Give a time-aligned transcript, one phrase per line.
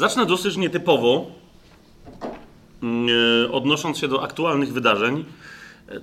[0.00, 1.26] Zacznę dosyć nietypowo,
[2.82, 5.24] yy, odnosząc się do aktualnych wydarzeń,
[5.88, 6.02] yy,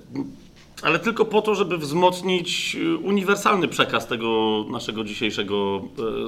[0.81, 5.81] ale tylko po to, żeby wzmocnić yy, uniwersalny przekaz tego naszego dzisiejszego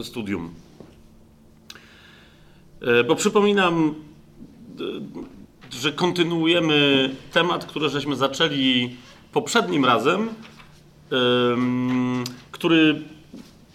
[0.03, 0.53] studium.
[3.07, 3.95] Bo przypominam,
[5.69, 8.95] że kontynuujemy temat, który żeśmy zaczęli
[9.31, 10.29] poprzednim razem,
[12.51, 13.01] który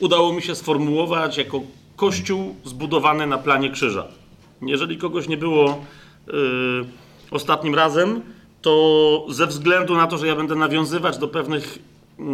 [0.01, 1.61] udało mi się sformułować jako
[1.97, 4.05] kościół zbudowany na planie krzyża.
[4.63, 5.85] Jeżeli kogoś nie było
[6.27, 6.35] yy,
[7.31, 8.23] ostatnim razem,
[8.63, 11.79] to ze względu na to, że ja będę nawiązywać do pewnych
[12.19, 12.25] yy,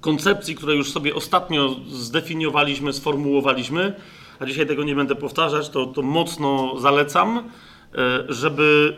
[0.00, 3.94] koncepcji, które już sobie ostatnio zdefiniowaliśmy, sformułowaliśmy,
[4.38, 7.36] a dzisiaj tego nie będę powtarzać, to, to mocno zalecam,
[7.94, 8.96] yy, żeby,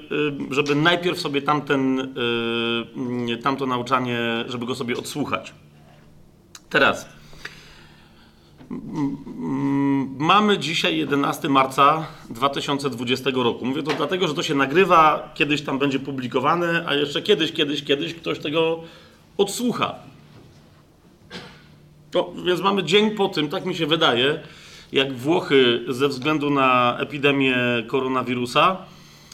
[0.50, 2.14] yy, żeby najpierw sobie tamten,
[3.26, 5.54] yy, tamto nauczanie, żeby go sobie odsłuchać.
[6.70, 7.08] Teraz
[10.18, 13.66] Mamy dzisiaj 11 marca 2020 roku.
[13.66, 17.84] Mówię to dlatego, że to się nagrywa, kiedyś tam będzie publikowane, a jeszcze kiedyś, kiedyś,
[17.84, 18.80] kiedyś ktoś tego
[19.38, 19.94] odsłucha.
[22.10, 24.40] To, więc mamy dzień po tym, tak mi się wydaje,
[24.92, 28.76] jak Włochy ze względu na epidemię koronawirusa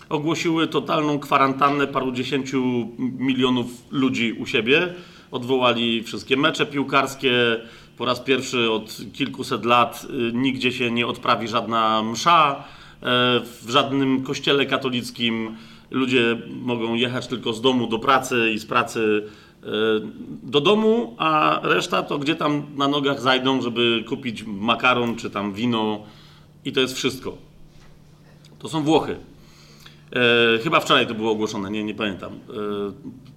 [0.09, 4.95] ogłosiły totalną kwarantannę paru dziesięciu milionów ludzi u siebie.
[5.31, 7.33] Odwołali wszystkie mecze piłkarskie,
[8.01, 12.61] po raz pierwszy od kilkuset lat y, nigdzie się nie odprawi żadna msza, e,
[13.41, 15.57] w żadnym kościele katolickim
[15.91, 19.27] ludzie mogą jechać tylko z domu do pracy i z pracy
[19.63, 19.67] e,
[20.43, 25.53] do domu, a reszta to gdzie tam na nogach zajdą, żeby kupić makaron czy tam
[25.53, 26.03] wino
[26.65, 27.37] i to jest wszystko.
[28.59, 29.17] To są Włochy.
[30.13, 32.33] E, chyba wczoraj to było ogłoszone, nie, nie pamiętam.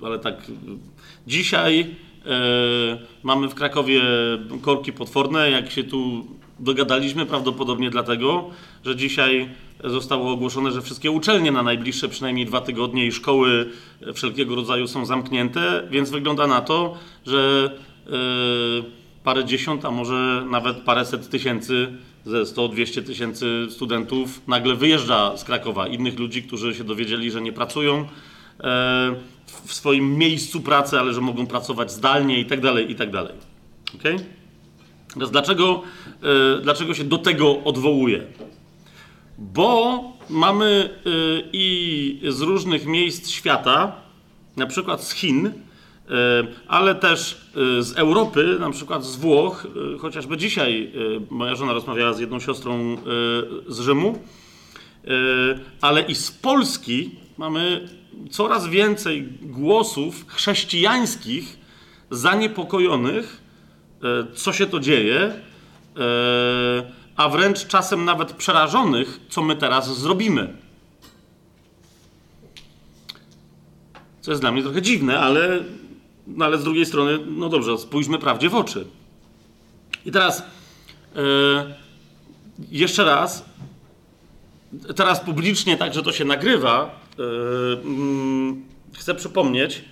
[0.01, 0.35] E, ale tak
[1.27, 2.12] dzisiaj E,
[3.23, 4.01] mamy w Krakowie
[4.61, 6.28] korki potworne, jak się tu
[6.59, 8.50] dogadaliśmy, prawdopodobnie dlatego,
[8.85, 9.50] że dzisiaj
[9.84, 13.69] zostało ogłoszone, że wszystkie uczelnie na najbliższe przynajmniej dwa tygodnie i szkoły
[14.13, 17.72] wszelkiego rodzaju są zamknięte, więc wygląda na to, że
[18.07, 18.12] e,
[19.23, 21.94] parę dziesiąt, a może nawet paręset tysięcy,
[22.25, 25.88] ze 100-200 tysięcy studentów nagle wyjeżdża z Krakowa.
[25.88, 28.07] Innych ludzi, którzy się dowiedzieli, że nie pracują,
[28.59, 29.16] e,
[29.65, 33.33] w swoim miejscu pracy, ale że mogą pracować zdalnie i tak dalej, i tak dalej.
[33.95, 34.17] Okay?
[35.13, 35.81] Teraz dlaczego,
[36.21, 38.23] yy, dlaczego się do tego odwołuję?
[39.37, 43.95] Bo mamy yy, i z różnych miejsc świata,
[44.57, 45.53] na przykład z Chin, yy,
[46.67, 47.41] ale też
[47.79, 49.67] z Europy, na przykład z Włoch,
[49.99, 50.91] chociażby dzisiaj
[51.29, 52.97] moja żona rozmawiała z jedną siostrą
[53.67, 54.19] z Rzymu,
[55.81, 57.89] ale i z Polski mamy
[58.31, 61.57] coraz więcej głosów chrześcijańskich
[62.09, 63.41] zaniepokojonych,
[64.03, 65.41] e, co się to dzieje, e,
[67.16, 70.53] a wręcz czasem nawet przerażonych, co my teraz zrobimy.
[74.22, 75.63] Co jest dla mnie trochę dziwne, ale,
[76.28, 78.88] no ale z drugiej strony, no dobrze, spójrzmy prawdzie w oczy.
[80.06, 80.44] I teraz
[81.16, 81.22] yy,
[82.72, 83.45] jeszcze raz,
[84.95, 87.00] teraz publicznie, tak, że to się nagrywa,
[88.97, 89.84] chcę przypomnieć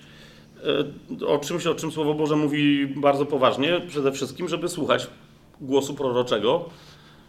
[1.20, 5.06] yy, o czymś, o czym Słowo Boże mówi bardzo poważnie, przede wszystkim, żeby słuchać
[5.60, 6.68] głosu proroczego,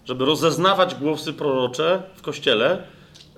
[0.05, 2.83] żeby rozeznawać głosy prorocze w Kościele,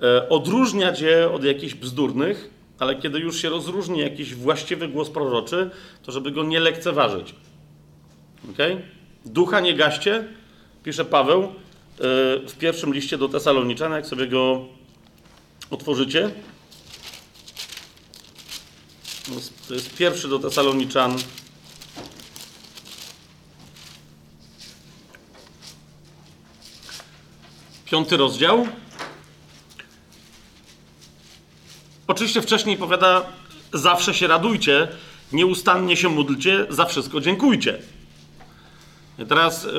[0.00, 5.70] yy, odróżniać je od jakichś bzdurnych, ale kiedy już się rozróżni jakiś właściwy głos proroczy,
[6.02, 7.34] to żeby go nie lekceważyć.
[8.50, 8.82] Okay?
[9.26, 10.24] Ducha nie gaście,
[10.84, 11.52] pisze Paweł
[12.48, 14.64] w pierwszym liście do Tesaloniczan, jak sobie go
[15.70, 16.30] otworzycie.
[19.68, 21.16] To jest pierwszy do Tesaloniczan.
[27.84, 28.68] Piąty rozdział.
[32.06, 33.26] Oczywiście wcześniej powiada,
[33.72, 34.88] zawsze się radujcie,
[35.32, 37.82] nieustannie się módlcie, za wszystko dziękujcie.
[39.28, 39.70] Teraz yy,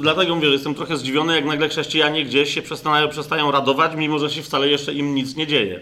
[0.00, 4.18] dlatego mówię, że jestem trochę zdziwiony, jak nagle chrześcijanie gdzieś się przestają, przestają radować, mimo
[4.18, 5.80] że się wcale jeszcze im nic nie dzieje.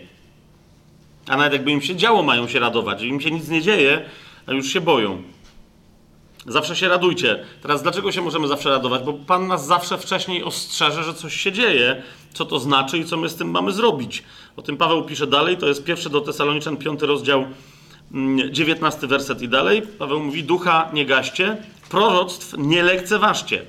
[1.26, 3.02] A nawet jakby im się działo, mają się radować.
[3.02, 4.04] Im się nic nie dzieje,
[4.46, 5.22] a już się boją.
[6.46, 7.44] Zawsze się radujcie.
[7.62, 9.02] Teraz dlaczego się możemy zawsze radować?
[9.02, 12.02] Bo Pan nas zawsze wcześniej ostrzeże, że coś się dzieje,
[12.32, 14.22] co to znaczy i co my z tym mamy zrobić.
[14.56, 17.46] O tym Paweł pisze dalej, to jest pierwszy do Tesaloniczan, piąty rozdział,
[18.12, 19.82] mm, dziewiętnasty werset i dalej.
[19.82, 21.56] Paweł mówi, ducha nie gaście,
[21.90, 23.62] proroctw nie lekceważcie.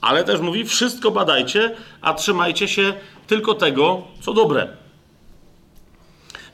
[0.00, 2.94] Ale też mówi, wszystko badajcie, a trzymajcie się
[3.26, 4.68] tylko tego, co dobre.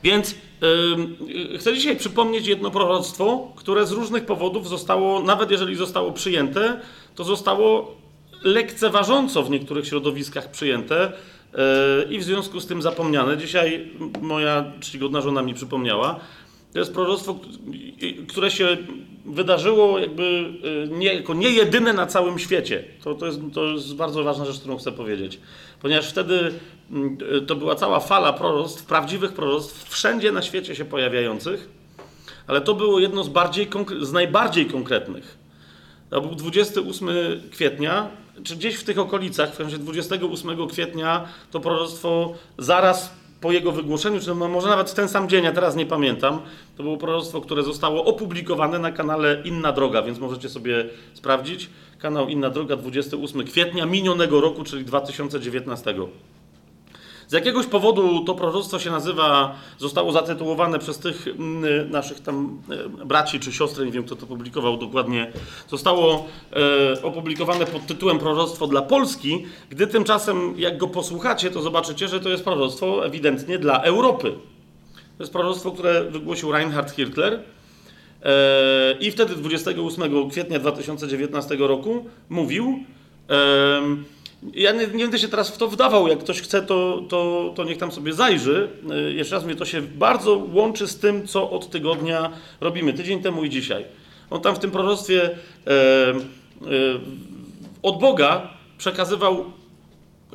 [0.03, 6.11] Więc yy, chcę dzisiaj przypomnieć jedno proroctwo, które z różnych powodów zostało, nawet jeżeli zostało
[6.11, 6.79] przyjęte,
[7.15, 7.95] to zostało
[8.43, 11.11] lekceważąco w niektórych środowiskach przyjęte
[11.53, 13.37] yy, i w związku z tym zapomniane.
[13.37, 13.91] Dzisiaj
[14.21, 16.19] moja czcigodna żona mi przypomniała.
[16.75, 17.39] To jest proroctwo,
[18.27, 18.77] które się
[19.25, 22.83] wydarzyło jakby yy, nie, jako nie jedyne na całym świecie.
[23.03, 25.39] To, to, jest, to jest bardzo ważna rzecz, którą chcę powiedzieć.
[25.81, 26.51] Ponieważ wtedy
[27.31, 31.69] yy, to była cała fala proroctw, prawdziwych proroctw, wszędzie na świecie się pojawiających,
[32.47, 33.67] ale to było jedno z, bardziej,
[34.01, 35.37] z najbardziej konkretnych.
[36.09, 37.09] To był 28
[37.51, 38.09] kwietnia,
[38.43, 44.19] czy gdzieś w tych okolicach, w sensie 28 kwietnia, to proroctwo zaraz po jego wygłoszeniu,
[44.19, 46.41] czy może nawet w ten sam dzień, ja teraz nie pamiętam,
[46.77, 51.69] to było proroctwo, które zostało opublikowane na kanale Inna Droga, więc możecie sobie sprawdzić.
[51.99, 55.95] Kanał Inna Droga 28 kwietnia minionego roku, czyli 2019.
[57.35, 62.61] Jakiegoś powodu to proroctwo się nazywa, zostało zatytułowane przez tych mm, naszych tam
[63.01, 65.31] e, braci czy siostry, nie wiem kto to publikował dokładnie,
[65.67, 66.27] zostało
[66.95, 72.19] e, opublikowane pod tytułem Proroctwo dla Polski, gdy tymczasem jak go posłuchacie, to zobaczycie, że
[72.19, 74.31] to jest proroctwo ewidentnie dla Europy.
[75.17, 77.33] To jest proroctwo, które wygłosił Reinhard Hirtler,
[78.23, 82.83] e, i wtedy 28 kwietnia 2019 roku mówił,
[84.53, 86.07] ja nie, nie, będę się teraz w to wdawał.
[86.07, 88.69] Jak ktoś chce, to, to, to niech tam sobie zajrzy.
[88.91, 92.31] E, jeszcze raz mówię, to się bardzo łączy z tym, co od tygodnia
[92.61, 92.93] robimy.
[92.93, 93.85] Tydzień temu i dzisiaj.
[94.29, 96.15] On tam w tym proroctwie e, e,
[97.81, 99.45] od Boga przekazywał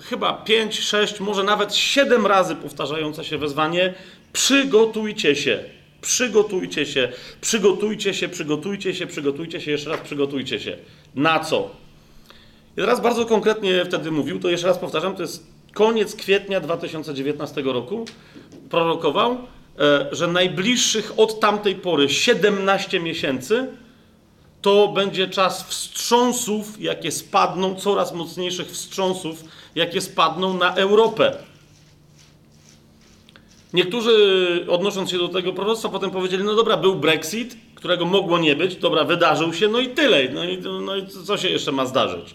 [0.03, 3.95] chyba 5, 6, może nawet 7 razy powtarzające się wezwanie:
[4.33, 5.65] przygotujcie się,
[6.01, 10.77] przygotujcie się, przygotujcie się, przygotujcie się, przygotujcie się, jeszcze raz przygotujcie się.
[11.15, 11.71] Na co?
[12.81, 17.63] I teraz bardzo konkretnie wtedy mówił, to jeszcze raz powtarzam, to jest koniec kwietnia 2019
[17.63, 18.05] roku,
[18.71, 19.39] prorokował,
[19.79, 23.67] e, że najbliższych od tamtej pory 17 miesięcy
[24.63, 29.45] to będzie czas wstrząsów, jakie spadną, coraz mocniejszych wstrząsów,
[29.75, 31.37] jakie spadną na Europę.
[33.73, 34.15] Niektórzy,
[34.69, 38.77] odnosząc się do tego proroctwa, potem powiedzieli: No dobra, był Brexit, którego mogło nie być,
[38.77, 40.29] dobra, wydarzył się, no i tyle.
[40.29, 42.35] No i, no i co się jeszcze ma zdarzyć?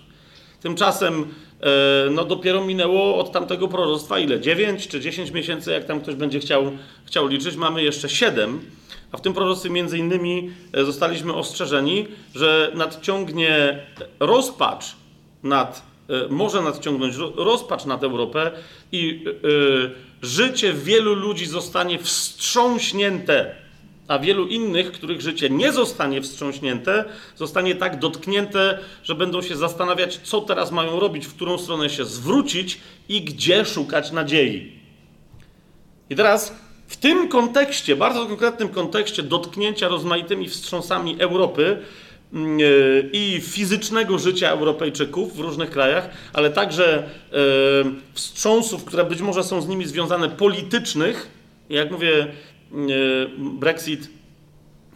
[0.65, 4.39] Tymczasem e, no dopiero minęło od tamtego proroctwa ile?
[4.39, 6.71] 9 czy 10 miesięcy, jak tam ktoś będzie chciał,
[7.05, 7.55] chciał liczyć.
[7.55, 8.61] Mamy jeszcze 7.
[9.11, 13.79] A w tym proroctwie między innymi e, zostaliśmy ostrzeżeni, że nadciągnie
[14.19, 14.95] rozpacz
[15.43, 18.51] nad, e, może nadciągnąć rozpacz nad Europę
[18.91, 19.25] i
[20.21, 23.55] życie wielu ludzi zostanie wstrząśnięte
[24.07, 27.05] a wielu innych, których życie nie zostanie wstrząśnięte,
[27.35, 32.05] zostanie tak dotknięte, że będą się zastanawiać, co teraz mają robić, w którą stronę się
[32.05, 32.79] zwrócić
[33.09, 34.71] i gdzie szukać nadziei.
[36.09, 36.55] I teraz
[36.87, 41.77] w tym kontekście, bardzo konkretnym kontekście dotknięcia rozmaitymi wstrząsami Europy
[42.33, 42.61] mm, e,
[43.11, 47.03] i fizycznego życia Europejczyków w różnych krajach, ale także e,
[48.13, 51.29] wstrząsów, które być może są z nimi związane politycznych,
[51.69, 52.27] jak mówię,
[53.37, 54.09] Brexit,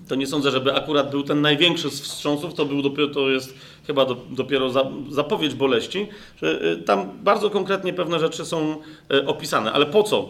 [0.08, 3.54] to nie sądzę, żeby akurat był ten największy z wstrząsów, to, był dopiero, to jest
[3.88, 6.08] chyba do, dopiero za, zapowiedź boleści,
[6.42, 8.76] że y, tam bardzo konkretnie pewne rzeczy są
[9.14, 9.72] y, opisane.
[9.72, 10.30] Ale po co?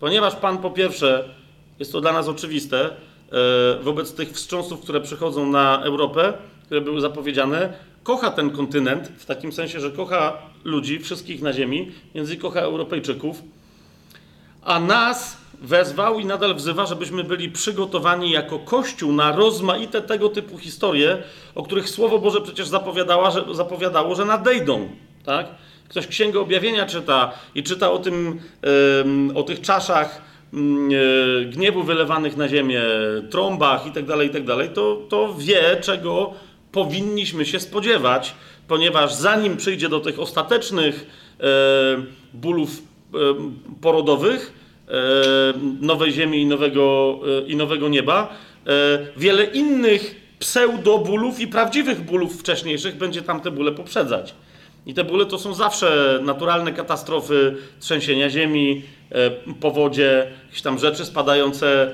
[0.00, 1.28] Ponieważ Pan po pierwsze,
[1.78, 2.90] jest to dla nas oczywiste,
[3.82, 6.32] wobec tych wstrząsów, które przychodzą na Europę,
[6.64, 7.72] które były zapowiedziane,
[8.02, 13.42] kocha ten kontynent, w takim sensie, że kocha ludzi, wszystkich na ziemi, między kocha Europejczyków,
[14.62, 20.58] a nas wezwał i nadal wzywa, żebyśmy byli przygotowani jako Kościół na rozmaite tego typu
[20.58, 21.22] historie,
[21.54, 24.88] o których Słowo Boże przecież zapowiadało, że, zapowiadało, że nadejdą.
[25.24, 25.46] Tak?
[25.88, 28.40] Ktoś Księgę Objawienia czyta i czyta o, tym,
[29.34, 32.82] o tych czaszach e, gniewu wylewanych na ziemię,
[33.30, 36.32] trąbach itd., tak itd., tak to, to wie, czego
[36.72, 38.34] powinniśmy się spodziewać,
[38.68, 41.06] ponieważ zanim przyjdzie do tych ostatecznych
[41.40, 41.44] e,
[42.34, 43.18] bólów e,
[43.80, 44.63] porodowych,
[45.80, 48.36] nowej ziemi i nowego, e, i nowego nieba,
[48.66, 48.70] e,
[49.16, 54.34] wiele innych pseudobólów i prawdziwych bólów wcześniejszych będzie tamte bóle poprzedzać.
[54.86, 58.82] I te bóle to są zawsze naturalne katastrofy, trzęsienia ziemi,
[59.60, 61.92] powodzie, jakieś tam rzeczy spadające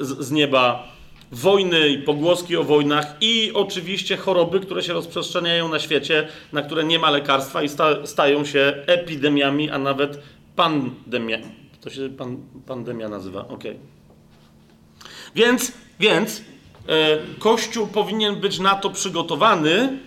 [0.00, 0.88] z, nieba,
[1.32, 6.84] wojny i pogłoski o wojnach i oczywiście choroby, które się rozprzestrzeniają na świecie, na które
[6.84, 10.18] nie ma lekarstwa i sta, stają się epidemiami, a nawet
[10.56, 11.65] pandemiami.
[11.86, 13.64] To się pan, pandemia nazywa, ok.
[15.34, 16.42] Więc, więc
[16.88, 19.98] e, Kościół powinien być na to przygotowany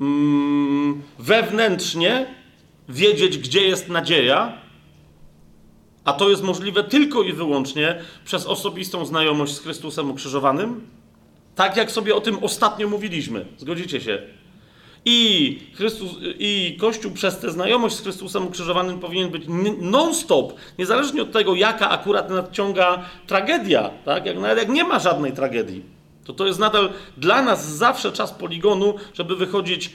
[0.00, 2.26] mm, wewnętrznie,
[2.88, 4.58] wiedzieć, gdzie jest nadzieja,
[6.04, 10.86] a to jest możliwe tylko i wyłącznie przez osobistą znajomość z Chrystusem ukrzyżowanym,
[11.54, 13.46] tak jak sobie o tym ostatnio mówiliśmy.
[13.58, 14.22] Zgodzicie się?
[15.04, 19.44] I, Chrystus, I Kościół przez tę znajomość z Chrystusem ukrzyżowanym powinien być
[19.80, 24.26] non-stop, niezależnie od tego, jaka akurat nadciąga tragedia, tak?
[24.26, 25.82] jak, nawet jak nie ma żadnej tragedii.
[26.24, 29.90] To to jest nadal dla nas zawsze czas poligonu, żeby wychodzić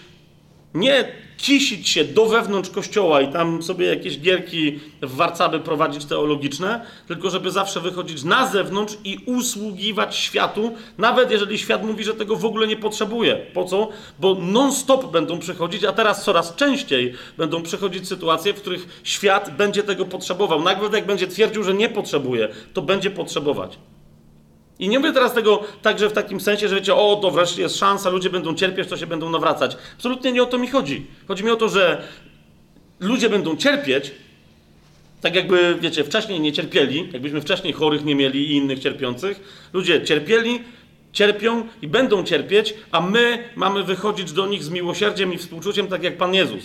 [0.74, 6.86] nie kisić się do wewnątrz kościoła i tam sobie jakieś gierki w warcaby prowadzić teologiczne,
[7.08, 12.36] tylko żeby zawsze wychodzić na zewnątrz i usługiwać światu, nawet jeżeli świat mówi, że tego
[12.36, 13.36] w ogóle nie potrzebuje.
[13.54, 13.90] Po co?
[14.20, 19.84] Bo non-stop będą przychodzić, a teraz coraz częściej będą przychodzić sytuacje, w których świat będzie
[19.84, 20.62] tego potrzebował.
[20.62, 23.78] Nawet jak będzie twierdził, że nie potrzebuje, to będzie potrzebować.
[24.80, 27.78] I nie mówię teraz tego także w takim sensie, że wiecie, o, to wreszcie jest
[27.78, 29.78] szansa, ludzie będą cierpieć, to się będą nawracać.
[29.96, 31.06] Absolutnie nie o to mi chodzi.
[31.28, 32.04] Chodzi mi o to, że
[33.00, 34.12] ludzie będą cierpieć,
[35.22, 39.70] tak jakby, wiecie, wcześniej nie cierpieli, jakbyśmy wcześniej chorych nie mieli i innych cierpiących.
[39.74, 40.60] Ludzie cierpieli,
[41.14, 46.04] cierpią i będą cierpieć, a my mamy wychodzić do nich z miłosierdziem i współczuciem, tak
[46.04, 46.64] jak Pan Jezus,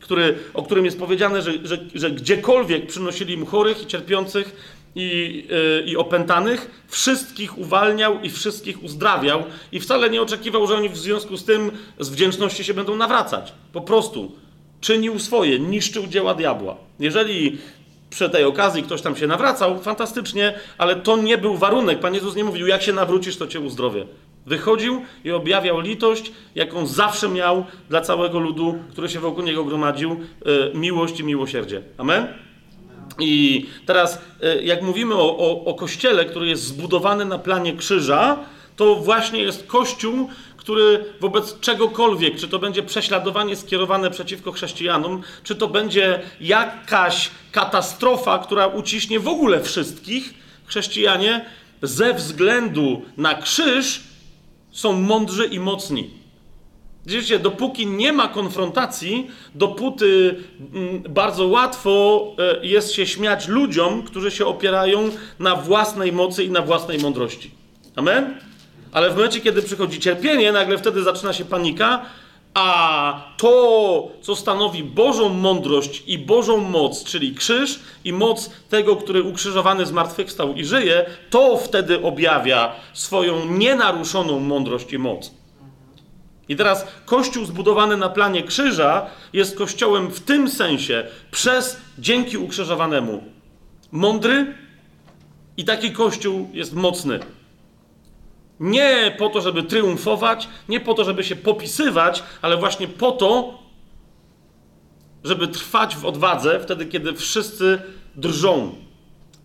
[0.00, 5.44] który, o którym jest powiedziane, że, że, że gdziekolwiek przynosili mu chorych i cierpiących, i,
[5.50, 9.42] yy, i opętanych, wszystkich uwalniał i wszystkich uzdrawiał,
[9.72, 11.70] i wcale nie oczekiwał, że oni w związku z tym
[12.00, 13.52] z wdzięczności się będą nawracać.
[13.72, 14.32] Po prostu
[14.80, 16.76] czynił swoje, niszczył dzieła diabła.
[17.00, 17.58] Jeżeli
[18.10, 22.00] przy tej okazji ktoś tam się nawracał, fantastycznie, ale to nie był warunek.
[22.00, 24.06] Pan Jezus nie mówił, jak się nawrócisz, to cię uzdrowię.
[24.46, 30.20] Wychodził i objawiał litość, jaką zawsze miał dla całego ludu, który się wokół niego gromadził,
[30.44, 31.82] yy, miłość i miłosierdzie.
[31.98, 32.49] Amen?
[33.22, 38.38] I teraz, e, jak mówimy o, o, o kościele, który jest zbudowany na planie krzyża,
[38.76, 45.56] to właśnie jest kościół, który wobec czegokolwiek, czy to będzie prześladowanie skierowane przeciwko chrześcijanom, czy
[45.56, 50.34] to będzie jakaś katastrofa, która uciśnie w ogóle wszystkich,
[50.66, 51.44] chrześcijanie
[51.82, 54.02] ze względu na krzyż
[54.70, 56.19] są mądrzy i mocni.
[57.06, 60.36] Widzicie, dopóki nie ma konfrontacji, dopóty
[60.74, 66.50] mm, bardzo łatwo e, jest się śmiać ludziom, którzy się opierają na własnej mocy i
[66.50, 67.50] na własnej mądrości.
[67.96, 68.34] Amen?
[68.92, 72.02] Ale w momencie, kiedy przychodzi cierpienie, nagle wtedy zaczyna się panika,
[72.54, 79.22] a to, co stanowi Bożą mądrość i Bożą moc, czyli krzyż i moc tego, który
[79.22, 85.39] ukrzyżowany zmartwychwstał i żyje, to wtedy objawia swoją nienaruszoną mądrość i moc.
[86.50, 93.24] I teraz kościół zbudowany na planie krzyża jest kościołem w tym sensie przez dzięki ukrzyżowanemu
[93.92, 94.54] mądry
[95.56, 97.20] i taki kościół jest mocny.
[98.60, 103.58] Nie po to, żeby triumfować, nie po to, żeby się popisywać, ale właśnie po to,
[105.24, 107.82] żeby trwać w odwadze wtedy, kiedy wszyscy
[108.16, 108.74] drżą.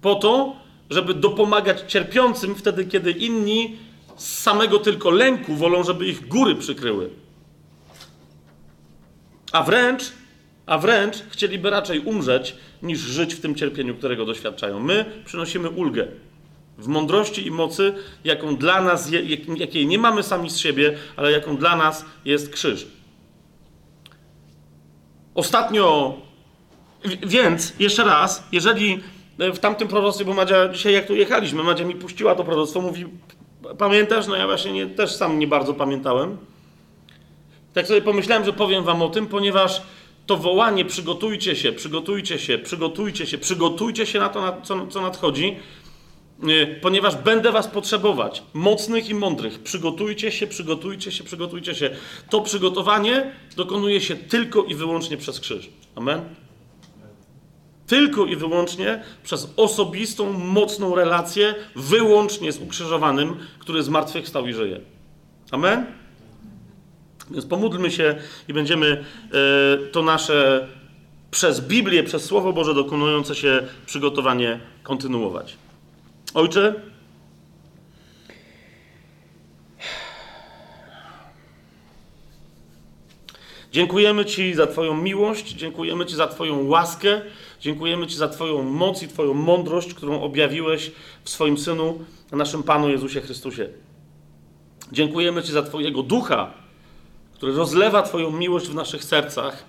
[0.02, 0.56] Po to,
[0.90, 3.78] żeby dopomagać cierpiącym wtedy, kiedy inni
[4.16, 7.10] z samego tylko lęku wolą, żeby ich góry przykryły.
[9.52, 10.04] A wręcz,
[10.66, 14.80] a wręcz chcieliby raczej umrzeć, niż żyć w tym cierpieniu, którego doświadczają.
[14.80, 16.08] My przynosimy ulgę
[16.78, 17.94] w mądrości i mocy,
[18.24, 19.12] jaką dla nas,
[19.58, 22.88] jakiej nie mamy sami z siebie, ale jaką dla nas jest krzyż.
[25.36, 26.18] Ostatnio,
[27.28, 29.00] więc jeszcze raz, jeżeli
[29.38, 33.06] w tamtym proroctwie, bo Madzia dzisiaj jak tu jechaliśmy, Madzia mi puściła to proroctwo, mówi,
[33.78, 34.28] Pamiętasz?
[34.28, 36.38] No ja właśnie nie, też sam nie bardzo pamiętałem.
[37.74, 39.82] Tak sobie pomyślałem, że powiem wam o tym, ponieważ
[40.26, 45.56] to wołanie przygotujcie się, przygotujcie się, przygotujcie się, przygotujcie się na to, co, co nadchodzi,
[46.50, 49.60] y, ponieważ będę was potrzebować, mocnych i mądrych.
[49.60, 51.90] Przygotujcie się, przygotujcie się, przygotujcie się.
[52.30, 55.70] To przygotowanie dokonuje się tylko i wyłącznie przez krzyż.
[55.96, 56.45] Amen?
[57.88, 64.80] Tylko i wyłącznie przez osobistą, mocną relację, wyłącznie z ukrzyżowanym, który zmartwychwstał i żyje.
[65.52, 65.86] Amen?
[67.32, 68.16] Więc pomódlmy się
[68.48, 70.68] i będziemy e, to nasze
[71.32, 75.58] przez Biblię, przez Słowo Boże dokonujące się przygotowanie kontynuować.
[76.34, 76.74] Ojcze,
[83.72, 87.22] dziękujemy Ci za Twoją miłość, dziękujemy Ci za Twoją łaskę.
[87.66, 90.92] Dziękujemy Ci za Twoją moc i Twoją mądrość, którą objawiłeś
[91.24, 92.00] w swoim Synu,
[92.32, 93.70] naszym Panu Jezusie Chrystusie.
[94.92, 96.54] Dziękujemy Ci za Twojego ducha,
[97.34, 99.66] który rozlewa Twoją miłość w naszych sercach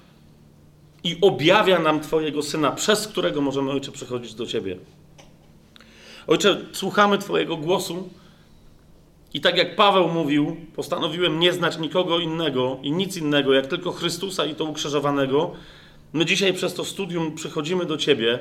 [1.05, 4.77] i objawia nam Twojego Syna, przez którego możemy, Ojcze, przychodzić do Ciebie.
[6.27, 8.09] Ojcze, słuchamy Twojego głosu
[9.35, 13.93] i tak jak Paweł mówił, postanowiłem nie znać nikogo innego i nic innego, jak tylko
[13.93, 15.53] Chrystusa i to ukrzyżowanego,
[16.17, 18.39] My dzisiaj przez to studium przychodzimy do Ciebie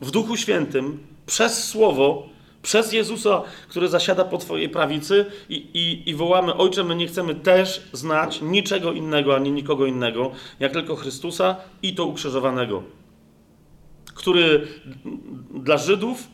[0.00, 2.28] w Duchu Świętym, przez Słowo,
[2.62, 7.34] przez Jezusa, który zasiada po Twojej prawicy i, i, i wołamy, Ojcze, my nie chcemy
[7.34, 10.30] też znać niczego innego, ani nikogo innego,
[10.60, 12.82] jak tylko Chrystusa i to ukrzyżowanego,
[14.14, 14.66] który
[15.54, 16.28] dla Żydów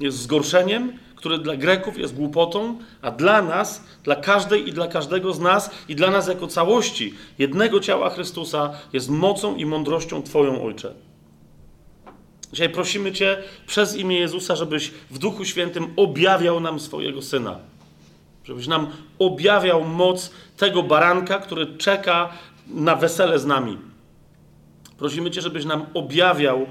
[0.00, 5.32] jest zgorszeniem, który dla Greków jest głupotą, a dla nas, dla każdej i dla każdego
[5.32, 10.62] z nas i dla nas jako całości jednego ciała Chrystusa jest mocą i mądrością Twoją,
[10.62, 10.94] Ojcze.
[12.52, 17.58] Dzisiaj prosimy Cię przez imię Jezusa, żebyś w Duchu Świętym objawiał nam swojego Syna.
[18.44, 18.86] Żebyś nam
[19.18, 22.32] objawiał moc tego baranka, który czeka
[22.66, 23.78] na wesele z nami.
[24.98, 26.66] Prosimy Cię, żebyś nam objawiał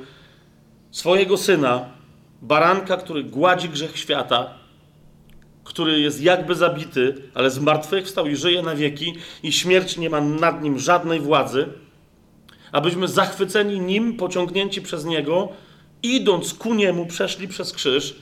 [0.91, 1.96] swojego Syna,
[2.41, 4.53] baranka, który gładzi grzech świata,
[5.63, 9.13] który jest jakby zabity, ale zmartwychwstał i żyje na wieki
[9.43, 11.67] i śmierć nie ma nad nim żadnej władzy,
[12.71, 15.49] abyśmy zachwyceni nim, pociągnięci przez niego,
[16.03, 18.15] idąc ku niemu, przeszli przez krzyż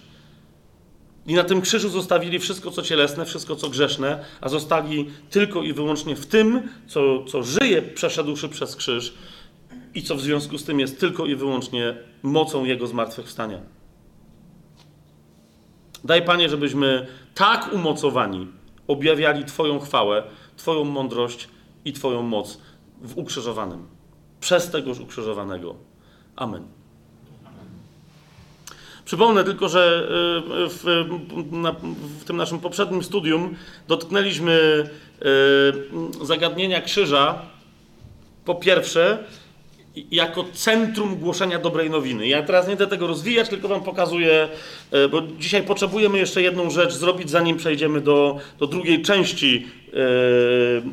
[1.27, 5.73] i na tym krzyżu zostawili wszystko, co cielesne, wszystko, co grzeszne, a zostali tylko i
[5.73, 9.13] wyłącznie w tym, co, co żyje, przeszedłszy przez krzyż
[9.95, 13.61] i co w związku z tym jest tylko i wyłącznie mocą Jego zmartwychwstania.
[16.05, 18.47] Daj, Panie, żebyśmy tak umocowani
[18.87, 20.23] objawiali Twoją chwałę,
[20.57, 21.47] Twoją mądrość
[21.85, 22.57] i Twoją moc
[23.01, 23.87] w ukrzyżowanym.
[24.39, 25.75] Przez tegoż ukrzyżowanego.
[26.35, 26.67] Amen.
[29.05, 30.07] Przypomnę tylko, że
[30.65, 30.83] y, w,
[32.19, 33.55] w, tym naszym poprzednim studium
[33.87, 34.83] dotknęliśmy
[36.21, 37.41] y, zagadnienia krzyża.
[38.45, 39.23] Po pierwsze,
[40.11, 42.27] jako centrum głoszenia dobrej nowiny.
[42.27, 44.49] Ja teraz nie będę tego rozwijać, tylko Wam pokazuję,
[44.93, 49.67] y, bo dzisiaj potrzebujemy jeszcze jedną rzecz zrobić, zanim przejdziemy do, do drugiej części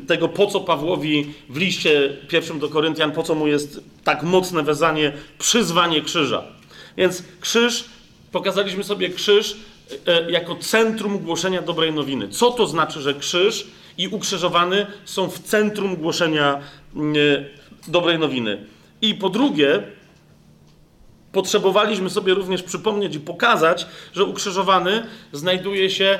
[0.07, 4.63] tego, po co Pawłowi w liście pierwszym do Koryntian, po co mu jest tak mocne
[4.63, 6.43] wezanie, przyzwanie krzyża.
[6.97, 7.85] Więc krzyż
[8.31, 9.55] pokazaliśmy sobie krzyż
[10.07, 12.29] e, jako centrum głoszenia dobrej nowiny.
[12.29, 16.59] Co to znaczy, że krzyż i ukrzyżowany są w centrum głoszenia
[16.95, 18.65] mm, e, dobrej nowiny?
[19.03, 19.83] I po drugie,
[21.31, 26.19] potrzebowaliśmy sobie również przypomnieć i pokazać, że ukrzyżowany znajduje się,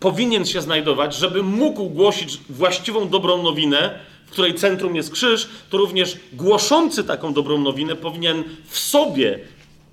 [0.00, 5.76] powinien się znajdować, żeby mógł głosić właściwą dobrą nowinę, w której centrum jest krzyż, to
[5.76, 9.38] również głoszący taką dobrą nowinę powinien w sobie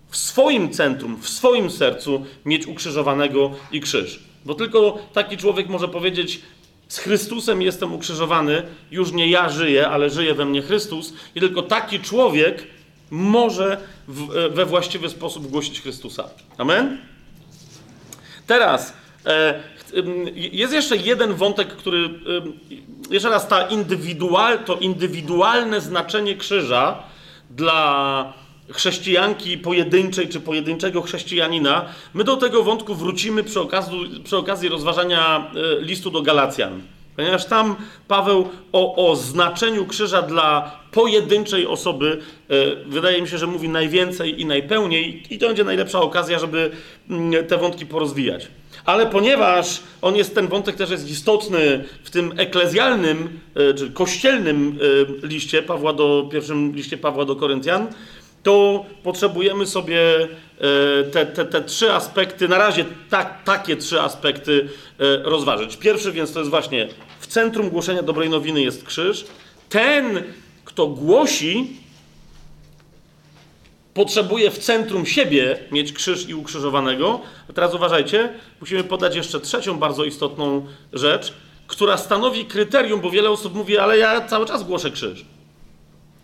[0.09, 4.19] w swoim centrum, w swoim sercu mieć ukrzyżowanego i krzyż.
[4.45, 6.41] Bo tylko taki człowiek może powiedzieć:
[6.89, 11.13] Z Chrystusem jestem ukrzyżowany, już nie ja żyję, ale żyje we mnie Chrystus.
[11.35, 12.67] I tylko taki człowiek
[13.11, 16.29] może w, e, we właściwy sposób głosić Chrystusa.
[16.57, 16.97] Amen?
[18.47, 18.93] Teraz
[19.25, 19.63] e,
[20.35, 22.09] jest jeszcze jeden wątek, który.
[23.09, 27.03] jeszcze raz, ta indywidual, to indywidualne znaczenie krzyża
[27.49, 28.33] dla
[28.71, 35.51] chrześcijanki pojedynczej czy pojedynczego chrześcijanina, my do tego wątku wrócimy przy okazji, przy okazji rozważania
[35.55, 36.81] e, listu do Galacjan.
[37.19, 37.75] Ponieważ tam
[38.07, 42.55] Paweł o, o znaczeniu krzyża dla pojedynczej osoby, e,
[42.85, 46.71] wydaje mi się, że mówi najwięcej i najpełniej, i to będzie najlepsza okazja, żeby
[47.09, 48.47] mm, te wątki porozwijać.
[48.85, 54.79] Ale ponieważ on jest, ten wątek też jest istotny w tym eklezjalnym, e, czy kościelnym
[55.23, 57.87] liście Pawła do, pierwszym liście Pawła do Koryntian,
[58.49, 64.69] to potrzebujemy sobie e, te, te, te trzy aspekty, na razie tak, takie trzy aspekty
[64.99, 65.77] e, rozważyć.
[65.77, 66.87] Pierwszy więc to jest właśnie
[67.19, 69.25] w centrum głoszenia dobrej nowiny jest krzyż.
[69.69, 70.23] Ten,
[70.65, 71.77] kto głosi,
[73.93, 77.19] potrzebuje w centrum siebie mieć krzyż i ukrzyżowanego.
[77.49, 78.29] A teraz uważajcie,
[78.61, 81.33] musimy podać jeszcze trzecią bardzo istotną rzecz,
[81.67, 85.25] która stanowi kryterium, bo wiele osób mówi, ale ja cały czas głoszę krzyż.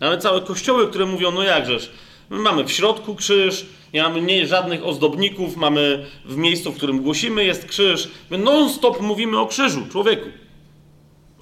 [0.00, 1.90] Mamy całe kościoły, które mówią, no jakżeż,
[2.30, 7.02] my mamy w środku krzyż, nie mamy nie, żadnych ozdobników, mamy w miejscu, w którym
[7.02, 8.08] głosimy jest krzyż.
[8.30, 10.28] My non-stop mówimy o krzyżu, człowieku.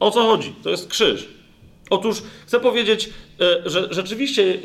[0.00, 0.54] O co chodzi?
[0.62, 1.28] To jest krzyż.
[1.90, 4.56] Otóż chcę powiedzieć, e, że rzeczywiście e,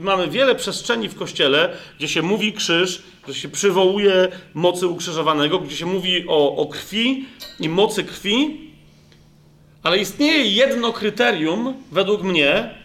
[0.00, 5.76] mamy wiele przestrzeni w kościele, gdzie się mówi krzyż, gdzie się przywołuje mocy ukrzyżowanego, gdzie
[5.76, 7.24] się mówi o, o krwi
[7.60, 8.60] i mocy krwi,
[9.82, 12.81] ale istnieje jedno kryterium, według mnie,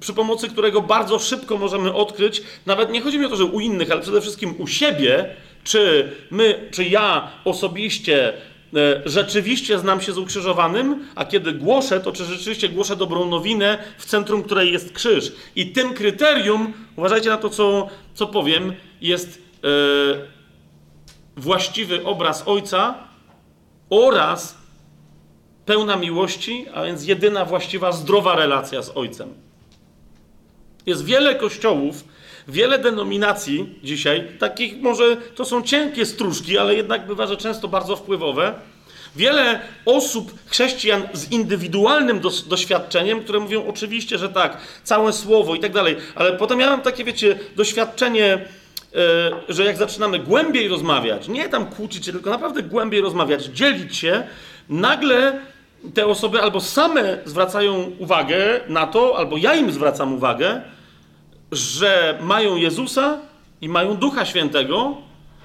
[0.00, 3.60] przy pomocy którego bardzo szybko możemy odkryć, nawet nie chodzi mi o to, że u
[3.60, 8.32] innych, ale przede wszystkim u siebie, czy my, czy ja osobiście
[8.76, 13.78] e, rzeczywiście znam się z ukrzyżowanym, a kiedy głoszę, to czy rzeczywiście głoszę dobrą nowinę
[13.98, 15.32] w centrum której jest krzyż.
[15.56, 19.68] I tym kryterium, uważajcie na to, co, co powiem, jest e,
[21.36, 22.94] właściwy obraz Ojca
[23.90, 24.61] oraz
[25.66, 29.34] pełna miłości, a więc jedyna właściwa, zdrowa relacja z Ojcem.
[30.86, 32.04] Jest wiele kościołów,
[32.48, 37.96] Wiele denominacji dzisiaj, takich może to są cienkie stróżki, ale jednak bywa, że często bardzo
[37.96, 38.54] wpływowe.
[39.16, 45.60] Wiele osób, chrześcijan z indywidualnym dos- doświadczeniem, które mówią oczywiście, że tak, całe słowo i
[45.60, 48.38] tak dalej, ale potem ja mam takie, wiecie, doświadczenie, e,
[49.48, 54.22] że jak zaczynamy głębiej rozmawiać, nie tam kłócić się, tylko naprawdę głębiej rozmawiać, dzielić się,
[54.68, 55.40] nagle
[55.94, 60.62] te osoby albo same zwracają uwagę na to, albo ja im zwracam uwagę,
[61.52, 63.18] że mają Jezusa
[63.60, 64.96] i mają Ducha Świętego,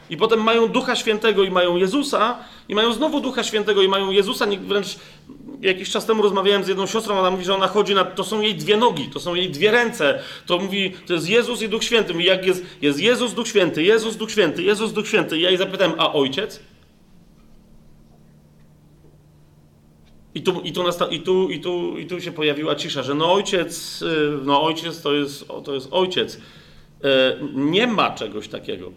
[0.10, 2.38] i potem mają Ducha Świętego i mają Jezusa,
[2.69, 4.45] i mają znowu Ducha Świętego i mają Jezusa.
[4.67, 4.88] Wręcz
[5.62, 8.06] jakiś czas temu rozmawiałem z jedną siostrą, ona mówi, że ona chodzi na.
[8.06, 10.19] To są jej dwie nogi, to są jej dwie ręce.
[10.45, 12.13] To mówi, to jest Jezus i Duch Święty.
[12.13, 15.38] Mówi, jak jest, jest Jezus, Duch Święty, Jezus, Duch Święty, Jezus, Duch Święty.
[15.38, 16.60] I ja jej zapytałem, a ojciec?
[20.38, 23.15] I tu, i, tu nasta- i, tu, i, tu, I tu się pojawiła cisza, że
[23.15, 26.38] no ojciec, y, no ojciec to jest, to jest ojciec.
[27.04, 28.91] E, Nie ma czegoś takiego.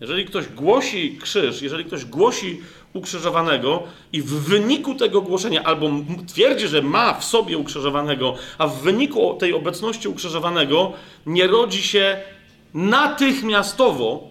[0.00, 2.60] Jeżeli ktoś głosi krzyż, jeżeli ktoś głosi
[2.92, 5.90] ukrzyżowanego i w wyniku tego głoszenia albo
[6.28, 10.92] twierdzi, że ma w sobie ukrzyżowanego, a w wyniku tej obecności ukrzyżowanego
[11.26, 12.16] nie rodzi się
[12.74, 14.28] natychmiastowo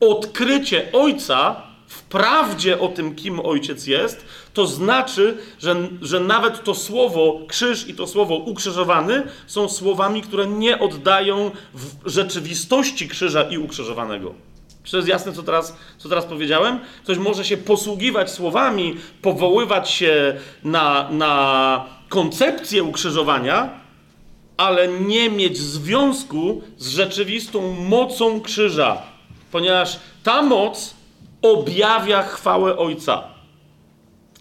[0.00, 6.74] odkrycie Ojca w prawdzie o tym, kim Ojciec jest, to znaczy, że, że nawet to
[6.74, 11.50] słowo krzyż i to słowo ukrzyżowany są słowami, które nie oddają
[12.04, 14.34] rzeczywistości krzyża i ukrzyżowanego.
[14.84, 16.80] Czy to jest jasne, co teraz, co teraz powiedziałem?
[17.04, 23.80] Ktoś może się posługiwać słowami, powoływać się na, na koncepcję ukrzyżowania,
[24.56, 29.02] ale nie mieć związku z rzeczywistą mocą krzyża,
[29.52, 30.94] ponieważ ta moc
[31.42, 33.29] objawia chwałę Ojca.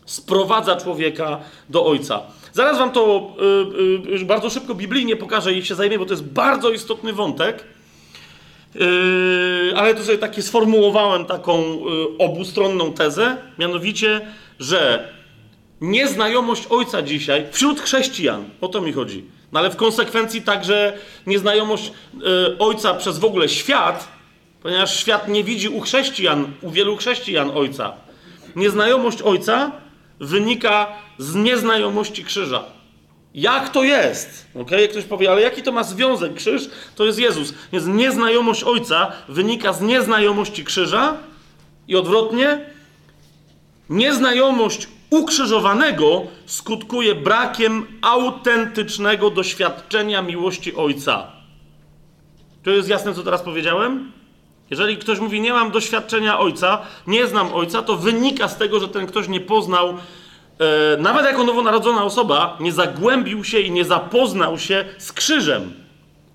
[0.09, 2.21] Sprowadza człowieka do Ojca.
[2.53, 3.33] Zaraz wam to
[4.11, 7.63] y, y, bardzo szybko biblijnie pokażę i się zajmie, bo to jest bardzo istotny wątek.
[8.75, 11.77] Yy, ale to sobie takie sformułowałem taką y,
[12.17, 14.21] obustronną tezę, mianowicie,
[14.59, 15.09] że
[15.81, 20.93] nieznajomość ojca dzisiaj wśród chrześcijan, o to mi chodzi, no ale w konsekwencji także
[21.27, 21.91] nieznajomość
[22.59, 24.07] ojca przez w ogóle świat,
[24.63, 27.93] ponieważ świat nie widzi u chrześcijan, u wielu chrześcijan ojca.
[28.55, 29.71] Nieznajomość ojca
[30.19, 32.63] wynika z nieznajomości krzyża.
[33.33, 34.47] Jak to jest?
[34.55, 34.87] Okay?
[34.87, 36.33] Ktoś powie, ale jaki to ma związek?
[36.33, 37.53] Krzyż to jest Jezus.
[37.73, 41.17] Więc nieznajomość Ojca wynika z nieznajomości krzyża
[41.87, 42.65] i odwrotnie,
[43.89, 51.31] nieznajomość ukrzyżowanego skutkuje brakiem autentycznego doświadczenia miłości Ojca.
[52.63, 54.11] To jest jasne, co teraz powiedziałem?
[54.69, 58.87] Jeżeli ktoś mówi, nie mam doświadczenia Ojca, nie znam Ojca, to wynika z tego, że
[58.87, 59.93] ten ktoś nie poznał
[60.59, 65.73] E, nawet jako nowonarodzona osoba, nie zagłębił się i nie zapoznał się z krzyżem.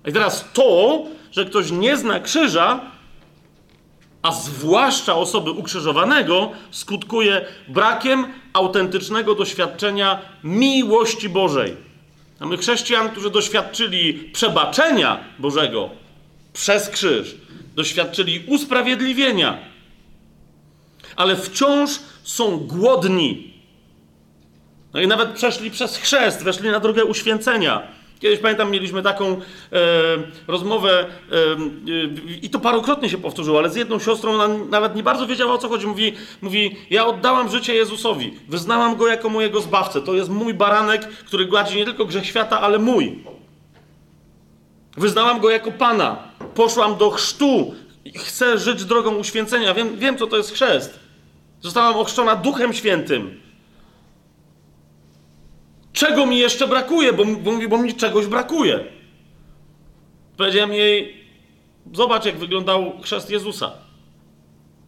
[0.05, 2.79] I teraz to, że ktoś nie zna krzyża,
[4.21, 11.75] a zwłaszcza osoby ukrzyżowanego, skutkuje brakiem autentycznego doświadczenia miłości Bożej.
[12.39, 15.89] Mamy chrześcijan, którzy doświadczyli przebaczenia Bożego
[16.53, 17.35] przez krzyż,
[17.75, 19.57] doświadczyli usprawiedliwienia,
[21.15, 21.89] ale wciąż
[22.23, 23.55] są głodni
[24.95, 27.81] no i nawet przeszli przez chrzest, weszli na drogę uświęcenia.
[28.19, 29.37] Kiedyś pamiętam, mieliśmy taką e,
[30.47, 35.03] rozmowę e, e, i to parokrotnie się powtórzyło, ale z jedną siostrą ona nawet nie
[35.03, 35.87] bardzo wiedziała o co chodzi.
[35.87, 40.01] Mówi, mówi, ja oddałam życie Jezusowi, wyznałam Go jako mojego Zbawcę.
[40.01, 43.23] To jest mój baranek, który gładzi nie tylko grzech świata, ale mój.
[44.97, 46.27] Wyznałam Go jako Pana.
[46.55, 47.75] Poszłam do chrztu.
[48.15, 49.73] Chcę żyć drogą uświęcenia.
[49.73, 50.99] Wiem, wiem co to jest chrzest.
[51.61, 53.41] Zostałam ochrzczona Duchem Świętym.
[55.93, 57.13] Czego mi jeszcze brakuje?
[57.13, 58.85] Bo, bo, bo mi czegoś brakuje.
[60.37, 61.25] Powiedziałem jej,
[61.93, 63.71] zobacz jak wyglądał chrzest Jezusa,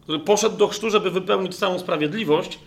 [0.02, 2.58] który poszedł do chrztu, żeby wypełnić całą sprawiedliwość.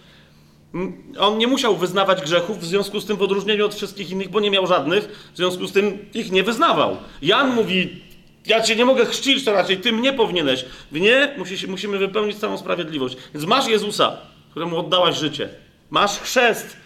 [1.20, 4.40] On nie musiał wyznawać grzechów, w związku z tym w odróżnieniu od wszystkich innych, bo
[4.40, 6.98] nie miał żadnych, w związku z tym ich nie wyznawał.
[7.22, 8.02] Jan mówi,
[8.46, 10.66] ja cię nie mogę chrzcić, to raczej ty mnie powinieneś.
[10.92, 13.18] Nie, musi, musimy wypełnić całą sprawiedliwość.
[13.34, 14.18] Więc masz Jezusa,
[14.52, 15.50] któremu oddałaś życie.
[15.90, 16.78] Masz chrzest,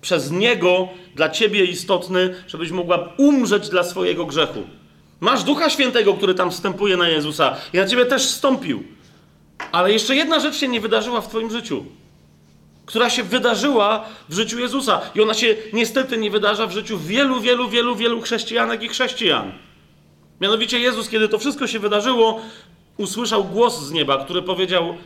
[0.00, 4.62] przez Niego dla Ciebie istotny, żebyś mogła umrzeć dla swojego grzechu.
[5.20, 8.84] Masz Ducha Świętego, który tam wstępuje na Jezusa i na Ciebie też wstąpił.
[9.72, 11.84] Ale jeszcze jedna rzecz się nie wydarzyła w Twoim życiu,
[12.86, 15.00] która się wydarzyła w życiu Jezusa.
[15.14, 19.52] I ona się niestety nie wydarza w życiu wielu, wielu, wielu, wielu chrześcijanek i chrześcijan.
[20.40, 22.40] Mianowicie Jezus, kiedy to wszystko się wydarzyło,
[22.96, 24.96] usłyszał głos z nieba, który powiedział: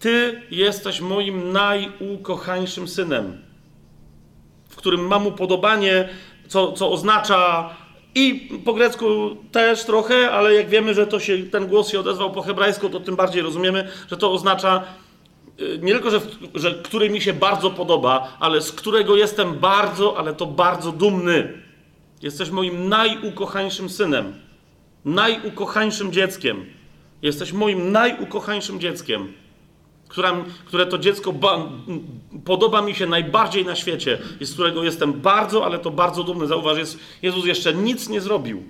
[0.00, 3.44] Ty jesteś moim najukochańszym synem
[4.74, 6.08] w którym mam upodobanie,
[6.48, 7.70] co, co oznacza
[8.14, 12.32] I po grecku też trochę, ale jak wiemy, że to się, ten głos się odezwał
[12.32, 14.84] po hebrajsku, to tym bardziej rozumiemy, że to oznacza
[15.58, 16.20] nie tylko, że,
[16.54, 21.62] że który mi się bardzo podoba, ale z którego jestem bardzo, ale to bardzo dumny.
[22.22, 24.34] Jesteś moim najukochańszym synem,
[25.04, 26.64] najukochańszym dzieckiem.
[27.22, 29.32] Jesteś moim najukochańszym dzieckiem,
[30.64, 31.68] które to dziecko ba,
[32.44, 36.46] podoba mi się najbardziej na świecie i z którego jestem bardzo, ale to bardzo dumny.
[36.46, 36.78] Zauważ,
[37.22, 38.62] Jezus jeszcze nic nie zrobił.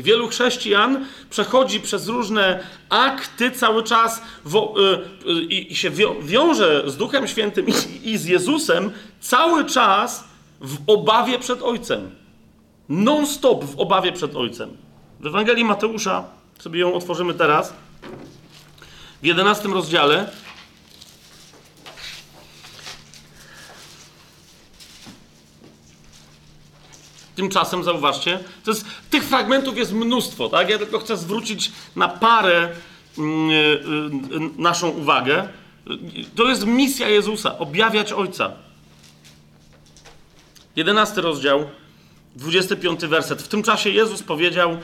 [0.00, 4.74] I wielu chrześcijan przechodzi przez różne akty cały czas wo,
[5.26, 5.90] y, y, i się
[6.22, 7.72] wiąże z Duchem Świętym i,
[8.10, 10.24] i z Jezusem cały czas
[10.60, 12.10] w obawie przed Ojcem.
[12.88, 14.76] Non-stop w obawie przed Ojcem.
[15.20, 16.24] W Ewangelii Mateusza
[16.58, 17.74] sobie ją otworzymy teraz.
[19.22, 20.30] W jedenastym rozdziale
[27.40, 30.70] Tymczasem zauważcie, to jest, tych fragmentów jest mnóstwo, tak?
[30.70, 32.68] Ja tylko chcę zwrócić na parę
[33.18, 35.48] mm, y, y, naszą uwagę.
[36.36, 38.52] To jest misja Jezusa objawiać Ojca.
[40.76, 41.64] Jedenasty rozdział,
[42.36, 43.42] 25 werset.
[43.42, 44.76] W tym czasie Jezus powiedział: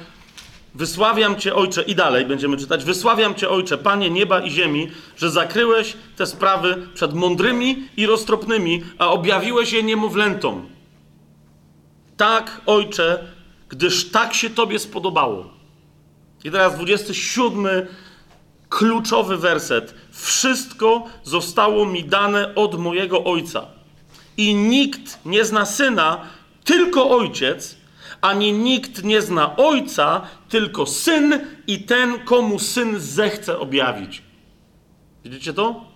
[0.75, 2.85] Wysławiam Cię, Ojcze, i dalej będziemy czytać.
[2.85, 8.83] Wysławiam Cię, Ojcze, Panie nieba i ziemi, że zakryłeś te sprawy przed mądrymi i roztropnymi,
[8.99, 10.76] a objawiłeś je niemowlętom.
[12.17, 13.33] Tak, Ojcze,
[13.69, 15.51] gdyż tak się Tobie spodobało.
[16.45, 17.87] I teraz 27
[18.69, 19.95] kluczowy werset.
[20.11, 23.67] Wszystko zostało mi dane od mojego Ojca.
[24.37, 26.21] I nikt nie zna syna,
[26.65, 27.77] tylko ojciec,
[28.21, 34.23] ani nikt nie zna ojca, tylko syn i ten, komu syn zechce objawić.
[35.25, 35.96] Widzicie to?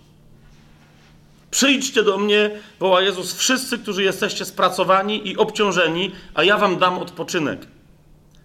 [1.51, 6.99] Przyjdźcie do mnie, woła Jezus, wszyscy, którzy jesteście spracowani i obciążeni, a ja wam dam
[6.99, 7.67] odpoczynek.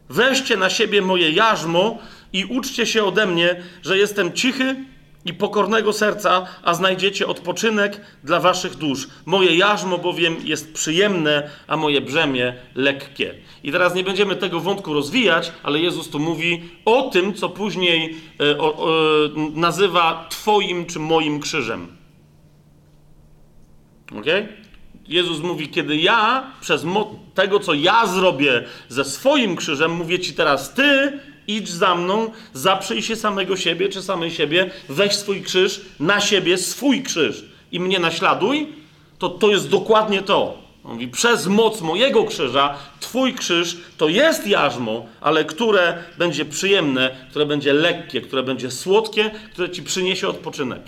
[0.09, 1.97] Weźcie na siebie moje jarzmo
[2.33, 4.75] i uczcie się ode mnie, że jestem cichy
[5.25, 9.07] i pokornego serca, a znajdziecie odpoczynek dla waszych dusz.
[9.25, 13.35] Moje jarzmo bowiem jest przyjemne, a moje brzemię lekkie.
[13.63, 18.17] I teraz nie będziemy tego wątku rozwijać, ale Jezus tu mówi o tym, co później
[18.39, 18.87] e, o,
[19.53, 21.94] nazywa Twoim czy moim krzyżem.
[24.11, 24.25] Ok?
[25.07, 26.85] Jezus mówi, kiedy ja przez
[27.33, 33.01] tego, co ja zrobię ze swoim krzyżem, mówię ci teraz, ty idź za mną, zaprzyj
[33.01, 37.99] się samego siebie czy samej siebie, weź swój krzyż na siebie, swój krzyż i mnie
[37.99, 38.67] naśladuj,
[39.19, 40.65] to to jest dokładnie to.
[40.83, 47.15] On mówi, przez moc mojego krzyża, twój krzyż to jest jarzmo, ale które będzie przyjemne,
[47.29, 50.81] które będzie lekkie, które będzie słodkie, które ci przyniesie odpoczynek.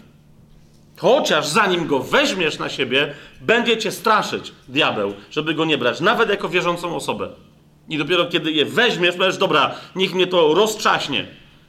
[0.97, 6.29] Chociaż zanim go weźmiesz na siebie, będzie cię straszyć diabeł, żeby go nie brać, nawet
[6.29, 7.29] jako wierzącą osobę.
[7.89, 11.25] I dopiero kiedy je weźmiesz, powiesz, dobra, niech mnie to roztrzaśnie.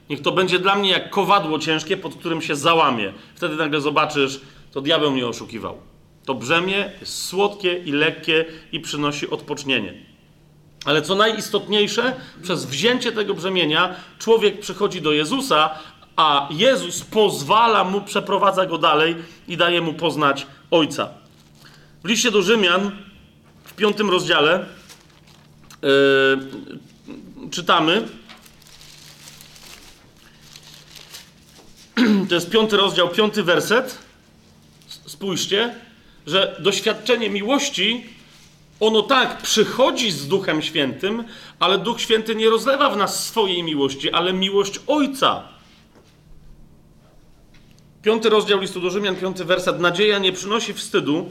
[0.09, 3.13] Niech to będzie dla mnie jak kowadło ciężkie, pod którym się załamie.
[3.35, 5.77] Wtedy nagle zobaczysz, to diabeł mnie oszukiwał.
[6.25, 9.93] To brzemię jest słodkie i lekkie i przynosi odpocznienie.
[10.85, 15.69] Ale co najistotniejsze, przez wzięcie tego brzemienia człowiek przychodzi do Jezusa,
[16.19, 19.15] a Jezus pozwala mu, przeprowadza go dalej
[19.47, 21.09] i daje mu poznać Ojca.
[22.03, 22.91] W liście do Rzymian
[23.63, 24.65] w piątym rozdziale
[25.81, 28.07] yy, czytamy,
[32.29, 33.97] to jest piąty rozdział, piąty werset.
[34.87, 35.75] Spójrzcie,
[36.27, 38.05] że doświadczenie miłości,
[38.79, 41.23] ono tak przychodzi z Duchem Świętym,
[41.59, 45.58] ale Duch Święty nie rozlewa w nas swojej miłości, ale miłość Ojca.
[48.03, 49.79] Piąty rozdział listu do Rzymian, piąty werset.
[49.79, 51.29] Nadzieja nie przynosi wstydu,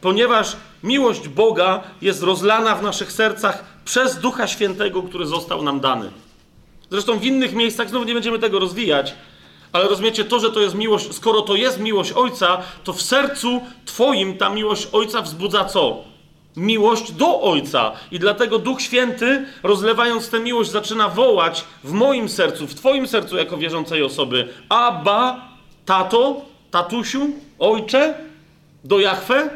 [0.00, 6.10] ponieważ miłość Boga jest rozlana w naszych sercach przez Ducha Świętego, który został nam dany.
[6.90, 9.14] Zresztą w innych miejscach, znowu nie będziemy tego rozwijać,
[9.72, 13.60] ale rozumiecie, to, że to jest miłość, skoro to jest miłość Ojca, to w sercu
[13.84, 16.04] Twoim ta miłość Ojca wzbudza co?
[16.56, 17.92] Miłość do Ojca.
[18.10, 23.36] I dlatego Duch Święty, rozlewając tę miłość, zaczyna wołać w moim sercu, w Twoim sercu
[23.36, 25.53] jako wierzącej osoby: Abba,
[25.84, 28.14] tato, tatusiu, ojcze,
[28.84, 29.50] do Jachwę.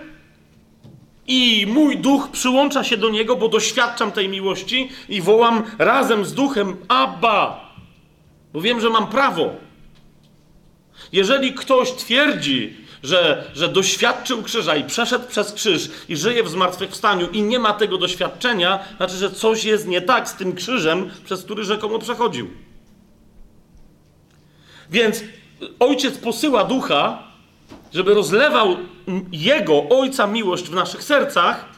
[1.27, 6.35] I mój duch przyłącza się do niego, bo doświadczam tej miłości i wołam razem z
[6.35, 7.71] duchem Abba,
[8.53, 9.51] bo wiem, że mam prawo.
[11.13, 17.29] Jeżeli ktoś twierdzi, że, że doświadczył krzyża i przeszedł przez krzyż i żyje w zmartwychwstaniu
[17.31, 21.45] i nie ma tego doświadczenia, znaczy, że coś jest nie tak z tym krzyżem, przez
[21.45, 22.51] który rzekomo przechodził.
[24.91, 25.25] Więc
[25.81, 27.23] ojciec posyła ducha,
[27.93, 28.77] żeby rozlewał
[29.33, 31.69] jego, ojca, miłość w naszych sercach,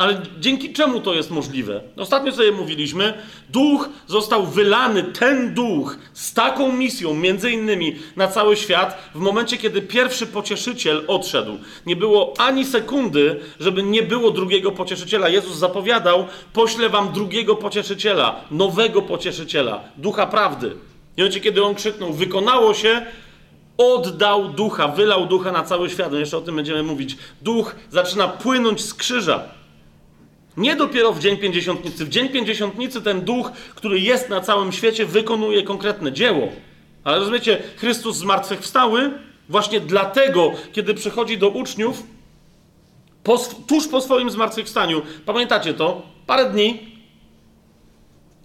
[0.00, 1.80] Ale dzięki czemu to jest możliwe?
[1.96, 3.14] Ostatnio sobie mówiliśmy,
[3.48, 9.56] duch został wylany, ten duch z taką misją, między innymi na cały świat, w momencie,
[9.56, 11.58] kiedy pierwszy pocieszyciel odszedł.
[11.86, 15.28] Nie było ani sekundy, żeby nie było drugiego pocieszyciela.
[15.28, 20.89] Jezus zapowiadał: poślę wam drugiego pocieszyciela, nowego pocieszyciela, ducha prawdy.
[21.16, 23.06] I momencie, kiedy on krzyknął, wykonało się,
[23.78, 26.12] oddał ducha, wylał ducha na cały świat.
[26.12, 27.16] No jeszcze o tym będziemy mówić.
[27.42, 29.42] Duch zaczyna płynąć z krzyża.
[30.56, 32.04] Nie dopiero w Dzień Pięćdziesiątnicy.
[32.04, 36.48] W Dzień Pięćdziesiątnicy ten duch, który jest na całym świecie, wykonuje konkretne dzieło.
[37.04, 39.10] Ale rozumiecie, Chrystus zmartwychwstały
[39.48, 42.02] właśnie dlatego, kiedy przychodzi do uczniów,
[43.24, 46.02] po, tuż po swoim zmartwychwstaniu, pamiętacie to?
[46.26, 46.89] Parę dni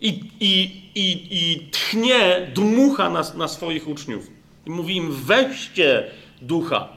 [0.05, 4.27] i, i, i, i tchnie, dmucha na, na swoich uczniów.
[4.65, 6.03] I mówi im, weźcie
[6.41, 6.87] ducha,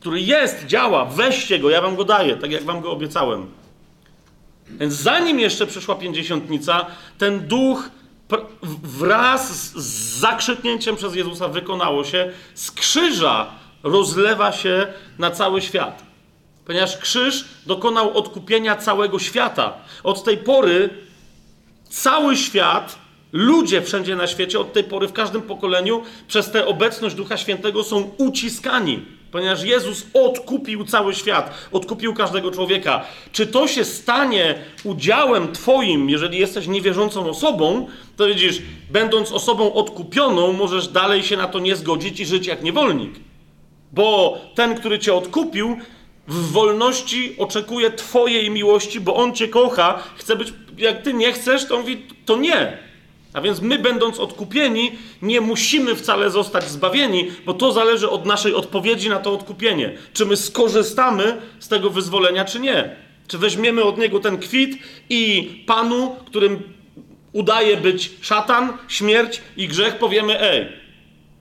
[0.00, 3.46] który jest, działa, weźcie go, ja wam go daję, tak jak wam go obiecałem.
[4.70, 6.86] Więc zanim jeszcze przyszła pięćdziesiątnica,
[7.18, 7.90] ten duch
[8.82, 13.50] wraz z zakrzyknięciem przez Jezusa wykonało się, z krzyża
[13.82, 14.86] rozlewa się
[15.18, 16.02] na cały świat.
[16.64, 19.74] Ponieważ krzyż dokonał odkupienia całego świata.
[20.02, 21.05] Od tej pory
[21.88, 22.98] cały świat,
[23.32, 27.84] ludzie wszędzie na świecie, od tej pory w każdym pokoleniu przez tę obecność Ducha Świętego
[27.84, 33.04] są uciskani ponieważ Jezus odkupił cały świat, odkupił każdego człowieka.
[33.32, 40.52] Czy to się stanie udziałem Twoim, jeżeli jesteś niewierzącą osobą, to widzisz, będąc osobą odkupioną,
[40.52, 43.10] możesz dalej się na to nie zgodzić i żyć jak niewolnik.
[43.92, 45.76] Bo ten, który Cię odkupił,
[46.28, 51.66] w wolności oczekuje Twojej miłości, bo On Cię kocha, chce być, jak Ty nie chcesz,
[51.66, 52.78] to on mówi, to nie.
[53.32, 58.54] A więc my, będąc odkupieni, nie musimy wcale zostać zbawieni, bo to zależy od naszej
[58.54, 59.92] odpowiedzi na to odkupienie.
[60.12, 62.96] Czy my skorzystamy z tego wyzwolenia, czy nie?
[63.28, 64.78] Czy weźmiemy od niego ten kwit
[65.10, 66.62] i panu, którym
[67.32, 70.66] udaje być szatan, śmierć i grzech, powiemy: Ej,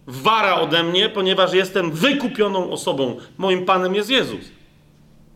[0.08, 3.18] wara ode mnie, ponieważ jestem wykupioną osobą.
[3.38, 4.55] Moim panem jest Jezus.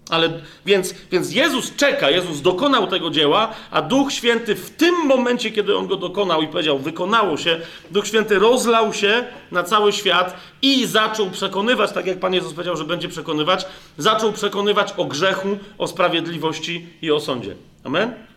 [0.09, 5.51] Ale więc, więc Jezus czeka, Jezus dokonał tego dzieła, a Duch Święty w tym momencie,
[5.51, 10.37] kiedy on go dokonał i powiedział, wykonało się, Duch Święty rozlał się na cały świat
[10.61, 13.65] i zaczął przekonywać, tak jak Pan Jezus powiedział, że będzie przekonywać,
[13.97, 17.55] zaczął przekonywać o grzechu, o sprawiedliwości i o sądzie.
[17.83, 18.28] Amen?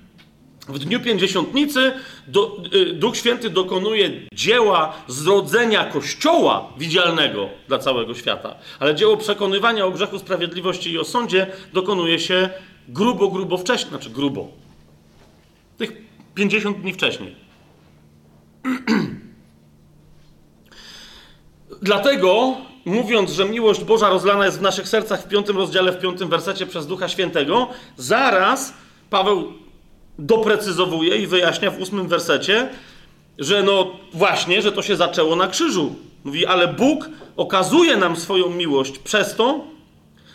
[0.68, 1.92] W dniu pięćdziesiątnicy
[2.26, 8.54] do, y, Duch Święty dokonuje dzieła zrodzenia Kościoła widzialnego dla całego świata.
[8.80, 12.50] Ale dzieło przekonywania o grzechu, sprawiedliwości i o sądzie dokonuje się
[12.88, 13.88] grubo, grubo wcześniej.
[13.88, 14.48] Znaczy grubo.
[15.78, 15.92] Tych
[16.34, 17.36] 50 dni wcześniej.
[21.82, 26.28] Dlatego, mówiąc, że miłość Boża rozlana jest w naszych sercach w piątym rozdziale, w piątym
[26.28, 28.74] wersecie przez Ducha Świętego, zaraz
[29.10, 29.61] Paweł
[30.18, 32.68] doprecyzowuje i wyjaśnia w ósmym wersecie,
[33.38, 35.94] że no właśnie, że to się zaczęło na krzyżu.
[36.24, 39.64] Mówi, ale Bóg okazuje nam swoją miłość przez to,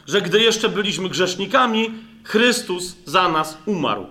[0.07, 1.91] że gdy jeszcze byliśmy grzesznikami,
[2.23, 4.05] Chrystus za nas umarł.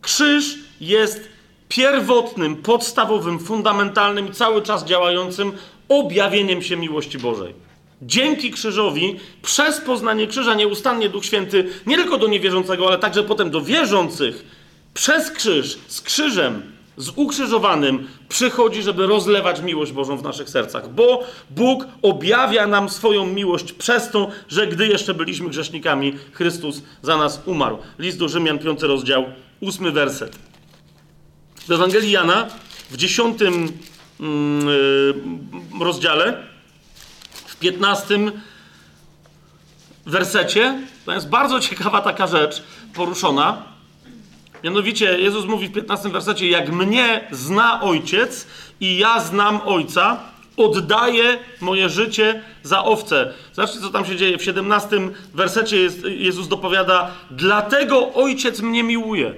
[0.00, 1.28] Krzyż jest
[1.68, 5.52] pierwotnym, podstawowym, fundamentalnym i cały czas działającym
[5.88, 7.54] objawieniem się miłości Bożej.
[8.02, 13.50] Dzięki krzyżowi, przez poznanie krzyża, nieustannie Duch Święty, nie tylko do niewierzącego, ale także potem
[13.50, 14.44] do wierzących,
[14.94, 16.62] przez krzyż, z krzyżem,
[16.96, 20.94] z ukrzyżowanym, przychodzi, żeby rozlewać miłość Bożą w naszych sercach.
[20.94, 27.16] Bo Bóg objawia nam swoją miłość przez to, że gdy jeszcze byliśmy grzesznikami, Chrystus za
[27.16, 27.78] nas umarł.
[27.98, 29.24] List do Rzymian, 5 rozdział,
[29.62, 30.38] 8 werset.
[31.68, 32.48] W Ewangelii Jana,
[32.90, 33.68] w 10 mm,
[35.80, 36.51] yy, rozdziale,
[37.62, 38.18] 15
[40.06, 42.62] wersecie, to jest bardzo ciekawa taka rzecz
[42.94, 43.62] poruszona.
[44.64, 48.46] Mianowicie Jezus mówi w 15 wersecie, jak mnie zna Ojciec
[48.80, 50.20] i ja znam Ojca,
[50.56, 53.32] oddaję moje życie za owce.
[53.52, 54.38] Zobaczcie, co tam się dzieje.
[54.38, 55.00] W 17
[55.34, 59.34] wersecie jest, Jezus dopowiada, dlatego Ojciec mnie miłuje,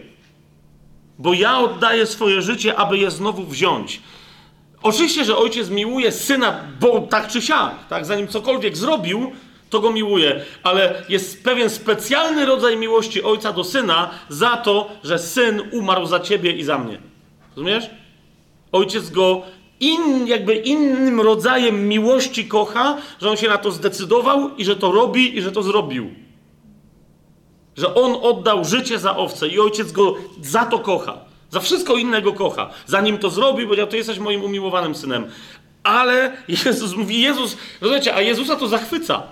[1.18, 4.00] bo ja oddaję swoje życie, aby je znowu wziąć.
[4.84, 8.06] Oczywiście, że ojciec miłuje syna, bo tak czy siak, tak?
[8.06, 9.32] zanim cokolwiek zrobił,
[9.70, 15.18] to go miłuje, ale jest pewien specjalny rodzaj miłości ojca do syna za to, że
[15.18, 16.98] syn umarł za ciebie i za mnie.
[17.56, 17.90] Rozumiesz?
[18.72, 19.42] Ojciec go
[19.80, 24.92] in, jakby innym rodzajem miłości kocha, że on się na to zdecydował i że to
[24.92, 26.10] robi i że to zrobił.
[27.76, 31.33] Że on oddał życie za owce i ojciec go za to kocha.
[31.54, 32.70] Za wszystko innego kocha.
[32.86, 35.26] Zanim to zrobił, powiedział, to jesteś moim umiłowanym synem.
[35.82, 39.22] Ale Jezus mówi, Jezus, rozumiecie, a Jezusa to zachwyca.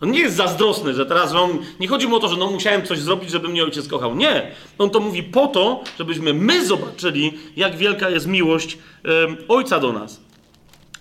[0.00, 1.48] On nie jest zazdrosny, że teraz no,
[1.80, 4.14] nie chodzi mu o to, że no musiałem coś zrobić, żeby mnie ojciec kochał.
[4.16, 4.50] Nie.
[4.78, 8.78] On to mówi po to, żebyśmy my zobaczyli, jak wielka jest miłość
[9.48, 10.20] ojca do nas.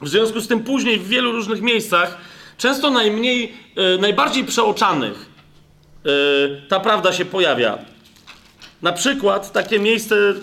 [0.01, 2.17] W związku z tym później w wielu różnych miejscach,
[2.57, 5.29] często najmniej, e, najbardziej przeoczanych,
[6.05, 6.09] e,
[6.67, 7.96] ta prawda się pojawia.
[8.81, 10.33] Na przykład takie miejsce, e,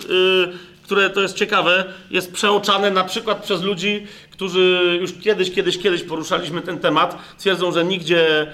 [0.83, 6.03] które to jest ciekawe, jest przeoczane na przykład przez ludzi, którzy już kiedyś, kiedyś, kiedyś
[6.03, 8.53] poruszaliśmy ten temat, twierdzą, że nigdzie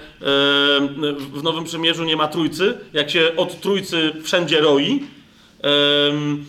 [1.34, 5.04] w Nowym Przymierzu nie ma trójcy, jak się od trójcy wszędzie roi.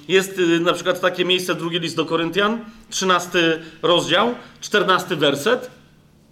[0.09, 2.59] Jest y, na przykład takie miejsce, drugi list do Koryntian,
[2.91, 5.70] 13 rozdział, 14 werset.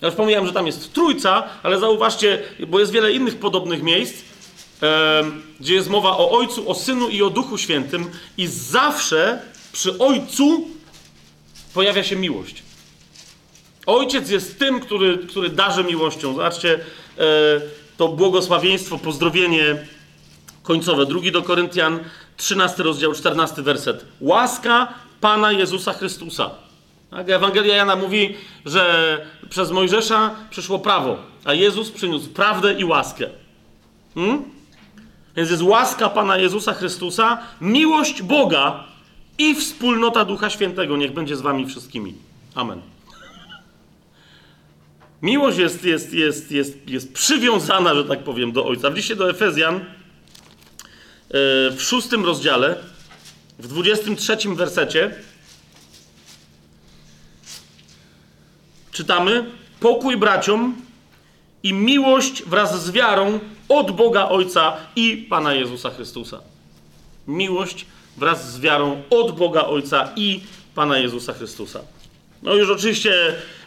[0.01, 4.25] Ja już pomijam, że tam jest trójca, ale zauważcie, bo jest wiele innych podobnych miejsc,
[5.61, 10.69] gdzie jest mowa o Ojcu, o Synu i o Duchu Świętym i zawsze przy Ojcu
[11.75, 12.63] pojawia się miłość.
[13.87, 16.33] Ojciec jest tym, który, który darzy miłością.
[16.35, 16.81] Zobaczcie e,
[17.97, 19.87] to błogosławieństwo, pozdrowienie
[20.63, 21.07] końcowe.
[21.07, 21.99] Drugi do Koryntian,
[22.37, 24.05] 13 rozdział, 14 werset.
[24.21, 26.51] Łaska Pana Jezusa Chrystusa.
[27.11, 27.31] Tak?
[27.31, 33.27] Ewangelia Jana mówi, że przez Mojżesza przyszło prawo, a Jezus przyniósł prawdę i łaskę.
[34.15, 34.60] Hmm?
[35.37, 38.85] Więc jest łaska Pana Jezusa Chrystusa, miłość Boga
[39.39, 40.97] i wspólnota Ducha Świętego.
[40.97, 42.15] Niech będzie z wami wszystkimi.
[42.55, 42.83] Amen.
[45.23, 48.91] Miłość jest, jest, jest, jest, jest przywiązana, że tak powiem, do Ojca.
[48.91, 49.83] W liście do Efezjan e,
[51.71, 52.77] w szóstym rozdziale,
[53.59, 55.15] w dwudziestym trzecim wersecie
[58.93, 59.45] czytamy
[59.81, 60.75] pokój braciom
[61.63, 63.41] i miłość wraz z wiarą
[63.71, 66.41] od Boga Ojca i Pana Jezusa Chrystusa.
[67.27, 70.41] Miłość wraz z wiarą od Boga Ojca i
[70.75, 71.81] Pana Jezusa Chrystusa.
[72.43, 73.13] No już oczywiście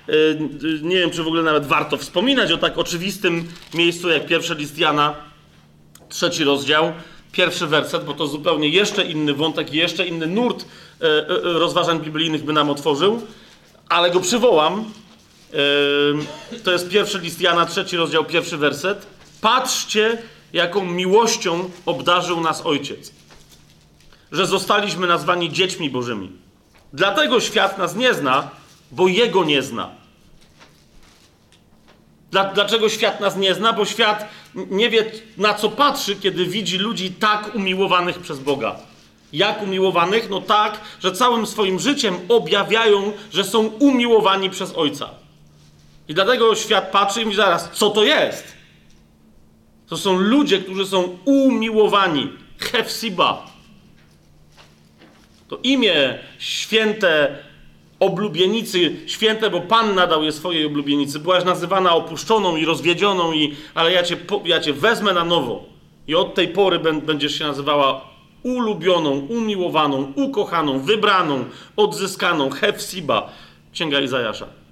[0.09, 4.55] Y, nie wiem, czy w ogóle nawet warto wspominać o tak oczywistym miejscu jak pierwszy
[4.55, 5.15] list Jana,
[6.09, 6.93] trzeci rozdział,
[7.31, 12.43] pierwszy werset, bo to zupełnie jeszcze inny wątek, jeszcze inny nurt y, y, rozważań biblijnych
[12.43, 13.21] by nam otworzył,
[13.89, 14.85] ale go przywołam.
[16.63, 19.07] To jest pierwszy list Jana, trzeci rozdział, pierwszy werset.
[19.43, 20.17] Patrzcie,
[20.53, 23.11] jaką miłością obdarzył nas Ojciec,
[24.31, 26.31] że zostaliśmy nazwani dziećmi Bożymi.
[26.93, 28.49] Dlatego świat nas nie zna,
[28.91, 29.89] bo Jego nie zna.
[32.31, 33.73] Dlaczego świat nas nie zna?
[33.73, 38.75] Bo świat nie wie, na co patrzy, kiedy widzi ludzi tak umiłowanych przez Boga.
[39.33, 40.29] Jak umiłowanych?
[40.29, 45.09] No tak, że całym swoim życiem objawiają, że są umiłowani przez Ojca.
[46.07, 48.52] I dlatego świat patrzy i mówi zaraz, co to jest?
[49.93, 52.29] To są ludzie, którzy są umiłowani.
[52.57, 53.45] Hefsiba.
[55.47, 57.37] To imię święte
[57.99, 61.19] oblubienicy święte, bo Pan nadał je swojej oblubienicy.
[61.19, 65.63] Byłaś nazywana opuszczoną i rozwiedzioną, i, ale ja cię, ja cię wezmę na nowo.
[66.07, 68.01] I od tej pory będziesz się nazywała
[68.43, 73.29] ulubioną, umiłowaną, ukochaną, wybraną, odzyskaną, Hefsiba.
[73.73, 74.62] Księga Izajasza.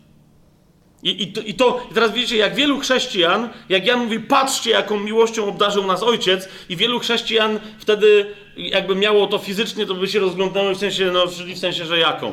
[1.03, 4.71] I, i, to, I to, i teraz widzicie, jak wielu chrześcijan, jak Jan mówi, patrzcie,
[4.71, 8.25] jaką miłością obdarzył nas ojciec, i wielu chrześcijan wtedy,
[8.57, 11.97] jakby miało to fizycznie, to by się rozglądało w sensie, no, czyli w sensie, że
[11.99, 12.31] jaką?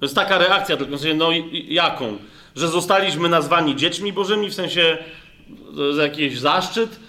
[0.00, 1.30] To jest taka reakcja, tylko w sensie, no
[1.68, 2.18] jaką?
[2.56, 4.98] Że zostaliśmy nazwani dziećmi bożymi, w sensie
[5.94, 7.00] za jakiś zaszczyt?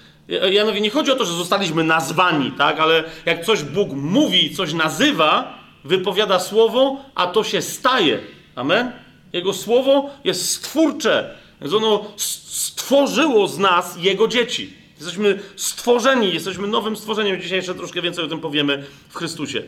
[0.52, 2.80] Janowi nie chodzi o to, że zostaliśmy nazwani, tak?
[2.80, 8.20] Ale jak coś Bóg mówi, coś nazywa, wypowiada słowo, a to się staje.
[8.56, 8.92] Amen?
[9.34, 11.38] Jego słowo jest stwórcze.
[11.62, 14.74] Więc ono stworzyło z nas Jego dzieci.
[14.98, 17.42] Jesteśmy stworzeni, jesteśmy nowym stworzeniem.
[17.42, 19.64] Dzisiaj jeszcze troszkę więcej o tym powiemy w Chrystusie.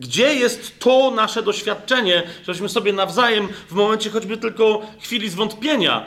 [0.00, 6.06] Gdzie jest to nasze doświadczenie, żeśmy sobie nawzajem w momencie choćby tylko chwili zwątpienia,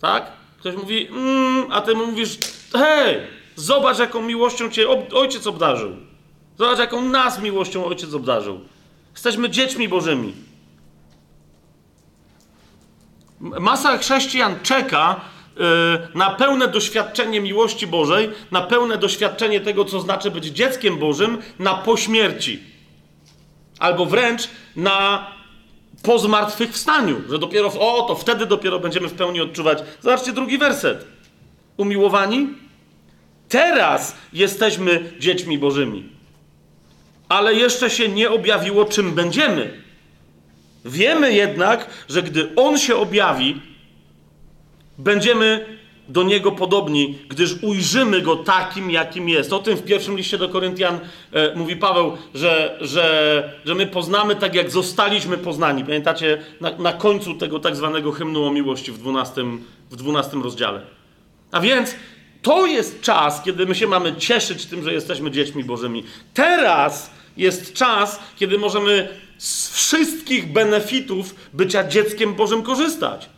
[0.00, 0.32] tak?
[0.58, 2.38] Ktoś mówi, mm, a ty mu mówisz,
[2.72, 3.16] hej,
[3.56, 5.96] zobacz jaką miłością cię ojciec obdarzył.
[6.58, 8.60] Zobacz jaką nas miłością ojciec obdarzył.
[9.12, 10.32] Jesteśmy dziećmi bożymi.
[13.40, 15.20] Masa chrześcijan czeka
[15.56, 15.64] yy,
[16.14, 21.74] na pełne doświadczenie miłości Bożej, na pełne doświadczenie tego, co znaczy być dzieckiem Bożym, na
[21.74, 22.70] pośmierci
[23.80, 25.26] albo wręcz na
[26.02, 29.78] po zmartwychwstaniu, że dopiero, o, to wtedy dopiero będziemy w pełni odczuwać.
[30.00, 31.06] Zobaczcie drugi werset.
[31.76, 32.48] Umiłowani?
[33.48, 36.19] Teraz jesteśmy dziećmi Bożymi.
[37.30, 39.82] Ale jeszcze się nie objawiło, czym będziemy.
[40.84, 43.62] Wiemy jednak, że gdy On się objawi,
[44.98, 45.78] będziemy
[46.08, 49.52] do Niego podobni, gdyż ujrzymy Go takim, jakim jest.
[49.52, 51.00] O tym w pierwszym liście do Koryntian
[51.32, 55.84] e, mówi Paweł, że, że, że my poznamy tak, jak zostaliśmy poznani.
[55.84, 59.44] Pamiętacie na, na końcu tego tak zwanego hymnu o miłości w 12,
[59.90, 60.80] w 12 rozdziale.
[61.52, 61.94] A więc
[62.42, 66.04] to jest czas, kiedy my się mamy cieszyć tym, że jesteśmy dziećmi Bożymi.
[66.34, 73.30] Teraz jest czas, kiedy możemy z wszystkich benefitów bycia dzieckiem Bożym korzystać.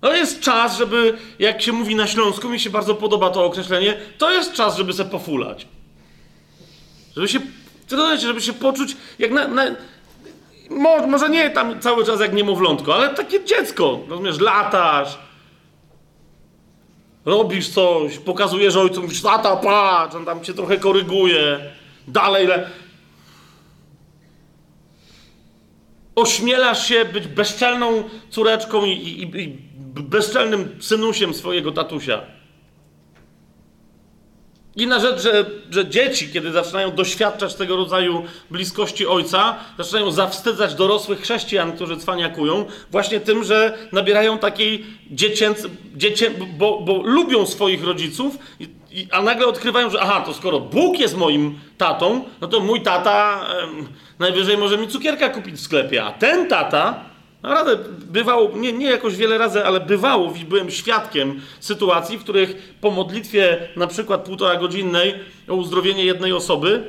[0.00, 3.96] To jest czas, żeby, jak się mówi na Śląsku, mi się bardzo podoba to określenie,
[4.18, 5.66] to jest czas, żeby se pofulać.
[7.16, 7.40] Żeby się,
[8.18, 9.64] żeby się poczuć jak na, na
[11.06, 15.18] może nie tam cały czas jak niemowlątko, ale takie dziecko, rozumiesz, latasz,
[17.24, 21.60] robisz coś, pokazujesz ojcu, mówisz, tata, patrz, on tam cię trochę koryguje,
[22.08, 22.70] dalej, le...
[26.14, 29.58] ośmielasz się być bezczelną córeczką i, i, i
[30.02, 32.33] bezczelnym synusiem swojego tatusia.
[34.76, 41.20] Inna rzecz, że, że dzieci, kiedy zaczynają doświadczać tego rodzaju bliskości ojca, zaczynają zawstydzać dorosłych
[41.20, 48.38] chrześcijan, którzy cwaniakują, właśnie tym, że nabierają takiej dziecięcy, dziecię, bo, bo lubią swoich rodziców,
[48.94, 52.80] i, a nagle odkrywają, że aha, to skoro Bóg jest moim tatą, no to mój
[52.82, 53.86] tata em,
[54.18, 57.13] najwyżej może mi cukierka kupić w sklepie, a ten tata
[57.44, 57.78] Naprawdę
[58.10, 63.68] bywało, nie, nie jakoś wiele razy, ale bywało, byłem świadkiem sytuacji, w których po modlitwie
[63.76, 65.14] na przykład półtora godzinnej
[65.48, 66.82] o uzdrowienie jednej osoby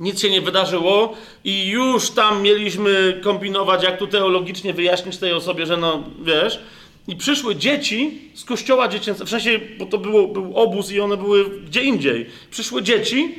[0.00, 5.66] nic się nie wydarzyło i już tam mieliśmy kombinować, jak tu teologicznie wyjaśnić tej osobie,
[5.66, 6.60] że no, wiesz,
[7.08, 11.16] i przyszły dzieci z kościoła dziecięcego, w sensie, bo to było, był obóz i one
[11.16, 12.26] były gdzie indziej.
[12.50, 13.34] Przyszły dzieci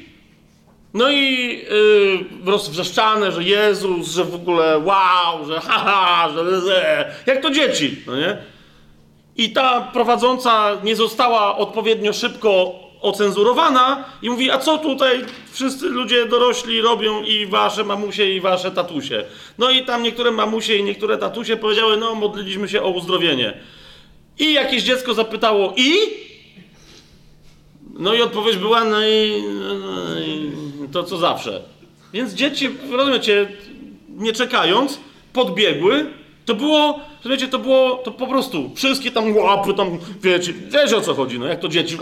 [0.96, 7.42] no i yy, rozwrzeszczane, że Jezus, że w ogóle wow, że haha, że ze, jak
[7.42, 8.38] to dzieci, no nie?
[9.38, 16.26] I ta prowadząca nie została odpowiednio szybko ocenzurowana i mówi, a co tutaj wszyscy ludzie
[16.26, 19.26] dorośli robią i wasze mamusie i wasze tatusie.
[19.58, 23.54] No i tam niektóre mamusie i niektóre tatusie powiedziały, no modliliśmy się o uzdrowienie.
[24.40, 25.94] I jakieś dziecko zapytało, i?
[28.00, 29.44] No i odpowiedź była, no i,
[29.80, 30.35] no i
[30.96, 31.62] to co zawsze.
[32.14, 33.48] Więc dzieci, rozumiecie,
[34.10, 35.00] nie czekając,
[35.34, 36.06] podbiegły.
[36.46, 41.02] To było, rozumiecie, to było, to po prostu wszystkie tam łapy, tam, wiecie, wiecie o
[41.02, 41.98] co chodzi, no jak to dzieci.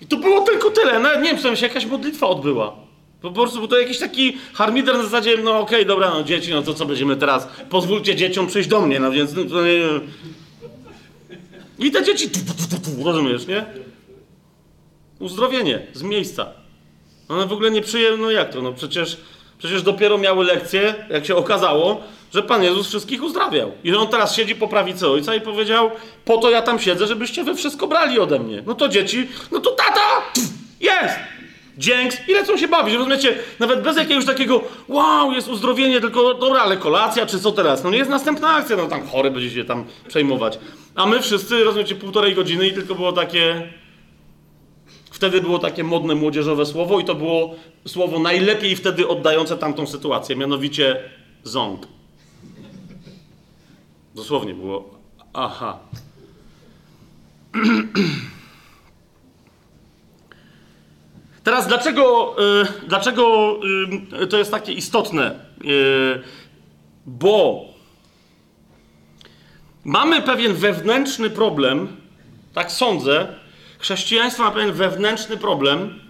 [0.00, 2.76] I to było tylko tyle, nawet nie wiem, czy się jakaś modlitwa odbyła.
[3.20, 6.50] Po prostu bo to jakiś taki harmider na zasadzie, no okej, okay, dobra, no dzieci,
[6.50, 9.34] no to co będziemy teraz, pozwólcie dzieciom przyjść do mnie, no więc...
[9.34, 10.00] No, nie...
[11.78, 12.30] I te dzieci,
[13.04, 13.64] rozumiesz, nie?
[15.18, 16.65] Uzdrowienie z miejsca.
[17.28, 19.16] One w ogóle nie przyjęły, no jak to, no przecież,
[19.58, 22.00] przecież dopiero miały lekcję, jak się okazało,
[22.34, 23.72] że Pan Jezus wszystkich uzdrawiał.
[23.84, 25.90] I on teraz siedzi po prawicy ojca i powiedział,
[26.24, 28.62] po to ja tam siedzę, żebyście wy wszystko brali ode mnie.
[28.66, 30.22] No to dzieci, no to tata,
[30.80, 31.14] jest!
[31.78, 33.38] Dzięks i lecą się bawić, rozumiecie?
[33.58, 37.84] Nawet bez jakiegoś takiego, wow, jest uzdrowienie, tylko dobra, ale kolacja, czy co teraz?
[37.84, 40.58] No nie jest następna akcja, no tam chory będzie się tam przejmować.
[40.94, 43.68] A my wszyscy, rozumiecie, półtorej godziny i tylko było takie,
[45.16, 47.54] Wtedy było takie modne młodzieżowe słowo i to było
[47.86, 51.10] słowo najlepiej wtedy oddające tamtą sytuację, mianowicie
[51.44, 51.86] ząg.
[54.14, 54.90] Dosłownie było
[55.32, 55.78] aha.
[61.44, 63.56] Teraz dlaczego, yy, dlaczego
[64.20, 65.40] yy, to jest takie istotne?
[65.64, 66.22] Yy,
[67.06, 67.64] bo
[69.84, 71.96] mamy pewien wewnętrzny problem,
[72.54, 73.45] tak sądzę,
[73.86, 76.00] Chrześcijaństwo ma pewien wewnętrzny problem.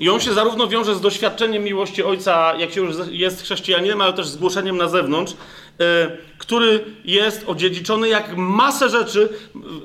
[0.00, 4.12] I on się zarówno wiąże z doświadczeniem miłości Ojca, jak się już jest chrześcijaninem, ale
[4.12, 9.28] też z głoszeniem na zewnątrz, e, który jest odziedziczony jak masę rzeczy.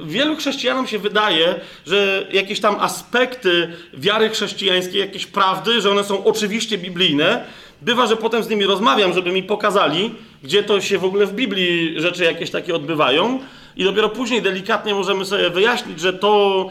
[0.05, 6.23] Wielu chrześcijanom się wydaje, że jakieś tam aspekty wiary chrześcijańskiej, jakieś prawdy, że one są
[6.23, 7.45] oczywiście biblijne.
[7.81, 11.33] Bywa, że potem z nimi rozmawiam, żeby mi pokazali, gdzie to się w ogóle w
[11.33, 13.39] Biblii rzeczy jakieś takie odbywają.
[13.75, 16.69] I dopiero później delikatnie możemy sobie wyjaśnić, że to,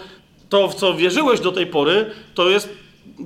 [0.48, 2.68] to w co wierzyłeś do tej pory, to, jest,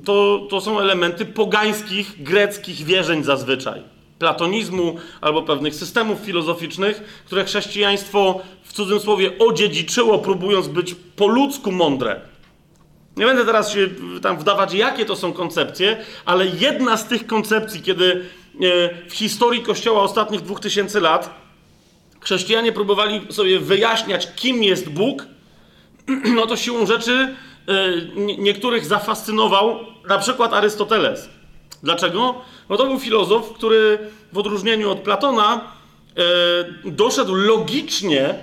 [0.05, 3.81] to, to są elementy pogańskich, greckich wierzeń zazwyczaj.
[4.19, 11.71] Platonizmu albo pewnych systemów filozoficznych, które chrześcijaństwo w cudzym słowie odziedziczyło, próbując być po ludzku
[11.71, 12.21] mądre.
[13.17, 13.89] Nie będę teraz się
[14.21, 18.25] tam wdawać, jakie to są koncepcje, ale jedna z tych koncepcji, kiedy
[18.61, 21.44] e, w historii Kościoła ostatnich dwóch tysięcy lat
[22.25, 25.25] chrześcijanie próbowali sobie wyjaśniać, kim jest Bóg,
[26.35, 27.35] no to siłą rzeczy
[27.67, 27.73] e,
[28.37, 31.29] niektórych zafascynował na przykład Arystoteles.
[31.83, 32.35] Dlaczego?
[32.69, 33.99] Bo to był filozof, który
[34.33, 35.61] w odróżnieniu od Platona
[36.17, 38.35] e, doszedł logicznie,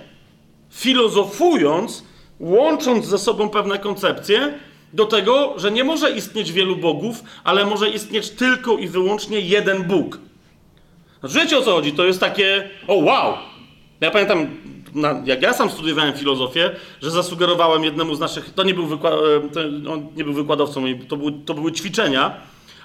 [0.71, 2.05] filozofując,
[2.41, 4.59] łącząc ze sobą pewne koncepcje,
[4.93, 9.83] do tego, że nie może istnieć wielu bogów, ale może istnieć tylko i wyłącznie jeden
[9.85, 10.19] Bóg.
[11.21, 11.93] Znaczy, wiecie o co chodzi?
[11.93, 13.52] To jest takie, o wow!
[14.03, 14.47] Ja pamiętam,
[14.95, 16.71] na, jak ja sam studiowałem filozofię,
[17.03, 21.17] że zasugerowałem jednemu z naszych, to nie był, wykład, e, on nie był wykładowcą, to,
[21.17, 22.35] był, to były ćwiczenia,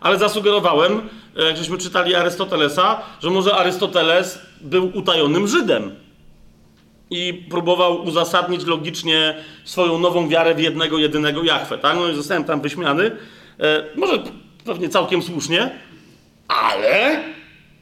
[0.01, 5.95] ale zasugerowałem, e, jak żeśmy czytali Arystotelesa, że może Arystoteles był utajonym Żydem
[7.09, 11.95] i próbował uzasadnić logicznie swoją nową wiarę w jednego, jedynego Jachwę, tak?
[11.95, 13.11] No i zostałem tam wyśmiany.
[13.59, 14.23] E, może
[14.65, 15.79] pewnie całkiem słusznie,
[16.47, 17.23] ale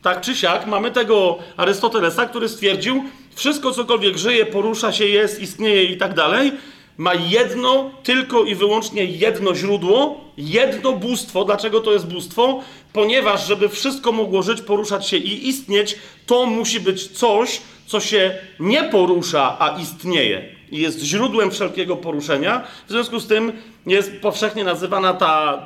[0.05, 3.03] tak czy siak mamy tego Arystotelesa, który stwierdził,
[3.35, 6.51] wszystko cokolwiek żyje, porusza się, jest, istnieje i tak dalej,
[6.97, 11.45] ma jedno, tylko i wyłącznie jedno źródło, jedno bóstwo.
[11.45, 12.61] Dlaczego to jest bóstwo?
[12.93, 18.35] Ponieważ, żeby wszystko mogło żyć, poruszać się i istnieć, to musi być coś, co się
[18.59, 20.55] nie porusza, a istnieje.
[20.71, 22.67] I jest źródłem wszelkiego poruszenia.
[22.87, 23.51] W związku z tym
[23.85, 25.63] jest powszechnie nazywana ta,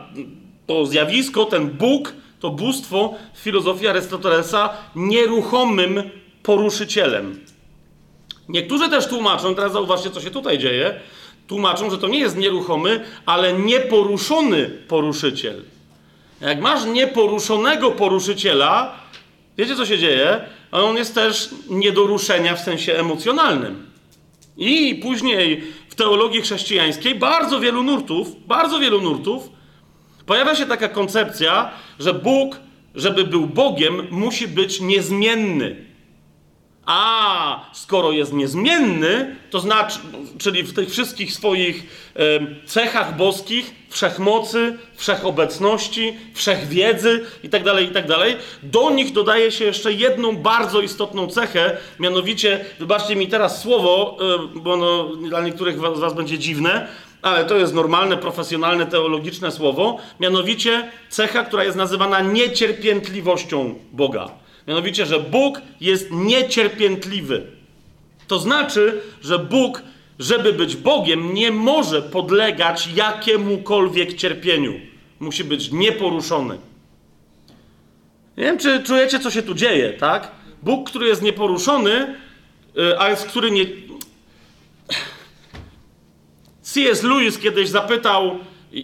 [0.67, 6.03] to zjawisko, ten Bóg, to bóstwo w filozofii Arystotelesa nieruchomym
[6.43, 7.48] poruszycielem.
[8.49, 10.99] Niektórzy też tłumaczą, teraz zauważcie, co się tutaj dzieje,
[11.47, 15.63] tłumaczą, że to nie jest nieruchomy, ale nieporuszony poruszyciel.
[16.41, 18.95] Jak masz nieporuszonego poruszyciela,
[19.57, 20.41] wiecie co się dzieje?
[20.71, 23.89] On jest też nie do ruszenia w sensie emocjonalnym.
[24.57, 29.49] I później w teologii chrześcijańskiej bardzo wielu nurtów, bardzo wielu nurtów,
[30.25, 32.57] pojawia się taka koncepcja, że Bóg,
[32.95, 35.88] żeby był Bogiem, musi być niezmienny.
[36.91, 39.99] A skoro jest niezmienny, to znaczy,
[40.37, 41.83] czyli w tych wszystkich swoich
[42.65, 50.35] cechach boskich, wszechmocy, wszechobecności, wszechwiedzy itd., tak itd., tak do nich dodaje się jeszcze jedną
[50.37, 54.17] bardzo istotną cechę, mianowicie, wybaczcie mi teraz słowo,
[54.55, 56.87] bo no, dla niektórych z Was będzie dziwne,
[57.21, 64.48] ale to jest normalne, profesjonalne, teologiczne słowo, mianowicie cecha, która jest nazywana niecierpiętliwością Boga.
[64.69, 67.47] Mianowicie, że Bóg jest niecierpiętliwy.
[68.27, 69.81] To znaczy, że Bóg,
[70.19, 74.73] żeby być Bogiem, nie może podlegać jakiemukolwiek cierpieniu.
[75.19, 76.57] Musi być nieporuszony.
[78.37, 80.31] Nie wiem, czy czujecie, co się tu dzieje, tak?
[80.63, 82.15] Bóg, który jest nieporuszony,
[82.77, 83.65] y, a jest, który nie.
[86.61, 87.03] C.S.
[87.03, 88.39] Lewis kiedyś zapytał,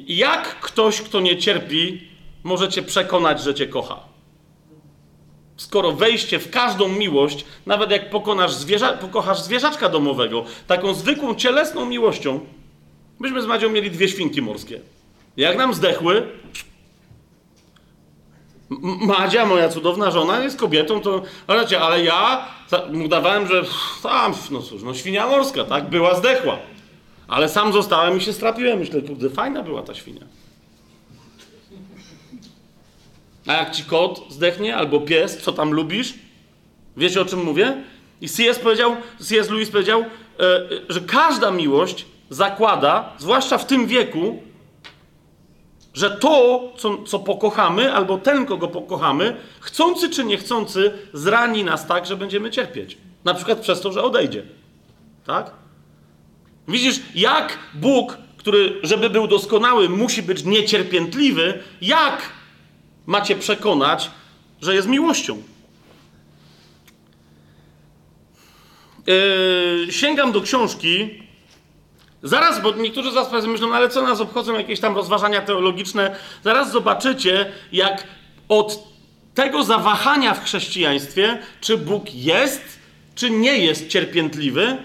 [0.08, 2.02] jak ktoś, kto nie cierpi,
[2.44, 4.15] może cię przekonać, że cię kocha
[5.58, 11.86] skoro wejście w każdą miłość, nawet jak pokonasz zwierza pokochasz zwierzaczka domowego, taką zwykłą cielesną
[11.86, 12.40] miłością,
[13.20, 14.80] byśmy z Madzią mieli dwie świnki morskie.
[15.38, 16.28] Jak nam zdechły,
[19.02, 21.22] Madzia, moja cudowna żona, jest kobietą, to.
[21.48, 22.48] Ale, ale ja
[23.06, 23.64] udawałem, że
[24.04, 25.90] tam, no cóż, no świnia morska, tak?
[25.90, 26.58] Była zdechła.
[27.28, 28.80] Ale sam zostałem i się strapiłem.
[28.80, 30.22] Myślę, kurde, fajna była ta świnia.
[33.48, 36.14] A jak ci kot zdechnie, albo pies, co tam lubisz?
[36.98, 37.84] Wiecie o czym mówię?
[38.22, 38.60] I C.S.
[38.60, 39.50] powiedział, C.S.
[39.50, 40.06] Lewis powiedział, e,
[40.90, 44.44] że każda miłość zakłada, zwłaszcza w tym wieku,
[45.94, 52.06] że to, co, co pokochamy, albo ten, kogo pokochamy, chcący czy niechcący, zrani nas tak,
[52.06, 52.98] że będziemy cierpieć.
[53.26, 54.44] Na przykład przez to, że odejdzie.
[55.26, 55.52] Tak?
[56.68, 62.22] Widzisz, jak Bóg, który, żeby był doskonały, musi być niecierpiętliwy, jak
[63.06, 64.12] macie przekonać,
[64.62, 65.44] że jest miłością.
[69.08, 71.10] Yy, sięgam do książki.
[72.24, 76.16] Zaraz, bo niektórzy z Was myślą, no ale co nas obchodzą jakieś tam rozważania teologiczne.
[76.44, 78.08] Zaraz zobaczycie, jak
[78.50, 78.84] od
[79.34, 82.80] tego zawahania w chrześcijaństwie, czy Bóg jest,
[83.16, 84.78] czy nie jest cierpiętliwy,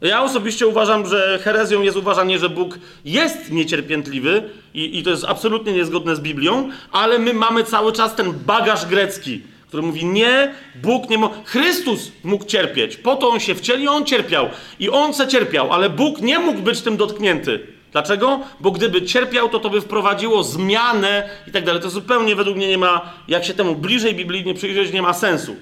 [0.00, 5.24] Ja osobiście uważam, że herezją jest uważanie, że Bóg jest niecierpiętliwy i, i to jest
[5.24, 10.54] absolutnie niezgodne z Biblią, ale my mamy cały czas ten bagaż grecki, który mówi: Nie,
[10.82, 11.34] Bóg nie mógł.
[11.44, 14.48] Chrystus mógł cierpieć, po to on się wcielił, on cierpiał
[14.80, 17.73] i on se cierpiał, ale Bóg nie mógł być tym dotknięty.
[17.94, 18.40] Dlaczego?
[18.60, 21.82] Bo gdyby cierpiał, to to by wprowadziło zmianę i tak dalej.
[21.82, 25.56] To zupełnie według mnie nie ma, jak się temu bliżej biblijnie przyjrzeć, nie ma sensu.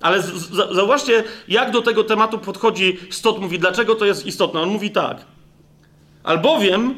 [0.00, 0.22] Ale
[0.72, 3.40] zauważcie, jak do tego tematu podchodzi Stot.
[3.40, 4.60] Mówi, dlaczego to jest istotne.
[4.60, 5.24] On mówi tak.
[6.24, 6.94] Albowiem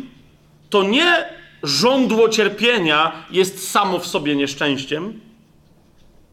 [0.70, 1.24] to nie
[1.62, 5.20] żądło cierpienia jest samo w sobie nieszczęściem.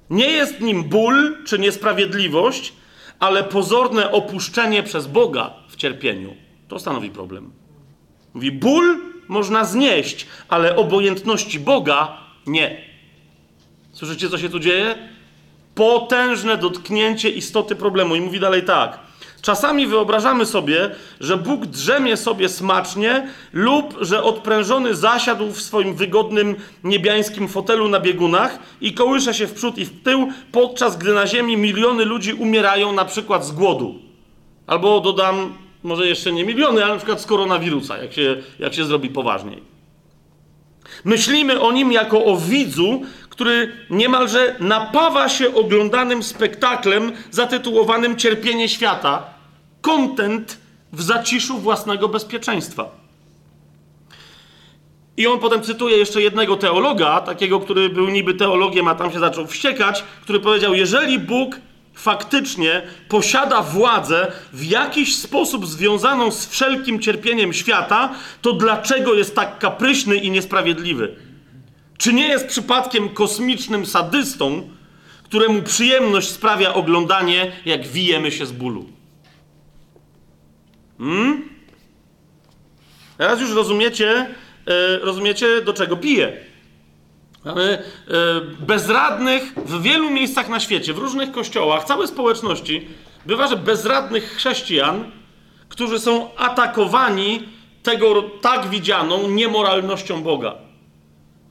[0.10, 2.74] Nie jest nim ból czy niesprawiedliwość,
[3.20, 6.36] ale pozorne opuszczenie przez Boga w cierpieniu.
[6.68, 7.63] To stanowi problem.
[8.34, 12.18] Mówi, ból można znieść, ale obojętności Boga
[12.48, 12.82] nie.
[13.92, 14.96] Słyszycie, co się tu dzieje?
[15.76, 18.16] Potężne dotknięcie istoty problemu.
[18.16, 19.00] I mówi dalej tak.
[19.42, 26.56] Czasami wyobrażamy sobie, że Bóg drzemie sobie smacznie lub że odprężony zasiadł w swoim wygodnym
[26.84, 31.28] niebiańskim fotelu na biegunach i kołysze się w przód i w tył, podczas gdy na
[31.28, 33.96] ziemi miliony ludzi umierają na przykład z głodu.
[34.68, 35.54] Albo dodam,
[35.84, 39.74] może jeszcze nie miliony, ale na przykład z koronawirusa, jak się, jak się zrobi poważniej.
[41.04, 49.24] Myślimy o nim jako o widzu, który niemalże napawa się oglądanym spektaklem zatytułowanym Cierpienie świata,
[49.82, 50.58] kontent
[50.94, 53.04] w zaciszu własnego bezpieczeństwa.
[55.18, 59.20] I on potem cytuje jeszcze jednego teologa, takiego, który był niby teologiem, a tam się
[59.20, 61.56] zaczął wściekać, który powiedział: Jeżeli Bóg
[61.94, 69.60] faktycznie posiada władzę w jakiś sposób związaną z wszelkim cierpieniem świata, to dlaczego jest tak
[69.60, 71.16] kapryśny i niesprawiedliwy?
[71.98, 74.70] Czy nie jest przypadkiem kosmicznym sadystą,
[75.24, 78.86] któremu przyjemność sprawia oglądanie, jak wijemy się z bólu?
[80.98, 81.50] Hmm?
[83.18, 84.28] Teraz już rozumiecie,
[84.68, 86.53] e, rozumiecie, do czego pije.
[87.46, 87.82] Mamy e,
[88.60, 92.88] bezradnych w wielu miejscach na świecie, w różnych kościołach, całe społeczności.
[93.26, 95.12] Bywa, że bezradnych chrześcijan,
[95.70, 97.44] którzy są atakowani
[97.84, 100.56] tego tak widzianą niemoralnością Boga.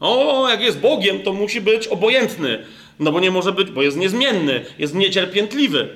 [0.01, 2.65] O, jak jest Bogiem, to musi być obojętny.
[2.99, 5.89] No bo nie może być, bo jest niezmienny, jest niecierpiętliwy.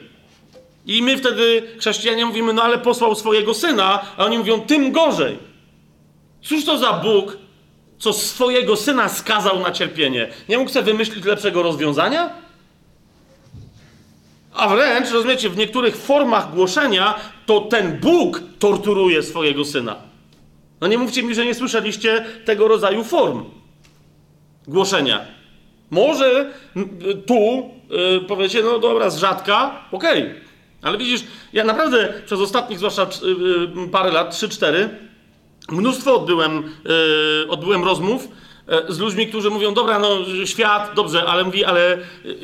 [0.87, 5.39] I my wtedy, chrześcijanie, mówimy, no ale posłał swojego syna, a oni mówią, tym gorzej.
[6.43, 7.39] Cóż to za Bóg,
[7.99, 10.29] co swojego syna skazał na cierpienie?
[10.49, 12.31] Nie mógł sobie wymyślić lepszego rozwiązania?
[14.55, 17.15] A wręcz, rozumiecie, w niektórych formach głoszenia
[17.47, 19.97] to ten Bóg torturuje swojego syna.
[20.81, 23.45] No nie mówcie mi, że nie słyszeliście tego rodzaju form
[24.69, 25.21] głoszenia.
[25.91, 26.53] Może
[27.27, 30.23] tu yy, powiecie, no dobra, z rzadka, okej.
[30.23, 30.41] Okay.
[30.83, 33.07] Ale widzisz, ja naprawdę przez ostatnich, zwłaszcza
[33.77, 34.89] yy, parę lat, 3-4,
[35.71, 38.29] mnóstwo odbyłem, yy, odbyłem rozmów
[38.89, 41.99] z ludźmi, którzy mówią, dobra, no świat, dobrze, ale mówi, ale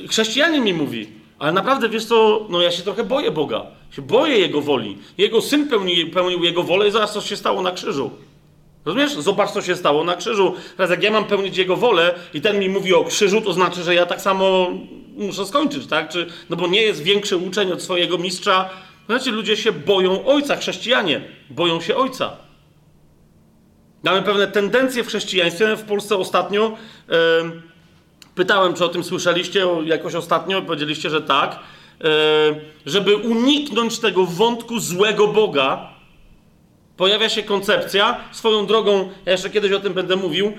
[0.08, 1.08] chrześcijanin mi mówi,
[1.38, 4.98] ale naprawdę, wiesz co, no ja się trochę boję Boga, się boję Jego woli.
[5.18, 8.10] Jego Syn pełni, pełnił Jego wolę i zaraz co się stało na krzyżu.
[8.84, 9.12] Rozumiesz?
[9.12, 10.54] Zobacz, co się stało na krzyżu.
[10.76, 13.82] Teraz jak ja mam pełnić Jego wolę i ten mi mówi o krzyżu, to znaczy,
[13.82, 14.70] że ja tak samo
[15.16, 16.08] muszę skończyć, tak?
[16.08, 18.70] Czy, no bo nie jest większy uczeń od swojego mistrza.
[19.06, 21.20] Znaczy, ludzie się boją Ojca, chrześcijanie.
[21.50, 22.36] Boją się Ojca.
[24.02, 25.76] Mamy pewne tendencje w chrześcijaństwie.
[25.76, 26.76] W Polsce ostatnio
[28.34, 30.62] pytałem, czy o tym słyszeliście jakoś ostatnio.
[30.62, 31.58] Powiedzieliście, że tak.
[32.00, 32.08] Yy,
[32.86, 35.92] żeby uniknąć tego wątku złego Boga,
[36.96, 40.52] pojawia się koncepcja, swoją drogą, ja jeszcze kiedyś o tym będę mówił, e,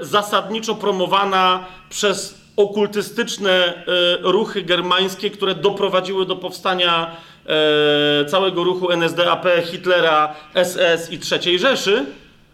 [0.00, 3.82] zasadniczo promowana przez okultystyczne e,
[4.20, 7.16] ruchy germańskie, które doprowadziły do powstania
[7.46, 12.06] e, całego ruchu NSDAP, Hitlera, SS i III Rzeszy,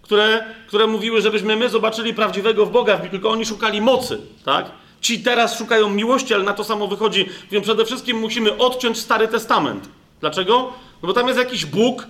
[0.09, 4.71] które, które mówiły, żebyśmy my zobaczyli prawdziwego w Boga, tylko oni szukali mocy, tak?
[5.01, 7.29] Ci teraz szukają miłości, ale na to samo wychodzi.
[7.45, 9.89] Mówią, przede wszystkim musimy odciąć Stary Testament.
[10.21, 10.73] Dlaczego?
[11.03, 12.07] No bo tam jest jakiś Bóg,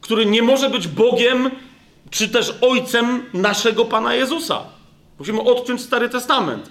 [0.00, 1.50] który nie może być Bogiem
[2.10, 4.60] czy też Ojcem naszego Pana Jezusa.
[5.18, 6.70] Musimy odciąć Stary Testament.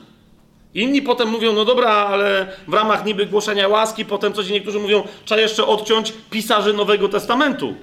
[0.73, 5.03] Inni potem mówią, no dobra, ale w ramach niby głoszenia łaski, potem coś niektórzy mówią,
[5.25, 7.73] trzeba jeszcze odciąć pisarzy Nowego Testamentu.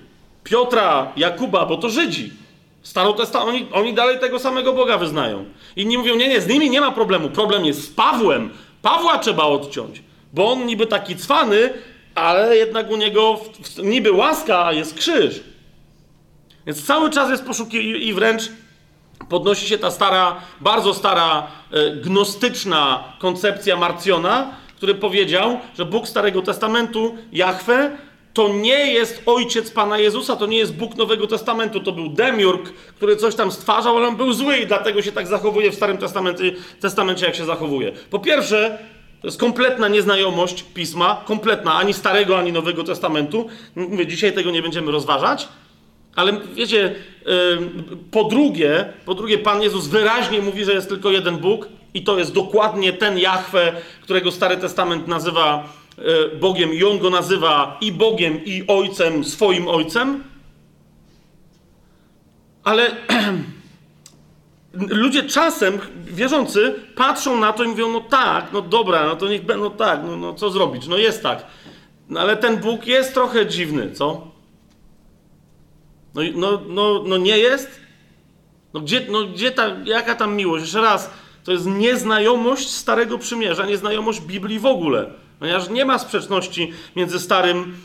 [0.45, 2.46] Piotra, Jakuba, bo to Żydzi.
[2.87, 5.45] Starotestament, oni, oni dalej tego samego Boga wyznają.
[5.77, 7.31] Inni mówią, nie, nie, z nimi nie ma problemu.
[7.31, 8.51] Problem jest z Pawłem.
[8.83, 10.03] Pawła trzeba odciąć.
[10.33, 11.73] Bo on niby taki cwany,
[12.15, 15.41] ale jednak u niego w, w, niby łaska, a jest krzyż.
[16.67, 18.43] Więc cały czas jest poszukiwanie i wręcz
[19.29, 26.43] podnosi się ta stara, bardzo stara, e, gnostyczna koncepcja Marcjona, który powiedział, że Bóg Starego
[26.43, 27.99] Testamentu, Jahwe,
[28.37, 32.73] to nie jest ojciec Pana Jezusa, to nie jest Bóg Nowego Testamentu, to był demiurg,
[32.97, 35.99] który coś tam stwarzał, ale on był zły i dlatego się tak zachowuje w Starym
[35.99, 37.93] Testamencie, testamencie jak się zachowuje.
[38.11, 38.79] Po pierwsze,
[39.21, 43.49] to jest kompletna nieznajomość pisma, kompletna, ani Starego, ani Nowego Testamentu.
[43.77, 45.49] Mówię, dzisiaj tego nie będziemy rozważać,
[46.17, 46.95] ale wiecie,
[48.11, 52.19] po drugie, po drugie, Pan Jezus wyraźnie mówi, że jest tylko jeden Bóg i to
[52.19, 53.73] jest dokładnie ten Jahwe,
[54.03, 55.69] którego Stary Testament nazywa
[56.41, 60.25] Bogiem i on go nazywa i Bogiem, i Ojcem, swoim Ojcem.
[62.65, 62.97] Ale
[65.03, 69.45] ludzie czasem, wierzący, patrzą na to i mówią, no tak, no dobra, no to niech
[69.45, 71.47] będą, no tak, no, no co zrobić, no jest tak.
[72.09, 74.31] No ale ten Bóg jest trochę dziwny, co?
[76.15, 77.81] No, no, no, no nie jest?
[78.75, 80.65] No gdzie, no gdzie ta, jaka tam miłość?
[80.65, 81.11] Jeszcze raz,
[81.45, 85.11] to jest nieznajomość Starego Przymierza, nieznajomość Biblii w ogóle.
[85.39, 87.77] Ponieważ nie ma sprzeczności między Starym,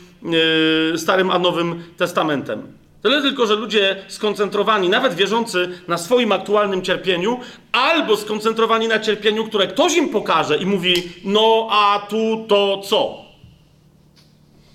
[0.92, 2.82] yy, Starym a Nowym Testamentem.
[3.02, 7.40] Tyle tylko, że ludzie skoncentrowani, nawet wierzący na swoim aktualnym cierpieniu,
[7.72, 10.94] albo skoncentrowani na cierpieniu, które ktoś im pokaże i mówi,
[11.24, 13.22] no a tu to co?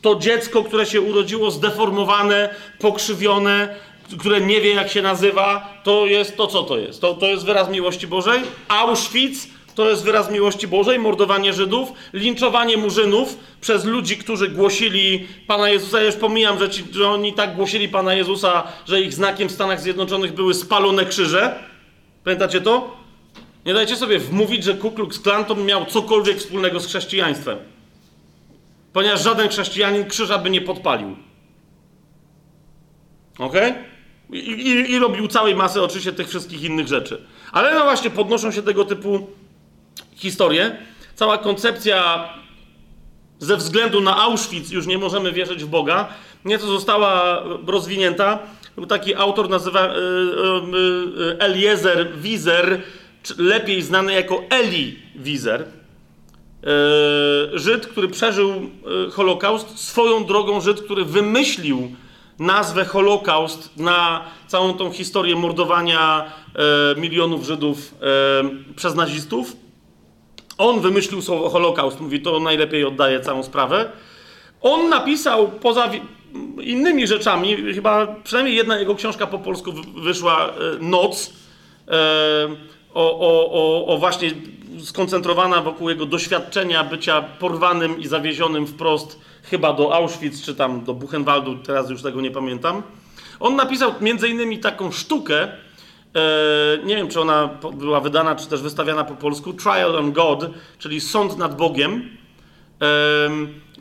[0.02, 3.76] To dziecko, które się urodziło zdeformowane, pokrzywione,
[4.20, 7.02] które nie wie jak się nazywa, to jest to, co to jest.
[7.02, 8.42] To, to jest wyraz miłości Bożej.
[8.68, 9.48] Auschwitz
[9.78, 16.00] to jest wyraz miłości Bożej, mordowanie Żydów, linczowanie murzynów przez ludzi, którzy głosili Pana Jezusa.
[16.00, 19.52] Ja już pomijam, że, ci, że oni tak głosili Pana Jezusa, że ich znakiem w
[19.52, 21.64] Stanach Zjednoczonych były spalone krzyże.
[22.24, 22.98] Pamiętacie to?
[23.66, 27.58] Nie dajcie sobie wmówić, że Ku Klux Klan to miał cokolwiek wspólnego z chrześcijaństwem.
[28.94, 31.16] Ponieważ żaden chrześcijanin krzyża by nie podpalił.
[33.40, 33.56] Ok?
[34.32, 37.22] I, i, I robił całej masy oczywiście tych wszystkich innych rzeczy.
[37.52, 39.28] Ale no właśnie, podnoszą się tego typu
[40.18, 40.78] historię.
[41.16, 42.30] Cała koncepcja
[43.40, 46.08] ze względu na Auschwitz już nie możemy wierzyć w Boga.
[46.46, 48.40] Nieco została rozwinięta.
[48.76, 52.82] Był taki autor, nazywa y, y, y, Eliezer Wizer,
[53.38, 55.66] lepiej znany jako Eli Wizer.
[57.54, 58.70] Żyd, który przeżył
[59.12, 61.92] Holokaust, swoją drogą Żyd, który wymyślił
[62.40, 66.32] nazwę Holokaust na całą tą historię mordowania
[66.98, 67.94] milionów Żydów
[68.76, 69.56] przez nazistów.
[70.58, 73.92] On wymyślił słowo Holokaust, mówi, to najlepiej oddaje całą sprawę.
[74.62, 75.90] On napisał poza
[76.62, 79.72] innymi rzeczami, chyba przynajmniej jedna jego książka po polsku
[80.04, 81.34] wyszła, e, Noc,
[81.88, 81.92] e,
[82.94, 84.32] o, o, o, o właśnie
[84.84, 90.94] skoncentrowana wokół jego doświadczenia bycia porwanym i zawiezionym wprost chyba do Auschwitz, czy tam do
[90.94, 92.84] Buchenwaldu, teraz już tego nie pamiętam.
[93.40, 95.48] On napisał między innymi taką sztukę,
[96.84, 100.46] nie wiem, czy ona była wydana, czy też wystawiana po polsku, Trial on God,
[100.80, 102.18] czyli Sąd nad Bogiem,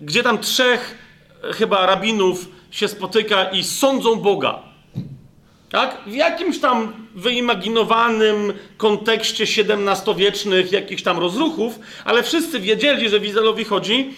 [0.01, 0.99] gdzie tam trzech
[1.43, 4.63] e, chyba rabinów się spotyka i sądzą Boga.
[5.71, 6.03] Tak?
[6.07, 14.15] W jakimś tam wyimaginowanym kontekście XVII-wiecznych jakichś tam rozruchów, ale wszyscy wiedzieli, że Wizelowi chodzi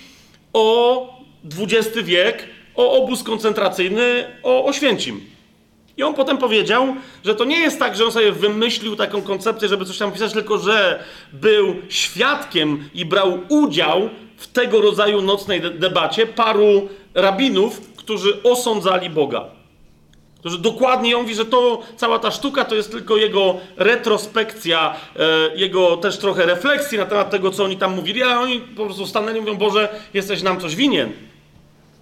[0.52, 1.18] o
[1.58, 5.37] XX wiek, o obóz koncentracyjny, o Oświęcim.
[5.98, 6.94] I on potem powiedział,
[7.24, 10.32] że to nie jest tak, że on sobie wymyślił taką koncepcję, żeby coś tam pisać,
[10.32, 18.42] tylko że był świadkiem i brał udział w tego rodzaju nocnej debacie paru rabinów, którzy
[18.42, 19.44] osądzali Boga.
[20.38, 25.56] Którzy dokładnie, on mówi, że to, cała ta sztuka to jest tylko jego retrospekcja, e,
[25.56, 29.06] jego też trochę refleksji na temat tego, co oni tam mówili, ale oni po prostu
[29.06, 31.12] stanęli i mówią, Boże, jesteś nam coś winien.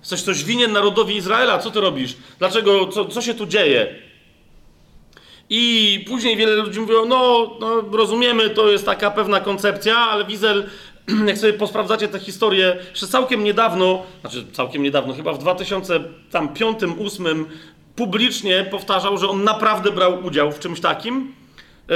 [0.06, 2.16] Jesteś coś winien narodowi Izraela, co ty robisz?
[2.38, 3.94] Dlaczego, co, co się tu dzieje?
[5.50, 10.66] I później wiele ludzi mówią, no, no rozumiemy, to jest taka pewna koncepcja, ale Wizel,
[11.26, 17.44] jak sobie posprawdzacie tę historię, jeszcze całkiem niedawno, znaczy całkiem niedawno, chyba w 2005-2008
[17.96, 21.34] publicznie powtarzał, że on naprawdę brał udział w czymś takim.
[21.88, 21.94] Yy,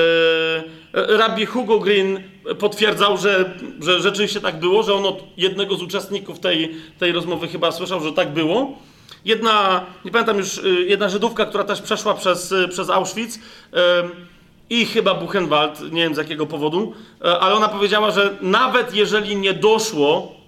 [1.16, 2.22] Rabbi Hugo Green
[2.58, 7.48] potwierdzał, że, że rzeczywiście tak było, że on od jednego z uczestników tej, tej rozmowy
[7.48, 8.78] chyba słyszał, że tak było.
[9.24, 13.38] Jedna, nie pamiętam już, yy, jedna Żydówka, która też przeszła przez, yy, przez Auschwitz
[14.70, 16.92] i chyba Buchenwald, nie wiem z jakiego powodu,
[17.40, 20.40] ale ona powiedziała, że nawet jeżeli nie doszło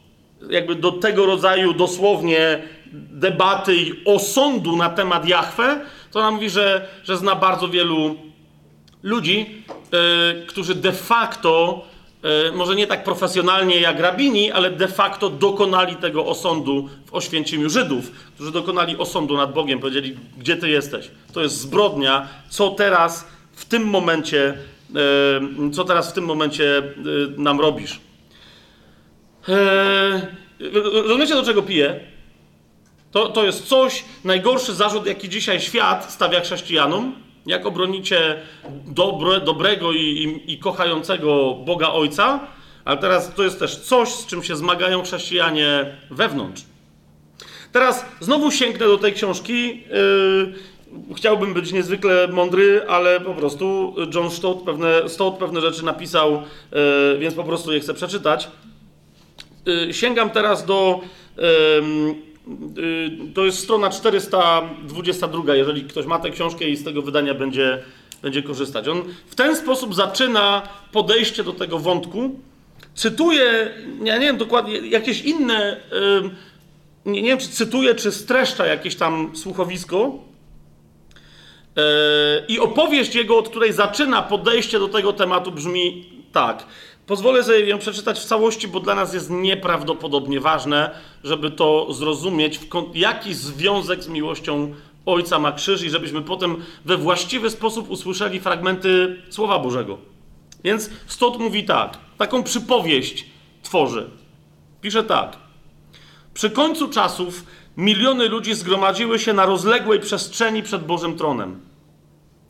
[0.51, 2.63] jakby do tego rodzaju dosłownie
[2.93, 5.81] debaty i osądu na temat Jahwe,
[6.11, 8.17] to ona mówi, że, że zna bardzo wielu
[9.03, 9.65] ludzi,
[10.47, 11.85] którzy de facto
[12.23, 17.71] e, może nie tak profesjonalnie jak rabini, ale de facto dokonali tego osądu w Oświęcimiu
[17.71, 21.11] Żydów, którzy dokonali osądu nad Bogiem, powiedzieli, gdzie ty jesteś.
[21.33, 24.59] To jest zbrodnia, co teraz w tym momencie,
[25.69, 26.83] e, co teraz w tym momencie e,
[27.37, 28.01] nam robisz.
[30.93, 32.01] Rozumiecie, do czego piję?
[33.11, 37.15] To, to jest coś, najgorszy zarzut, jaki dzisiaj świat stawia chrześcijanom,
[37.47, 38.43] jak obronicie
[38.87, 42.41] dobre, dobrego i, i, i kochającego Boga Ojca,
[42.85, 46.63] ale teraz to jest też coś, z czym się zmagają chrześcijanie wewnątrz.
[47.73, 49.69] Teraz znowu sięgnę do tej książki.
[49.69, 56.33] Yy, chciałbym być niezwykle mądry, ale po prostu John Stott pewne, Stott pewne rzeczy napisał,
[56.33, 58.49] yy, więc po prostu je chcę przeczytać.
[59.67, 61.01] Yy, sięgam teraz do
[63.35, 67.83] to jest strona 422, jeżeli ktoś ma tę książkę i z tego wydania będzie,
[68.23, 68.89] będzie korzystać.
[68.89, 72.41] On w ten sposób zaczyna podejście do tego wątku.
[72.95, 73.75] Cytuje,
[74.05, 75.81] ja nie wiem dokładnie, jakieś inne,
[77.07, 80.19] nie, nie wiem czy cytuje, czy streszcza jakieś tam słuchowisko.
[81.79, 81.83] Y,
[82.49, 86.67] I opowieść jego, od której zaczyna podejście do tego tematu, brzmi tak.
[87.07, 90.91] Pozwolę sobie ją przeczytać w całości, bo dla nas jest nieprawdopodobnie ważne,
[91.25, 92.61] żeby to zrozumieć,
[92.95, 94.75] jaki związek z miłością
[95.07, 99.99] Ojca ma krzyż i żebyśmy potem we właściwy sposób usłyszeli fragmenty Słowa Bożego.
[100.65, 103.27] Więc Stott mówi tak, taką przypowieść
[103.63, 104.11] tworzy.
[104.81, 105.37] Pisze tak.
[106.35, 107.45] Przy końcu czasów
[107.77, 111.72] miliony ludzi zgromadziły się na rozległej przestrzeni przed Bożym Tronem.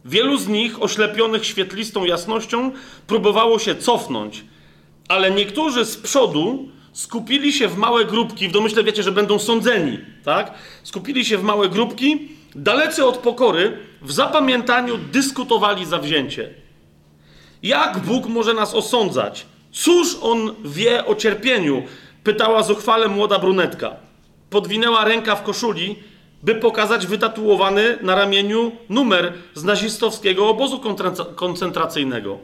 [0.05, 2.73] Wielu z nich, oślepionych świetlistą jasnością,
[3.07, 4.45] próbowało się cofnąć,
[5.09, 9.99] ale niektórzy z przodu skupili się w małe grupki, w domyśle wiecie, że będą sądzeni,
[10.25, 10.55] tak?
[10.83, 16.55] Skupili się w małe grupki, dalecy od pokory, w zapamiętaniu dyskutowali zawzięcie.
[17.63, 19.47] Jak Bóg może nas osądzać?
[19.73, 21.83] Cóż On wie o cierpieniu?
[22.25, 23.97] Pytała zuchwale młoda brunetka.
[24.51, 25.97] Podwinęła ręka w koszuli,
[26.43, 30.81] by pokazać wytatuowany na ramieniu numer z nazistowskiego obozu
[31.35, 32.39] koncentracyjnego.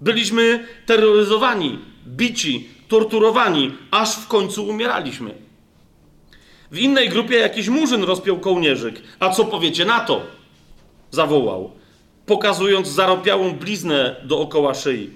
[0.00, 5.34] Byliśmy terroryzowani, bici, torturowani, aż w końcu umieraliśmy.
[6.70, 9.02] W innej grupie jakiś murzyn rozpiął kołnierzyk.
[9.20, 10.22] A co powiecie na to?
[11.10, 11.70] Zawołał,
[12.26, 15.10] pokazując zaropiałą bliznę dookoła szyi.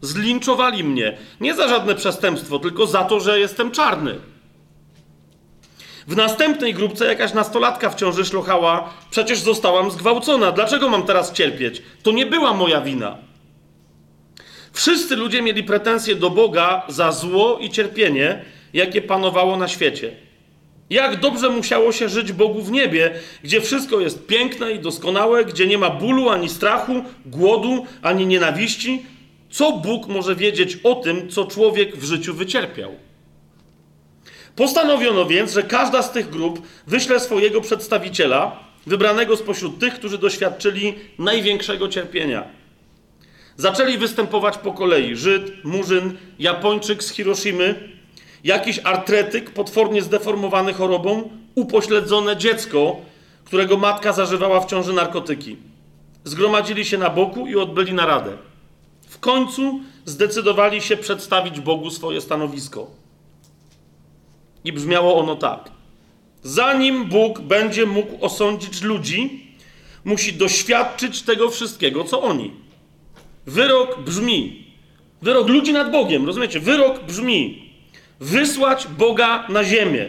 [0.00, 1.16] Zlinczowali mnie.
[1.40, 4.18] Nie za żadne przestępstwo, tylko za to, że jestem czarny.
[6.06, 10.52] W następnej grupce jakaś nastolatka w ciąży szlochała, przecież zostałam zgwałcona.
[10.52, 11.82] Dlaczego mam teraz cierpieć?
[12.02, 13.16] To nie była moja wina.
[14.72, 20.16] Wszyscy ludzie mieli pretensje do Boga za zło i cierpienie, jakie panowało na świecie.
[20.90, 25.66] Jak dobrze musiało się żyć Bogu w niebie, gdzie wszystko jest piękne i doskonałe, gdzie
[25.66, 29.06] nie ma bólu ani strachu, głodu ani nienawiści.
[29.50, 33.05] Co Bóg może wiedzieć o tym, co człowiek w życiu wycierpiał?
[34.56, 40.94] Postanowiono więc, że każda z tych grup wyśle swojego przedstawiciela, wybranego spośród tych, którzy doświadczyli
[41.18, 42.44] największego cierpienia.
[43.56, 47.88] Zaczęli występować po kolei Żyd, Murzyn, Japończyk z Hiroshimy,
[48.44, 52.96] jakiś artretyk potwornie zdeformowany chorobą, upośledzone dziecko,
[53.44, 55.56] którego matka zażywała w ciąży narkotyki.
[56.24, 58.32] Zgromadzili się na boku i odbyli naradę.
[59.08, 63.05] W końcu zdecydowali się przedstawić Bogu swoje stanowisko.
[64.66, 65.70] I brzmiało ono tak.
[66.42, 69.46] Zanim Bóg będzie mógł osądzić ludzi,
[70.04, 72.52] musi doświadczyć tego wszystkiego, co oni.
[73.46, 74.66] Wyrok brzmi.
[75.22, 76.60] Wyrok ludzi nad Bogiem, rozumiecie?
[76.60, 77.72] Wyrok brzmi.
[78.20, 80.08] Wysłać Boga na ziemię.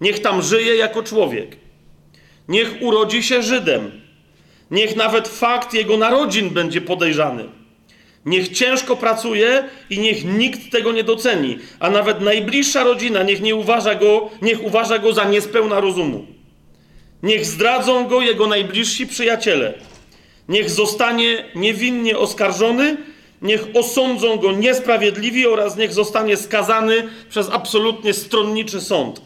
[0.00, 1.56] Niech tam żyje jako człowiek.
[2.48, 4.00] Niech urodzi się Żydem.
[4.70, 7.48] Niech nawet fakt jego narodzin będzie podejrzany.
[8.26, 13.54] Niech ciężko pracuje i niech nikt tego nie doceni, a nawet najbliższa rodzina niech nie
[13.54, 16.26] uważa go, niech uważa go za niespełna rozumu.
[17.22, 19.74] Niech zdradzą go jego najbliżsi przyjaciele.
[20.48, 22.96] Niech zostanie niewinnie oskarżony,
[23.42, 29.20] niech osądzą go niesprawiedliwi oraz niech zostanie skazany przez absolutnie stronniczy sąd.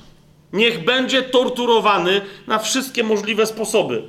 [0.52, 4.02] Niech będzie torturowany na wszystkie możliwe sposoby.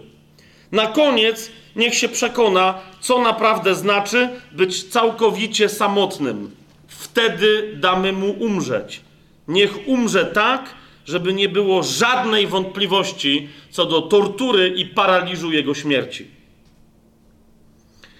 [0.71, 6.55] Na koniec niech się przekona, co naprawdę znaczy być całkowicie samotnym.
[6.87, 9.01] Wtedy damy mu umrzeć.
[9.47, 10.73] Niech umrze tak,
[11.05, 16.27] żeby nie było żadnej wątpliwości co do tortury i paraliżu jego śmierci.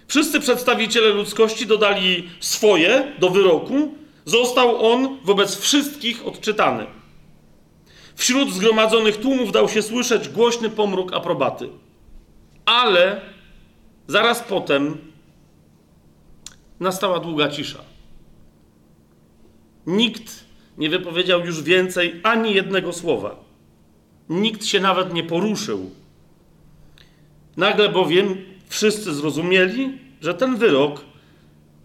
[0.07, 3.95] Wszyscy przedstawiciele ludzkości dodali swoje do wyroku.
[4.25, 6.85] Został on wobec wszystkich odczytany.
[8.15, 11.69] Wśród zgromadzonych tłumów dał się słyszeć głośny pomruk aprobaty.
[12.65, 13.21] Ale
[14.07, 14.97] zaraz potem
[16.79, 17.79] nastała długa cisza.
[19.87, 20.45] Nikt
[20.77, 23.35] nie wypowiedział już więcej ani jednego słowa.
[24.29, 25.91] Nikt się nawet nie poruszył.
[27.57, 28.37] Nagle bowiem
[28.67, 31.01] wszyscy zrozumieli, że ten wyrok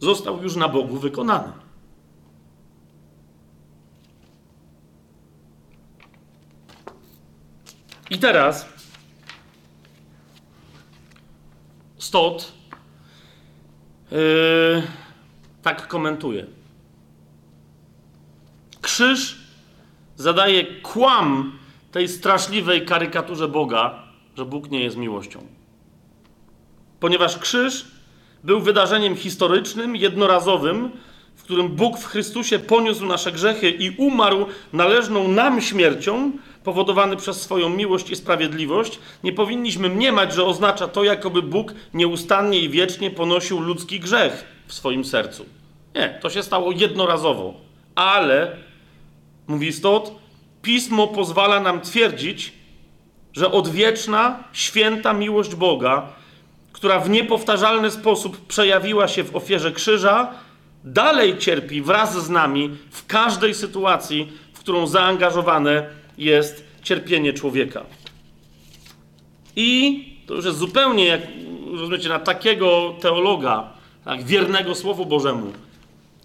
[0.00, 1.52] został już na Bogu wykonany.
[8.10, 8.76] I teraz
[11.99, 12.53] Stot
[14.11, 14.82] yy,
[15.62, 16.47] tak komentuje.
[18.80, 19.38] Krzyż
[20.16, 21.59] zadaje kłam
[21.92, 24.03] tej straszliwej karykaturze Boga,
[24.36, 25.47] że Bóg nie jest miłością.
[27.01, 27.86] Ponieważ krzyż
[28.44, 30.90] był wydarzeniem historycznym, jednorazowym,
[31.47, 36.32] którym Bóg w Chrystusie poniósł nasze grzechy i umarł należną nam śmiercią,
[36.64, 42.61] powodowany przez swoją miłość i sprawiedliwość, nie powinniśmy mniemać, że oznacza to, jakoby Bóg nieustannie
[42.61, 45.47] i wiecznie ponosił ludzki grzech w swoim sercu.
[45.94, 47.55] Nie, to się stało jednorazowo.
[47.94, 48.57] Ale,
[49.47, 50.12] mówi Stot,
[50.62, 52.53] Pismo pozwala nam twierdzić,
[53.32, 56.09] że odwieczna, święta miłość Boga,
[56.72, 60.45] która w niepowtarzalny sposób przejawiła się w ofierze krzyża,
[60.87, 67.84] dalej cierpi wraz z nami w każdej sytuacji, w którą zaangażowane jest cierpienie człowieka.
[69.57, 71.20] I to już jest zupełnie, jak
[71.72, 73.70] rozumiecie, na takiego teologa,
[74.05, 75.53] tak, wiernego Słowu Bożemu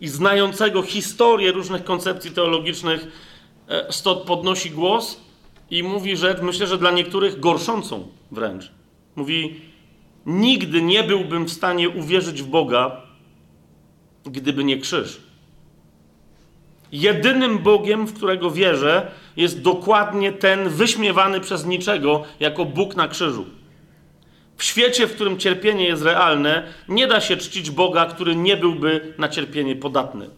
[0.01, 3.07] i znającego historię różnych koncepcji teologicznych,
[3.67, 5.21] e, Stot podnosi głos
[5.71, 8.71] i mówi rzecz, myślę, że dla niektórych gorszącą wręcz.
[9.15, 9.61] Mówi,
[10.25, 13.10] nigdy nie byłbym w stanie uwierzyć w Boga,
[14.25, 15.21] gdyby nie krzyż.
[16.91, 23.45] Jedynym Bogiem, w którego wierzę, jest dokładnie ten wyśmiewany przez niczego jako Bóg na krzyżu.
[24.57, 29.13] W świecie, w którym cierpienie jest realne, nie da się czcić Boga, który nie byłby
[29.17, 30.29] na cierpienie podatny.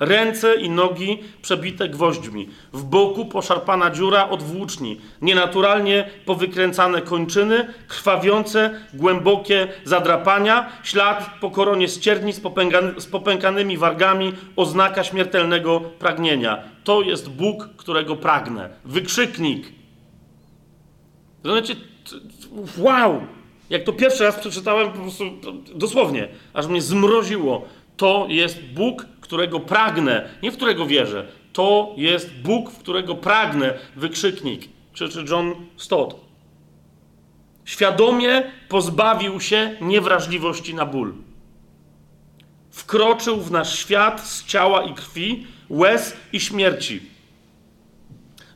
[0.00, 8.80] Ręce i nogi przebite gwoźdźmi, w boku poszarpana dziura od włóczni, nienaturalnie powykręcane kończyny, krwawiące,
[8.94, 12.32] głębokie zadrapania, ślad po koronie ścierni
[12.98, 16.62] z, popękanymi wargami, oznaka śmiertelnego pragnienia.
[16.84, 18.70] To jest Bóg, którego pragnę.
[18.84, 19.72] Wykrzyknik.
[21.44, 21.76] Zobaczcie,
[22.78, 23.20] wow!
[23.70, 25.24] Jak to pierwszy raz przeczytałem, po prostu
[25.74, 27.64] dosłownie, aż mnie zmroziło.
[27.96, 31.26] To jest Bóg, którego pragnę, nie w którego wierzę.
[31.52, 36.16] To jest Bóg, w którego pragnę, wykrzyknik, krzyczy John Stott.
[37.64, 41.14] Świadomie pozbawił się niewrażliwości na ból.
[42.70, 47.00] Wkroczył w nasz świat z ciała i krwi, łez i śmierci.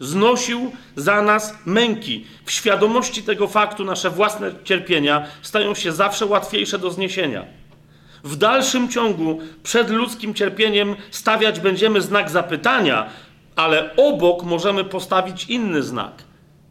[0.01, 2.25] Znosił za nas męki.
[2.45, 7.45] W świadomości tego faktu nasze własne cierpienia stają się zawsze łatwiejsze do zniesienia
[8.25, 13.11] w dalszym ciągu przed ludzkim cierpieniem stawiać będziemy znak zapytania,
[13.57, 16.25] ale obok możemy postawić inny znak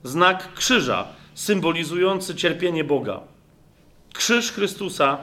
[0.03, 3.21] znak krzyża, symbolizujący cierpienie Boga.
[4.13, 5.17] Krzyż Chrystusa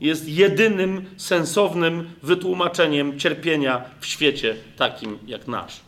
[0.00, 5.80] jest jedynym sensownym wytłumaczeniem cierpienia w świecie takim jak nasz.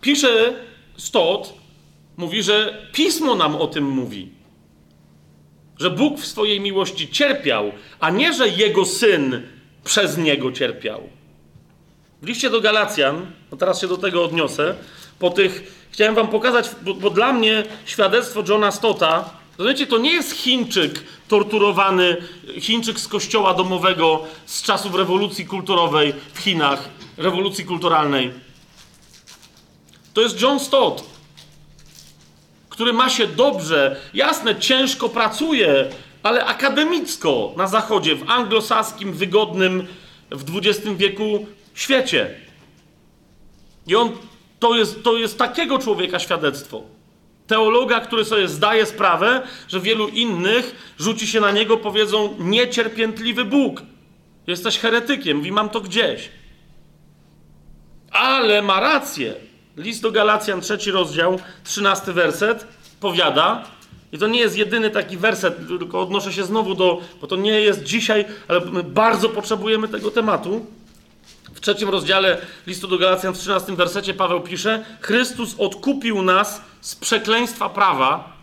[0.00, 0.54] Pisze
[0.96, 1.54] Stott,
[2.16, 4.30] mówi, że pismo nam o tym mówi
[5.78, 9.42] że Bóg w swojej miłości cierpiał, a nie, że jego syn
[9.84, 11.08] przez niego cierpiał.
[12.22, 14.74] W liście do Galacjan, no teraz się do tego odniosę,
[15.18, 20.12] po tych, chciałem wam pokazać, bo, bo dla mnie świadectwo Johna Stota, rozumiecie, to nie
[20.12, 22.16] jest Chińczyk torturowany,
[22.60, 28.30] Chińczyk z kościoła domowego z czasów rewolucji kulturowej w Chinach, rewolucji kulturalnej.
[30.14, 31.11] To jest John Stott,
[32.72, 35.88] który ma się dobrze, jasne, ciężko pracuje,
[36.22, 39.86] ale akademicko na zachodzie, w anglosaskim, wygodnym
[40.30, 42.34] w XX wieku świecie.
[43.86, 44.10] I on
[44.58, 46.82] to jest, to jest takiego człowieka świadectwo.
[47.46, 53.82] Teologa, który sobie zdaje sprawę, że wielu innych rzuci się na niego, powiedzą: Niecierpiętliwy Bóg.
[54.46, 55.36] Jesteś heretykiem.
[55.36, 56.28] Mówi: Mam to gdzieś.
[58.10, 59.51] Ale ma rację.
[59.76, 62.66] List do Galacjan, trzeci rozdział, trzynasty werset,
[63.00, 63.64] powiada,
[64.12, 67.60] i to nie jest jedyny taki werset, tylko odnoszę się znowu do, bo to nie
[67.60, 70.66] jest dzisiaj, ale my bardzo potrzebujemy tego tematu.
[71.54, 76.94] W trzecim rozdziale listu do Galacjan, w trzynastym wersecie Paweł pisze: Chrystus odkupił nas z
[76.94, 78.36] przekleństwa prawa,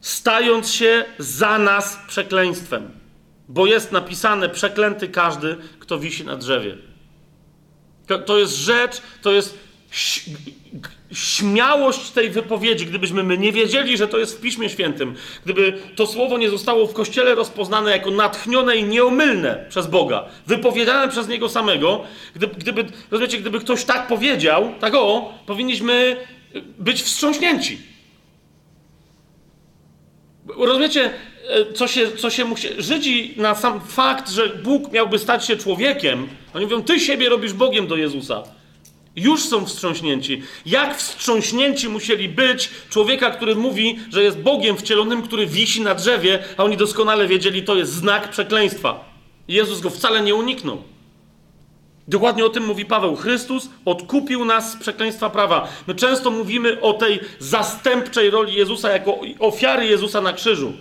[0.00, 2.90] stając się za nas przekleństwem.
[3.48, 6.93] Bo jest napisane: Przeklęty każdy, kto wisi na drzewie.
[8.06, 9.58] To, to jest rzecz, to jest
[11.12, 15.14] śmiałość tej wypowiedzi, gdybyśmy my nie wiedzieli, że to jest w Piśmie Świętym,
[15.44, 21.08] gdyby to słowo nie zostało w Kościele rozpoznane jako natchnione i nieomylne przez Boga, wypowiedziane
[21.08, 22.04] przez Niego samego,
[22.34, 26.16] gdyby, gdyby, rozumiecie, gdyby ktoś tak powiedział, tak o, powinniśmy
[26.78, 27.78] być wstrząśnięci.
[30.56, 31.10] Rozumiecie,
[31.74, 32.68] co się, co się musi.
[32.78, 37.52] Żydzi na sam fakt, że Bóg miałby stać się człowiekiem, oni mówią, ty siebie robisz
[37.52, 38.42] Bogiem do Jezusa.
[39.16, 40.42] Już są wstrząśnięci.
[40.66, 46.38] Jak wstrząśnięci musieli być człowieka, który mówi, że jest Bogiem wcielonym, który wisi na drzewie,
[46.56, 49.04] a oni doskonale wiedzieli, to jest znak przekleństwa.
[49.48, 50.82] Jezus go wcale nie uniknął.
[52.08, 53.16] Dokładnie o tym mówi Paweł.
[53.16, 55.68] Chrystus odkupił nas z przekleństwa prawa.
[55.86, 60.72] My często mówimy o tej zastępczej roli Jezusa jako ofiary Jezusa na krzyżu.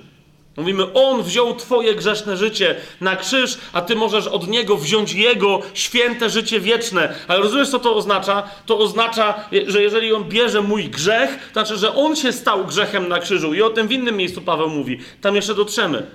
[0.58, 5.60] Mówimy, On wziął Twoje grzeszne życie na krzyż, a Ty możesz od Niego wziąć Jego
[5.74, 7.16] święte życie wieczne.
[7.28, 8.44] Ale rozumiesz, co to oznacza?
[8.66, 9.34] To oznacza,
[9.68, 13.54] że jeżeli On bierze mój grzech, to znaczy, że On się stał grzechem na krzyżu.
[13.54, 15.00] I o tym w innym miejscu Paweł mówi.
[15.22, 16.06] Tam jeszcze dotrzemy.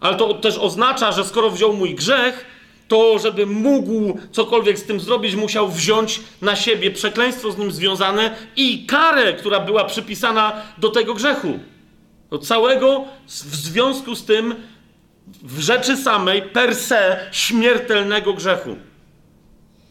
[0.00, 2.46] Ale to też oznacza, że skoro wziął mój grzech,
[2.88, 8.36] to żeby mógł cokolwiek z tym zrobić, musiał wziąć na siebie przekleństwo z nim związane
[8.56, 11.58] i karę, która była przypisana do tego grzechu.
[12.30, 14.54] Do całego w związku z tym
[15.42, 18.76] w rzeczy samej per se śmiertelnego grzechu.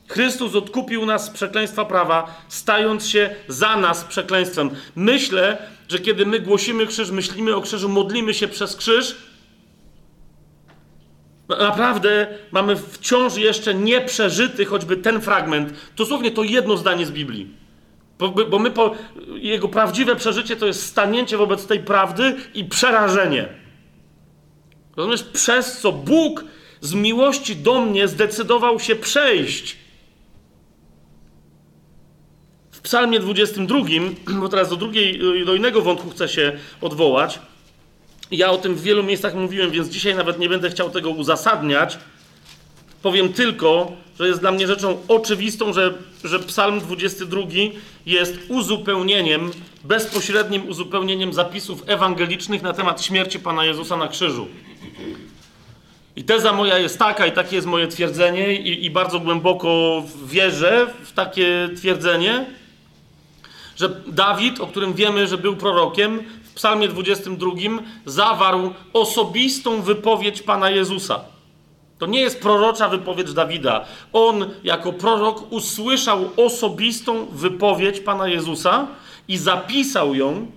[0.07, 4.69] Chrystus odkupił nas z przekleństwa prawa, stając się za nas przekleństwem.
[4.95, 5.57] Myślę,
[5.89, 9.15] że kiedy my głosimy krzyż, myślimy o krzyżu, modlimy się przez krzyż,
[11.49, 17.58] naprawdę mamy wciąż jeszcze nieprzeżyty choćby ten fragment, dosłownie to jedno zdanie z Biblii.
[18.19, 18.95] Bo, bo my po,
[19.35, 23.49] jego prawdziwe przeżycie to jest stanięcie wobec tej prawdy i przerażenie.
[24.95, 26.43] Rozumiesz, przez co Bóg
[26.81, 29.77] z miłości do mnie zdecydował się przejść.
[32.71, 33.79] W Psalmie 22,
[34.39, 37.39] bo teraz do, drugiej, do innego wątku chcę się odwołać.
[38.31, 41.97] Ja o tym w wielu miejscach mówiłem, więc dzisiaj nawet nie będę chciał tego uzasadniać.
[43.01, 45.93] Powiem tylko, że jest dla mnie rzeczą oczywistą, że,
[46.23, 47.41] że Psalm 22
[48.05, 49.51] jest uzupełnieniem,
[49.83, 54.47] bezpośrednim uzupełnieniem zapisów ewangelicznych na temat śmierci Pana Jezusa na krzyżu.
[56.15, 60.87] I teza moja jest taka, i takie jest moje twierdzenie, i, i bardzo głęboko wierzę
[61.03, 62.45] w takie twierdzenie,
[63.75, 67.51] że Dawid, o którym wiemy, że był prorokiem, w Psalmie 22
[68.05, 71.38] zawarł osobistą wypowiedź Pana Jezusa.
[71.99, 73.85] To nie jest prorocza wypowiedź Dawida.
[74.13, 78.87] On jako prorok usłyszał osobistą wypowiedź Pana Jezusa
[79.27, 80.51] i zapisał ją,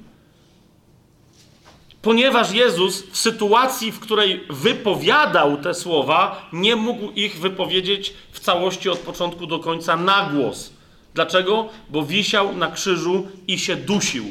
[2.03, 8.91] ponieważ Jezus w sytuacji, w której wypowiadał te słowa, nie mógł ich wypowiedzieć w całości
[8.91, 10.73] od początku do końca na głos.
[11.15, 11.69] Dlaczego?
[11.89, 14.25] Bo wisiał na krzyżu i się dusił.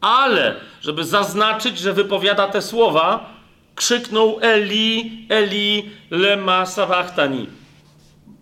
[0.00, 3.33] Ale, żeby zaznaczyć, że wypowiada te słowa,
[3.74, 7.46] krzyknął Eli, Eli, lema sawachtani.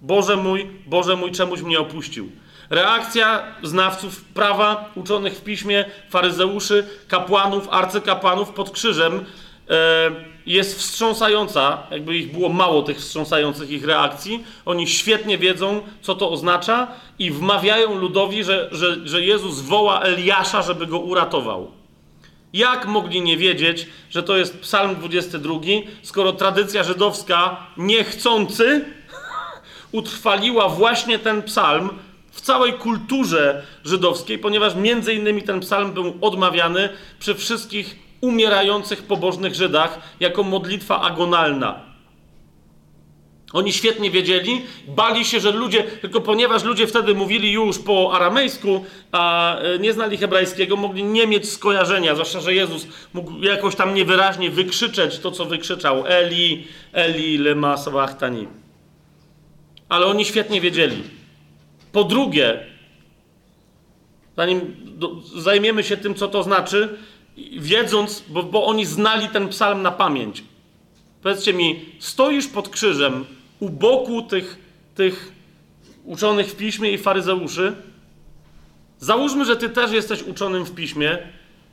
[0.03, 2.31] Boże mój, Boże mój, czemuś mnie opuścił.
[2.71, 9.25] Reakcja znawców prawa, uczonych w piśmie, faryzeuszy, kapłanów, arcykapłanów pod krzyżem
[9.71, 10.11] e,
[10.47, 11.83] jest wstrząsająca.
[11.91, 14.45] Jakby ich było mało tych wstrząsających ich reakcji.
[14.65, 16.89] Oni świetnie wiedzą, co to oznacza
[17.19, 21.82] i wmawiają ludowi, że, że, że Jezus woła Eliasza, żeby go uratował.
[22.53, 25.55] Jak mogli nie wiedzieć, że to jest Psalm 22,
[26.03, 28.85] skoro tradycja żydowska niechcący
[29.93, 31.91] utrwaliła właśnie ten psalm
[32.31, 36.89] w całej kulturze żydowskiej, ponieważ między innymi ten psalm był odmawiany
[37.19, 41.92] przy wszystkich umierających pobożnych Żydach jako modlitwa agonalna.
[43.53, 48.85] Oni świetnie wiedzieli, bali się, że ludzie, tylko ponieważ ludzie wtedy mówili już po aramejsku,
[49.13, 53.95] a e, nie znali hebrajskiego, mogli nie mieć skojarzenia, zwłaszcza, że Jezus mógł jakoś tam
[53.95, 58.49] niewyraźnie wykrzyczeć to, co wykrzyczał Eli, Eli, lema sabachtani.
[59.89, 61.03] Ale oni świetnie wiedzieli.
[61.93, 62.67] Po drugie,
[64.37, 64.77] zanim
[65.37, 66.99] zajmiemy się tym, co to znaczy,
[67.59, 70.45] wiedząc, bo, bo oni znali ten psalm na pamięć.
[71.23, 73.25] Powiedzcie mi, stoisz pod krzyżem,
[73.63, 74.59] u boku tych,
[74.95, 75.33] tych
[76.05, 77.77] uczonych w piśmie i faryzeuszy.
[78.99, 81.19] Załóżmy, że ty też jesteś uczonym w piśmie.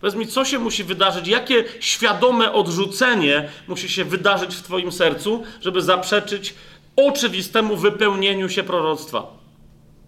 [0.02, 5.44] Powiedz mi, co się musi wydarzyć, jakie świadome odrzucenie musi się wydarzyć w Twoim sercu,
[5.62, 6.54] żeby zaprzeczyć
[6.96, 9.28] oczywistemu wypełnieniu się proroctwa.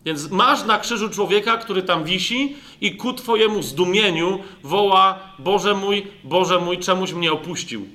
[0.06, 6.08] Więc masz na krzyżu człowieka, który tam wisi i ku Twojemu zdumieniu woła: Boże mój,
[6.24, 7.88] Boże mój, czemuś mnie opuścił.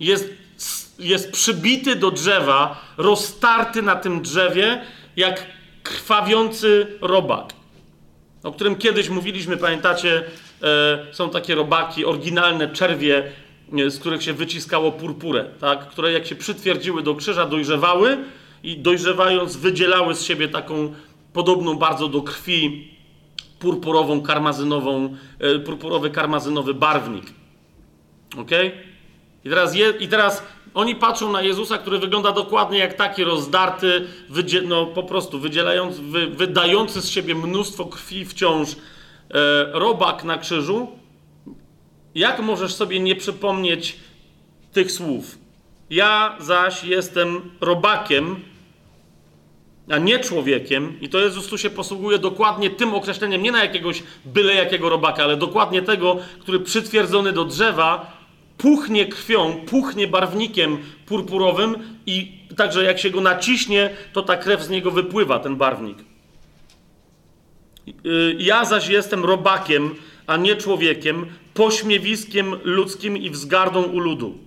[0.00, 0.43] Jest
[0.98, 4.82] jest przybity do drzewa, roztarty na tym drzewie,
[5.16, 5.46] jak
[5.82, 7.52] krwawiący robak,
[8.42, 10.24] o którym kiedyś mówiliśmy, pamiętacie,
[10.62, 13.32] e, są takie robaki, oryginalne czerwie,
[13.78, 15.88] e, z których się wyciskało purpurę, tak?
[15.88, 18.18] które jak się przytwierdziły do krzyża, dojrzewały
[18.62, 20.94] i dojrzewając wydzielały z siebie taką
[21.32, 22.94] podobną bardzo do krwi
[23.58, 27.24] purpurową, karmazynową, e, purpurowy, karmazynowy barwnik.
[28.36, 28.50] Ok?
[29.44, 30.42] I teraz, je, I teraz
[30.74, 36.02] oni patrzą na Jezusa, który wygląda dokładnie jak taki rozdarty, wydzie, no po prostu wydzielający,
[36.02, 38.76] wy, wydający z siebie mnóstwo krwi wciąż e,
[39.72, 40.88] robak na krzyżu.
[42.14, 43.96] Jak możesz sobie nie przypomnieć
[44.72, 45.38] tych słów?
[45.90, 48.36] Ja zaś jestem robakiem,
[49.90, 54.02] a nie człowiekiem, i to Jezus tu się posługuje dokładnie tym określeniem, nie na jakiegoś
[54.24, 58.13] byle jakiego robaka, ale dokładnie tego, który przytwierdzony do drzewa
[58.58, 61.76] puchnie krwią, puchnie barwnikiem purpurowym
[62.06, 65.98] i także jak się go naciśnie, to ta krew z niego wypływa, ten barwnik.
[67.88, 69.94] Y, ja zaś jestem robakiem,
[70.26, 74.38] a nie człowiekiem, pośmiewiskiem ludzkim i wzgardą u ludu.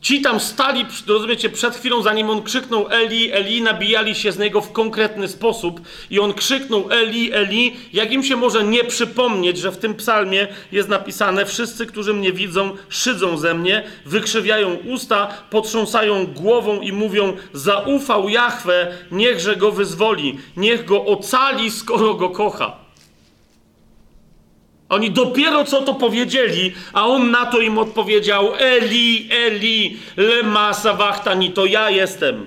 [0.00, 4.60] Ci tam stali, rozumiecie, przed chwilą, zanim on krzyknął Eli, Eli, nabijali się z niego
[4.60, 5.80] w konkretny sposób
[6.10, 10.48] i on krzyknął Eli, Eli, jak im się może nie przypomnieć, że w tym psalmie
[10.72, 17.36] jest napisane wszyscy, którzy mnie widzą, szydzą ze mnie, wykrzywiają usta, potrząsają głową i mówią
[17.52, 22.87] zaufał Jahwe, niechże go wyzwoli, niech go ocali, skoro go kocha.
[24.88, 31.50] Oni dopiero co to powiedzieli, a on na to im odpowiedział: Eli, Eli, lema sawachtani,
[31.50, 32.46] to ja jestem.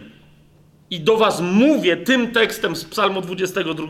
[0.90, 3.88] I do was mówię tym tekstem z Psalmu 22.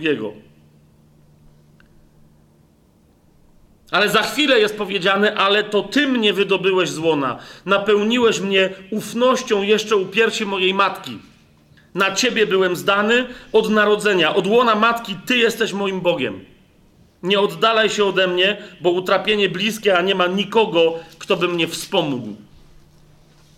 [3.91, 7.39] Ale za chwilę jest powiedziane, ale to ty mnie wydobyłeś z łona.
[7.65, 11.17] Napełniłeś mnie ufnością jeszcze u piersi mojej matki.
[11.95, 14.35] Na ciebie byłem zdany od narodzenia.
[14.35, 16.50] Od łona matki ty jesteś moim Bogiem.
[17.23, 21.67] Nie oddalaj się ode mnie, bo utrapienie bliskie, a nie ma nikogo, kto by mnie
[21.67, 22.35] wspomógł.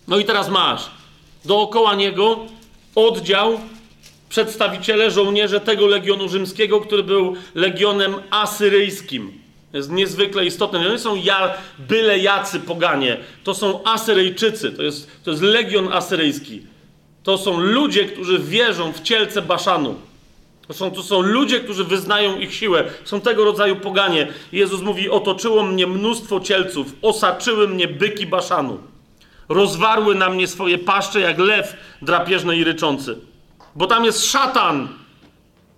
[0.08, 0.90] No i teraz masz
[1.44, 2.38] dookoła niego
[2.94, 3.60] oddział,
[4.28, 9.44] przedstawiciele, żołnierze tego legionu rzymskiego, który był legionem asyryjskim.
[9.72, 10.84] Jest niezwykle istotne.
[10.84, 13.16] To nie są ja, byle jacy poganie.
[13.44, 14.72] To są Asyryjczycy.
[14.72, 16.62] To jest, to jest legion asyryjski.
[17.22, 19.94] To są ludzie, którzy wierzą w cielce Baszanu.
[20.68, 22.84] To są, to są ludzie, którzy wyznają ich siłę.
[23.04, 24.28] Są tego rodzaju poganie.
[24.52, 28.78] Jezus mówi: Otoczyło mnie mnóstwo cielców, osaczyły mnie byki baszanu.
[29.48, 33.18] Rozwarły na mnie swoje paszcze jak lew drapieżny i ryczący.
[33.74, 34.88] Bo tam jest szatan.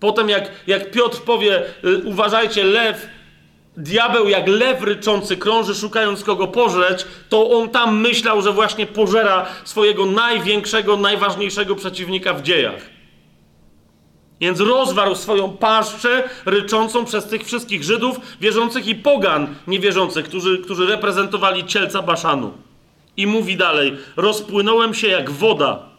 [0.00, 3.06] Potem, jak, jak Piotr powie: y, Uważajcie, lew,
[3.76, 9.46] diabeł jak lew ryczący krąży, szukając kogo pożreć, to on tam myślał, że właśnie pożera
[9.64, 12.95] swojego największego, najważniejszego przeciwnika w dziejach.
[14.40, 20.86] Więc rozwarł swoją paszczę ryczącą przez tych wszystkich Żydów, wierzących i pogan niewierzących, którzy, którzy
[20.86, 22.52] reprezentowali cielca Baszanu.
[23.16, 25.96] I mówi dalej: Rozpłynąłem się jak woda,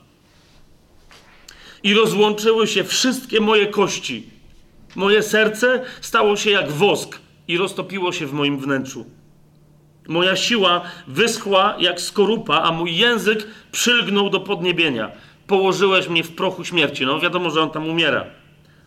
[1.83, 4.29] i rozłączyły się wszystkie moje kości.
[4.95, 9.05] Moje serce stało się jak wosk i roztopiło się w moim wnętrzu.
[10.07, 15.11] Moja siła wyschła jak skorupa, a mój język przylgnął do podniebienia
[15.47, 17.05] położyłeś mnie w prochu śmierci.
[17.05, 18.25] No wiadomo, że on tam umiera.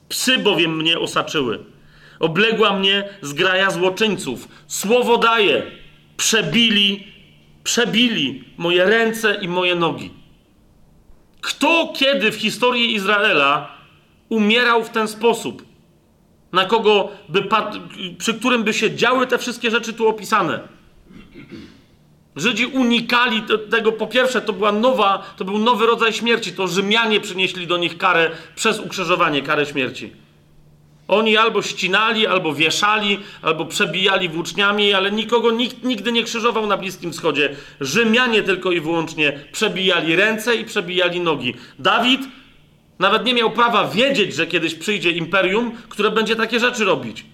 [0.08, 1.58] Psy bowiem mnie osaczyły.
[2.20, 4.48] Obległa mnie zgraja złoczyńców.
[4.66, 5.62] Słowo daje.
[6.16, 7.06] Przebili,
[7.64, 10.10] przebili moje ręce i moje nogi.
[11.40, 13.76] Kto kiedy w historii Izraela
[14.28, 15.64] umierał w ten sposób?
[16.52, 17.48] Na kogo by,
[18.18, 20.60] przy którym by się działy te wszystkie rzeczy tu opisane?
[22.40, 27.20] Żydzi unikali tego, po pierwsze, to była nowa, to był nowy rodzaj śmierci, to Rzymianie
[27.20, 30.12] przynieśli do nich karę przez ukrzyżowanie, karę śmierci.
[31.08, 36.76] Oni albo ścinali, albo wieszali, albo przebijali włóczniami, ale nikogo nikt nigdy nie krzyżował na
[36.76, 37.56] Bliskim Wschodzie.
[37.80, 41.54] Rzymianie tylko i wyłącznie przebijali ręce i przebijali nogi.
[41.78, 42.20] Dawid
[42.98, 47.24] nawet nie miał prawa wiedzieć, że kiedyś przyjdzie imperium, które będzie takie rzeczy robić.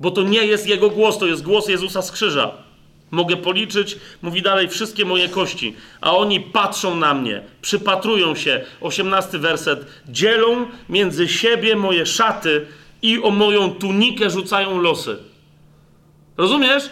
[0.00, 2.69] Bo to nie jest jego głos, to jest głos Jezusa z krzyża.
[3.10, 8.64] Mogę policzyć, mówi dalej, wszystkie moje kości, a oni patrzą na mnie, przypatrują się.
[8.80, 9.86] Osiemnasty werset.
[10.08, 12.66] Dzielą między siebie moje szaty
[13.02, 15.16] i o moją tunikę rzucają losy.
[16.36, 16.90] Rozumiesz?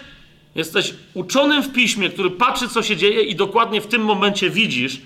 [0.54, 5.00] Jesteś uczonym w piśmie, który patrzy, co się dzieje, i dokładnie w tym momencie widzisz,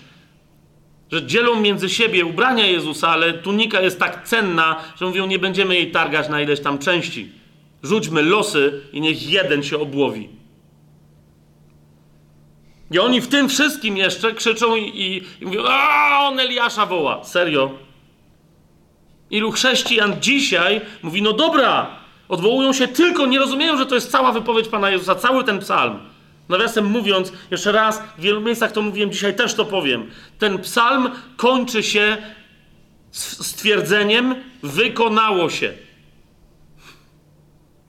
[1.13, 5.75] że dzielą między siebie ubrania Jezusa, ale tunika jest tak cenna, że mówią, nie będziemy
[5.75, 7.33] jej targać na ileś tam części.
[7.83, 10.42] Rzućmy losy i niech jeden się obłowi.
[12.93, 17.25] I oni w tym wszystkim jeszcze krzyczą i, i, mówią, a on Eliasza woła.
[17.25, 17.71] Serio?
[19.31, 21.97] Ilu chrześcijan dzisiaj mówi, no dobra,
[22.29, 25.99] odwołują się tylko, nie rozumieją, że to jest cała wypowiedź Pana Jezusa, cały ten psalm.
[26.49, 30.11] Nawiasem mówiąc, jeszcze raz, w wielu miejscach to mówiłem, dzisiaj też to powiem.
[30.39, 32.17] Ten psalm kończy się
[33.11, 35.73] stwierdzeniem wykonało się.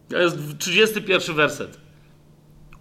[0.10, 1.83] To jest 31 werset.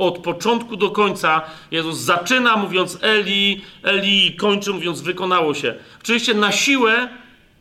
[0.02, 5.74] Od początku do końca Jezus zaczyna mówiąc Eli, Eli, kończy mówiąc wykonało się.
[6.02, 7.08] Oczywiście na siłę,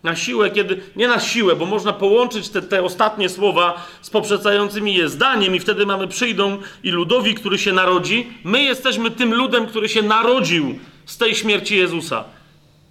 [0.03, 4.93] na siłę, kiedy, nie na siłę, bo można połączyć te, te ostatnie słowa z poprzedzającymi
[4.93, 8.27] je zdaniem i wtedy mamy przyjdą i ludowi, który się narodzi.
[8.43, 12.23] My jesteśmy tym ludem, który się narodził z tej śmierci Jezusa.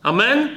[0.02, 0.48] Amen?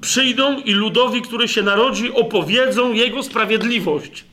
[0.00, 4.24] Przyjdą i ludowi, który się narodzi, opowiedzą Jego sprawiedliwość,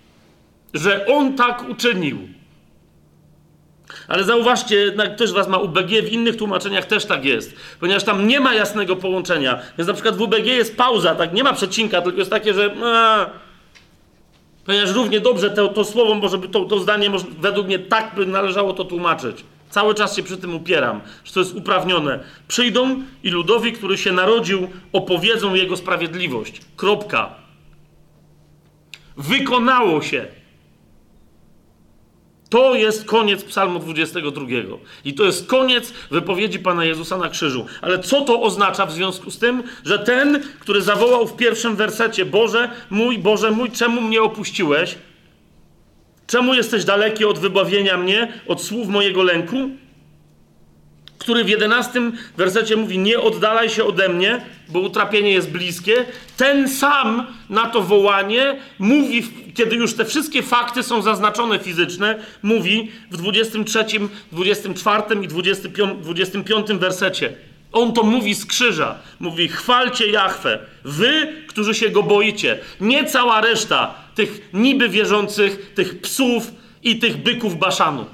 [0.74, 2.33] że On tak uczynił.
[4.08, 8.28] Ale zauważcie, ktoś z Was ma UBG, w innych tłumaczeniach też tak jest, ponieważ tam
[8.28, 9.60] nie ma jasnego połączenia.
[9.78, 12.76] Więc na przykład w UBG jest pauza, tak, nie ma przecinka, tylko jest takie, że.
[14.66, 18.26] Ponieważ równie dobrze to, to słowo, może to, to zdanie, może, według mnie tak by
[18.26, 19.44] należało to tłumaczyć.
[19.70, 22.20] Cały czas się przy tym upieram, że to jest uprawnione.
[22.48, 26.62] Przyjdą i ludowi, który się narodził, opowiedzą jego sprawiedliwość.
[26.78, 27.30] Kropka.
[29.18, 30.28] Wykonało się.
[32.54, 34.46] To jest koniec Psalmu 22.
[35.06, 37.66] I to jest koniec wypowiedzi Pana Jezusa na krzyżu.
[37.82, 42.26] Ale co to oznacza w związku z tym, że ten, który zawołał w pierwszym wersecie:
[42.26, 44.96] Boże mój, Boże mój, czemu mnie opuściłeś?
[46.28, 49.70] Czemu jesteś daleki od wybawienia mnie, od słów mojego lęku?
[51.18, 56.06] Który w jedenastym wersecie mówi: Nie oddalaj się ode mnie, bo utrapienie jest bliskie.
[56.38, 62.92] Ten sam na to wołanie mówi, kiedy już te wszystkie fakty są zaznaczone fizyczne, mówi
[63.12, 63.86] w 23,
[64.32, 67.34] 24 i 25, 25 wersecie.
[67.72, 69.00] On to mówi z krzyża.
[69.20, 72.60] Mówi: Chwalcie Jachwę, wy, którzy się go boicie.
[72.82, 76.52] Nie cała reszta tych niby wierzących, tych psów
[76.84, 78.06] i tych byków Baszanu.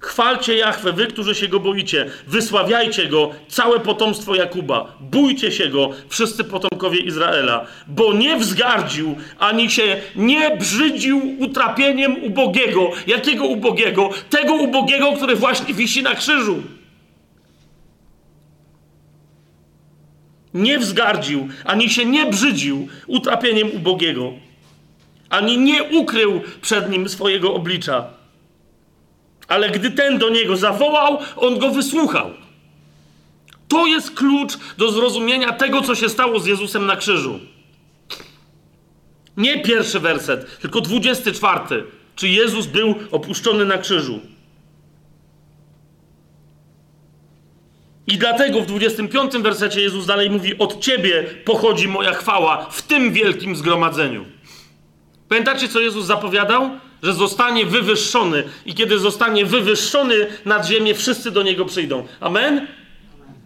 [0.00, 2.10] Chwalcie Jachwę, wy, którzy się go boicie.
[2.26, 4.96] Wysławiajcie go, całe potomstwo Jakuba.
[5.00, 7.66] Bójcie się go, wszyscy potomkowie Izraela.
[7.86, 12.90] Bo nie wzgardził, ani się nie brzydził utrapieniem ubogiego.
[13.06, 14.10] Jakiego ubogiego?
[14.30, 16.62] Tego ubogiego, który właśnie wisi na krzyżu.
[20.54, 24.32] nie wzgardził, ani się nie brzydził utrapieniem ubogiego,
[25.30, 28.17] ani nie ukrył przed nim swojego oblicza.
[29.48, 32.30] Ale gdy ten do niego zawołał, on go wysłuchał.
[33.68, 37.40] To jest klucz do zrozumienia tego, co się stało z Jezusem na krzyżu.
[39.36, 41.84] Nie pierwszy werset, tylko dwudziesty czwarty.
[42.16, 44.20] Czy Jezus był opuszczony na krzyżu?
[48.06, 53.12] I dlatego w 25 wersecie Jezus dalej mówi: Od ciebie pochodzi moja chwała w tym
[53.12, 54.24] wielkim zgromadzeniu.
[55.28, 56.70] Pamiętacie, co Jezus zapowiadał?
[57.02, 62.06] Że zostanie wywyższony, i kiedy zostanie wywyższony nad ziemię, wszyscy do niego przyjdą.
[62.20, 62.66] Amen?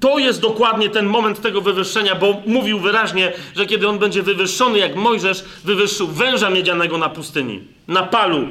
[0.01, 4.79] To jest dokładnie ten moment tego wywyższenia, bo mówił wyraźnie, że kiedy on będzie wywyższony,
[4.79, 8.49] jak Mojżesz wywyższył węża miedzianego na pustyni, na palu,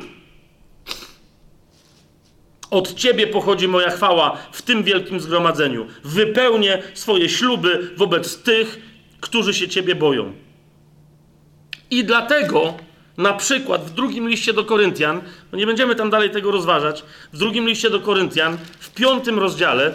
[2.72, 5.88] od Ciebie pochodzi moja chwała w tym wielkim zgromadzeniu.
[6.03, 8.80] Wypełnię swoje śluby wobec tych,
[9.19, 10.34] którzy się Ciebie boją.
[11.91, 12.78] I dlatego,
[13.22, 15.22] na przykład w drugim liście do Koryntian,
[15.52, 17.03] no nie będziemy tam dalej tego rozważać,
[17.34, 19.93] w drugim liście do Koryntian, w piątym rozdziale,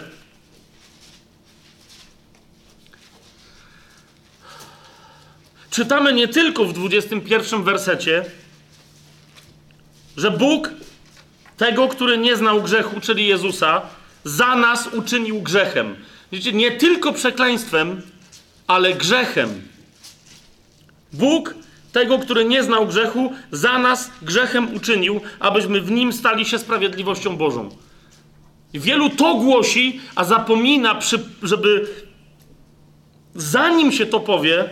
[5.69, 8.25] czytamy nie tylko w 21 wersecie,
[10.17, 10.69] że Bóg
[11.57, 13.81] tego, który nie znał grzechu, czyli Jezusa,
[14.23, 15.95] za nas uczynił grzechem.
[16.31, 18.01] Widzicie, nie tylko przekleństwem,
[18.67, 19.61] ale grzechem.
[21.13, 21.55] Bóg
[21.97, 27.37] tego, który nie znał grzechu, za nas grzechem uczynił, abyśmy w nim stali się sprawiedliwością
[27.37, 27.69] Bożą.
[28.73, 30.99] Wielu to głosi, a zapomina,
[31.43, 31.87] żeby
[33.35, 34.69] zanim się to powie,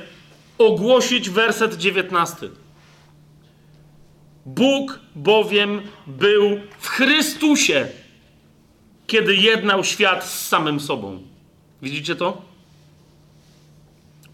[0.57, 2.49] ogłosić werset 19.
[4.45, 7.87] Bóg bowiem był w Chrystusie,
[9.07, 11.21] kiedy jednał świat z samym sobą.
[11.81, 12.41] Widzicie to?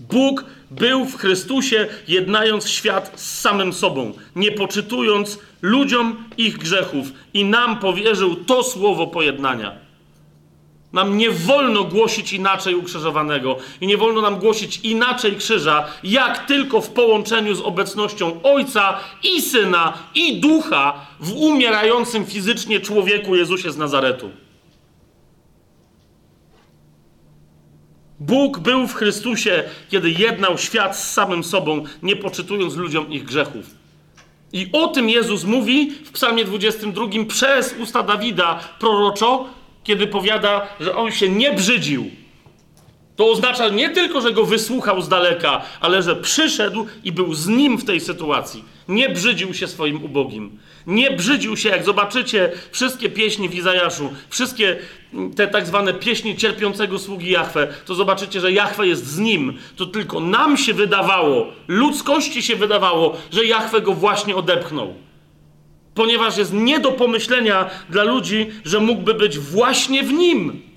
[0.10, 7.46] Bóg był w Chrystusie, jednając świat z samym sobą, nie poczytując ludziom ich grzechów, i
[7.46, 9.76] nam powierzył to słowo pojednania.
[10.94, 16.82] Nam nie wolno głosić inaczej ukrzyżowanego i nie wolno nam głosić inaczej krzyża, jak tylko
[16.82, 23.78] w połączeniu z obecnością Ojca i Syna i Ducha w umierającym fizycznie człowieku Jezusie z
[23.78, 24.32] Nazaretu.
[28.22, 33.66] Bóg był w Chrystusie, kiedy jednał świat z samym sobą, nie poczytując ludziom ich grzechów.
[34.54, 39.50] I o tym Jezus mówi w Psalmie 22 przez usta Dawida proroczo,
[39.84, 42.12] kiedy powiada, że on się nie brzydził.
[43.22, 47.48] To oznacza nie tylko, że go wysłuchał z daleka, ale że przyszedł i był z
[47.48, 48.64] nim w tej sytuacji.
[48.88, 50.60] Nie brzydził się swoim ubogim.
[50.88, 54.78] Nie brzydził się, jak zobaczycie wszystkie pieśni w Izajaszu, wszystkie
[55.36, 59.58] te tak zwane pieśni cierpiącego sługi Jahwe, to zobaczycie, że Jahwe jest z nim.
[59.76, 64.94] To tylko nam się wydawało, ludzkości się wydawało, że Jahwe go właśnie odepchnął.
[65.96, 70.71] Ponieważ jest nie do pomyślenia dla ludzi, że mógłby być właśnie w nim.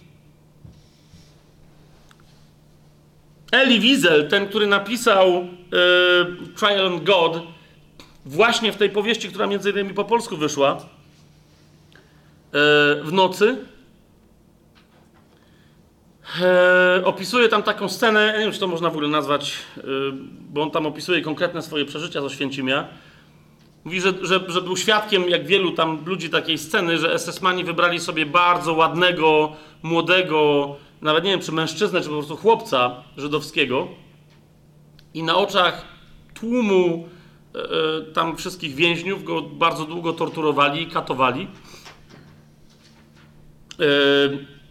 [3.54, 5.46] Eli Wiesel, ten, który napisał yy,
[6.56, 7.42] Trial on God,
[8.26, 10.80] właśnie w tej powieści, która między innymi po polsku wyszła, yy,
[13.04, 13.56] w nocy,
[16.96, 19.58] yy, opisuje tam taką scenę, nie wiem, czy to można w ogóle nazwać,
[20.50, 22.88] bo on tam opisuje konkretne swoje przeżycia z Oświęcimia.
[23.84, 28.00] Mówi, że, że, że był świadkiem, jak wielu tam ludzi, takiej sceny, że SS-mani wybrali
[28.00, 29.52] sobie bardzo ładnego,
[29.82, 33.88] młodego, nawet nie wiem, czy mężczyznę, czy po prostu chłopca żydowskiego
[35.14, 35.84] i na oczach
[36.34, 37.08] tłumu
[37.54, 41.48] e, e, tam wszystkich więźniów go bardzo długo torturowali i katowali.
[43.80, 43.84] E,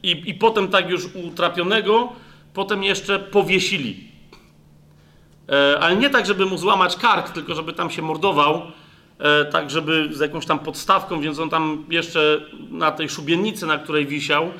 [0.03, 2.13] i, I potem tak już utrapionego,
[2.53, 4.13] potem jeszcze powiesili.
[5.79, 8.61] Ale nie tak, żeby mu złamać kark, tylko żeby tam się mordował,
[9.51, 14.07] tak żeby z jakąś tam podstawką, więc on tam jeszcze na tej szubienicy, na której
[14.07, 14.51] wisiał,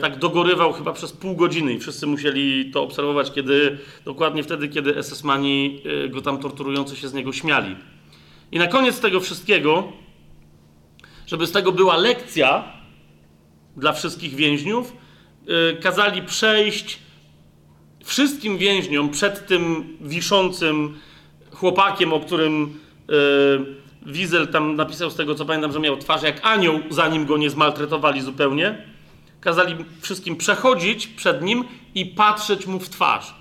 [0.00, 4.94] tak dogorywał chyba przez pół godziny i wszyscy musieli to obserwować, kiedy, dokładnie wtedy, kiedy
[5.02, 7.76] SS-mani e, go tam torturujący się z niego śmiali.
[8.52, 9.92] I na koniec tego wszystkiego,
[11.26, 12.64] żeby z tego była lekcja
[13.76, 14.92] dla wszystkich więźniów,
[15.48, 16.98] e, kazali przejść
[18.04, 20.98] wszystkim więźniom przed tym wiszącym
[21.50, 22.78] chłopakiem, o którym
[23.08, 27.36] e, Wizel tam napisał z tego, co pamiętam, że miał twarz jak anioł, zanim go
[27.36, 28.95] nie zmaltretowali zupełnie
[29.46, 31.64] kazali wszystkim przechodzić przed nim
[31.94, 33.34] i patrzeć mu w twarz.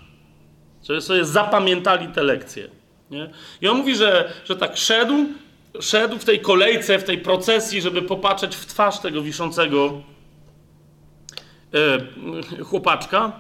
[0.84, 2.68] Żeby sobie zapamiętali te lekcje.
[3.12, 3.30] Nie?
[3.62, 5.26] I on mówi, że, że tak szedł,
[5.80, 10.02] szedł w tej kolejce, w tej procesji, żeby popatrzeć w twarz tego wiszącego
[11.74, 13.32] e, chłopaczka.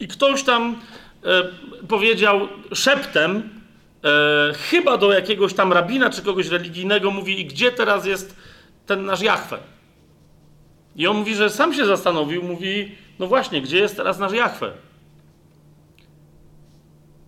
[0.00, 0.80] I ktoś tam
[1.24, 1.42] e,
[1.88, 3.50] powiedział szeptem,
[4.04, 8.36] e, chyba do jakiegoś tam rabina czy kogoś religijnego, mówi: I gdzie teraz jest
[8.86, 9.58] ten nasz Jachwę?
[10.96, 14.72] I on mówi, że sam się zastanowił, mówi, no właśnie, gdzie jest teraz nasz Jachwę?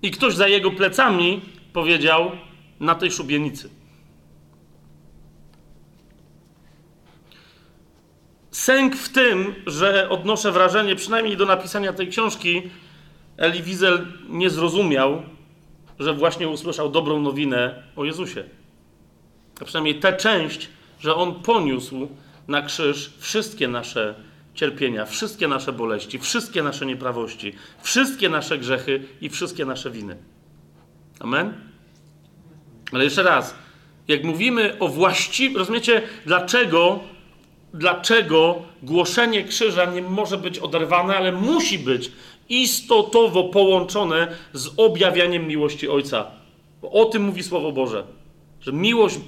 [0.03, 1.41] I ktoś za jego plecami
[1.73, 2.31] powiedział,
[2.81, 3.71] na tej szubienicy.
[8.51, 12.63] Sęk w tym, że odnoszę wrażenie, przynajmniej do napisania tej książki,
[13.37, 15.23] Eli Wiesel nie zrozumiał,
[15.99, 18.45] że właśnie usłyszał dobrą nowinę o Jezusie.
[19.61, 20.69] A przynajmniej tę część,
[21.01, 22.09] że on poniósł
[22.49, 24.15] na krzyż wszystkie nasze
[24.55, 27.53] cierpienia, wszystkie nasze boleści, wszystkie nasze nieprawości,
[27.83, 30.17] wszystkie nasze grzechy i wszystkie nasze winy.
[31.21, 31.55] Amen?
[32.93, 33.55] Ale jeszcze raz,
[34.09, 37.01] jak mówimy o właściwym, rozumiecie, dlaczego,
[37.75, 42.13] dlaczego głoszenie krzyża nie może być oderwane, ale musi być
[42.49, 46.27] istotowo połączone z objawianiem miłości Ojca.
[46.83, 48.05] Bo o tym mówi Słowo Boże,
[48.61, 49.19] że miłość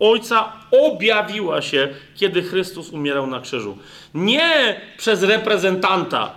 [0.00, 3.78] Ojca objawiła się, kiedy Chrystus umierał na krzyżu.
[4.14, 6.30] Nie przez reprezentanta.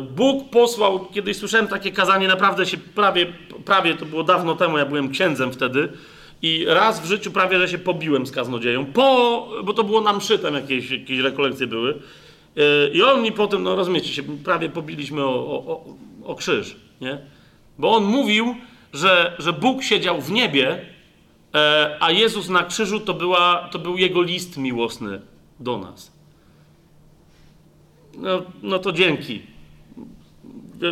[0.00, 3.26] Bóg posłał, kiedyś słyszałem takie kazanie, naprawdę się prawie,
[3.64, 5.88] prawie to było dawno temu, ja byłem księdzem wtedy
[6.42, 10.20] i raz w życiu prawie, że się pobiłem z kaznodzieją, po, bo to było nam
[10.20, 11.98] szytem, jakieś, jakieś rekolekcje były.
[12.56, 15.84] E, I on mi potem, no rozumiecie się, prawie pobiliśmy o, o,
[16.24, 17.18] o krzyż, nie?
[17.78, 18.56] Bo on mówił,
[18.92, 20.80] że, że Bóg siedział w niebie,
[22.00, 25.20] a Jezus na krzyżu to, była, to był jego list miłosny
[25.60, 26.12] do nas.
[28.18, 29.42] No, no to dzięki.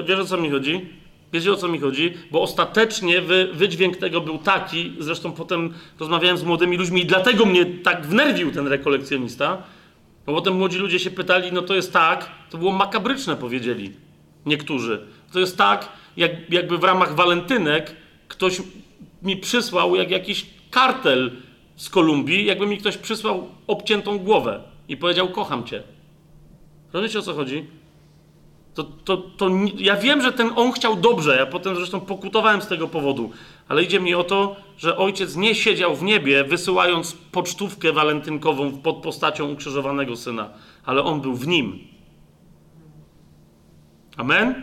[0.06, 0.88] Wiesz o co mi chodzi?
[1.34, 2.12] Wiecie o co mi chodzi?
[2.30, 7.46] Bo ostatecznie wy, wydźwięk tego był taki, zresztą potem rozmawiałem z młodymi ludźmi i dlatego
[7.46, 9.62] mnie tak wnerwił ten rekolekcjonista,
[10.26, 13.92] bo potem młodzi ludzie się pytali, no to jest tak, to było makabryczne powiedzieli
[14.46, 15.06] niektórzy.
[15.32, 17.96] To jest tak, jak, jakby w ramach walentynek
[18.28, 18.62] ktoś
[19.24, 21.30] mi przysłał jak jakiś kartel
[21.76, 25.82] z Kolumbii, jakby mi ktoś przysłał obciętą głowę i powiedział: Kocham cię.
[26.92, 27.66] Rozumiecie o co chodzi?
[28.74, 32.66] To, to, to ja wiem, że ten on chciał dobrze, ja potem zresztą pokutowałem z
[32.66, 33.30] tego powodu,
[33.68, 38.96] ale idzie mi o to, że ojciec nie siedział w niebie, wysyłając pocztówkę walentynkową pod
[38.96, 40.50] postacią ukrzyżowanego syna,
[40.84, 41.78] ale on był w nim.
[44.16, 44.62] Amen?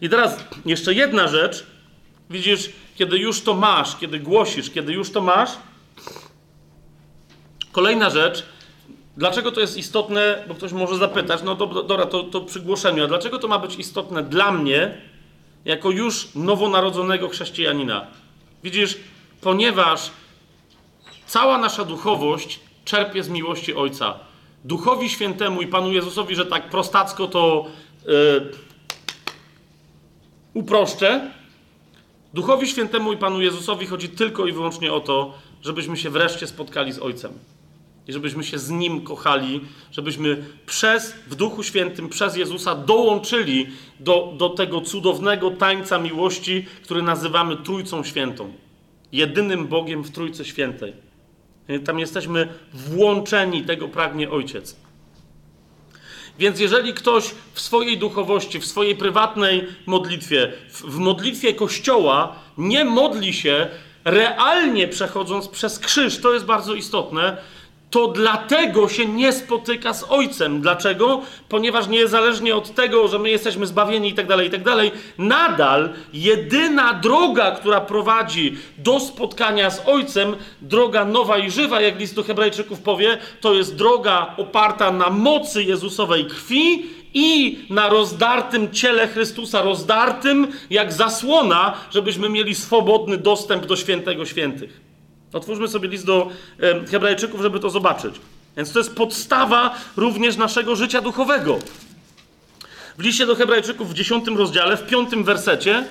[0.00, 1.66] I teraz jeszcze jedna rzecz.
[2.30, 5.50] Widzisz, kiedy już to masz, kiedy głosisz, kiedy już to masz.
[7.72, 8.44] Kolejna rzecz.
[9.16, 10.44] Dlaczego to jest istotne?
[10.48, 13.76] Bo ktoś może zapytać, no dobra, to, to przy głoszeniu, a dlaczego to ma być
[13.76, 14.98] istotne dla mnie,
[15.64, 18.06] jako już nowonarodzonego chrześcijanina?
[18.62, 18.96] Widzisz,
[19.40, 20.10] ponieważ
[21.26, 24.18] cała nasza duchowość czerpie z miłości Ojca.
[24.64, 27.66] Duchowi Świętemu i Panu Jezusowi, że tak prostacko to
[28.06, 28.50] yy,
[30.54, 31.30] uproszczę,
[32.34, 36.92] Duchowi Świętemu i Panu Jezusowi chodzi tylko i wyłącznie o to, żebyśmy się wreszcie spotkali
[36.92, 37.32] z Ojcem.
[38.08, 39.60] I żebyśmy się z Nim kochali,
[39.92, 43.66] żebyśmy przez, w Duchu Świętym, przez Jezusa dołączyli
[44.00, 48.52] do, do tego cudownego tańca miłości, który nazywamy Trójcą Świętą.
[49.12, 50.92] Jedynym Bogiem w Trójcy Świętej.
[51.84, 54.76] Tam jesteśmy włączeni, tego pragnie Ojciec.
[56.40, 63.32] Więc jeżeli ktoś w swojej duchowości, w swojej prywatnej modlitwie, w, modlitwie Kościoła nie modli
[63.32, 63.66] się
[64.04, 67.36] realnie przechodząc przez krzyż, to jest bardzo istotne,
[67.90, 70.60] to dlatego się nie spotyka z Ojcem.
[70.60, 71.22] Dlaczego?
[71.48, 74.62] Ponieważ niezależnie od tego, że my jesteśmy zbawieni i tak dalej, i tak
[75.18, 82.14] nadal jedyna droga, która prowadzi do spotkania z Ojcem, droga nowa i żywa, jak list
[82.14, 89.08] do Hebrajczyków powie, to jest droga oparta na mocy Jezusowej krwi i na rozdartym ciele
[89.08, 94.89] Chrystusa, rozdartym jak zasłona, żebyśmy mieli swobodny dostęp do świętego świętych.
[95.32, 96.30] Otwórzmy sobie list do
[96.90, 98.14] Hebrajczyków, żeby to zobaczyć.
[98.56, 101.58] Więc to jest podstawa również naszego życia duchowego.
[102.98, 105.84] W liście do Hebrajczyków w 10 rozdziale, w 5 wersecie,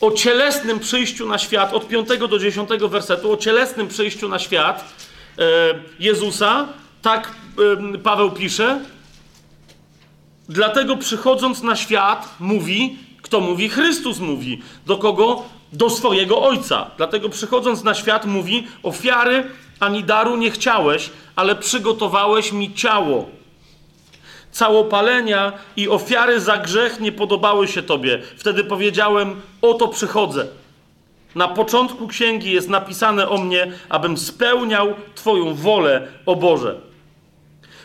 [0.00, 4.84] o cielesnym przyjściu na świat, od 5 do 10 wersetu, o cielesnym przyjściu na świat
[5.38, 5.44] e,
[6.00, 6.68] Jezusa,
[7.02, 7.34] tak
[8.02, 8.80] Paweł pisze.
[10.48, 13.68] Dlatego przychodząc na świat, mówi, kto mówi?
[13.68, 14.62] Chrystus mówi.
[14.86, 15.44] Do kogo?
[15.72, 16.90] Do swojego ojca.
[16.96, 19.44] Dlatego przychodząc na świat mówi: Ofiary
[19.80, 23.26] ani daru nie chciałeś, ale przygotowałeś mi ciało.
[24.52, 28.22] Całopalenia i ofiary za grzech nie podobały się Tobie.
[28.36, 30.46] Wtedy powiedziałem: Oto przychodzę.
[31.34, 36.87] Na początku księgi jest napisane o mnie, abym spełniał Twoją wolę, o Boże.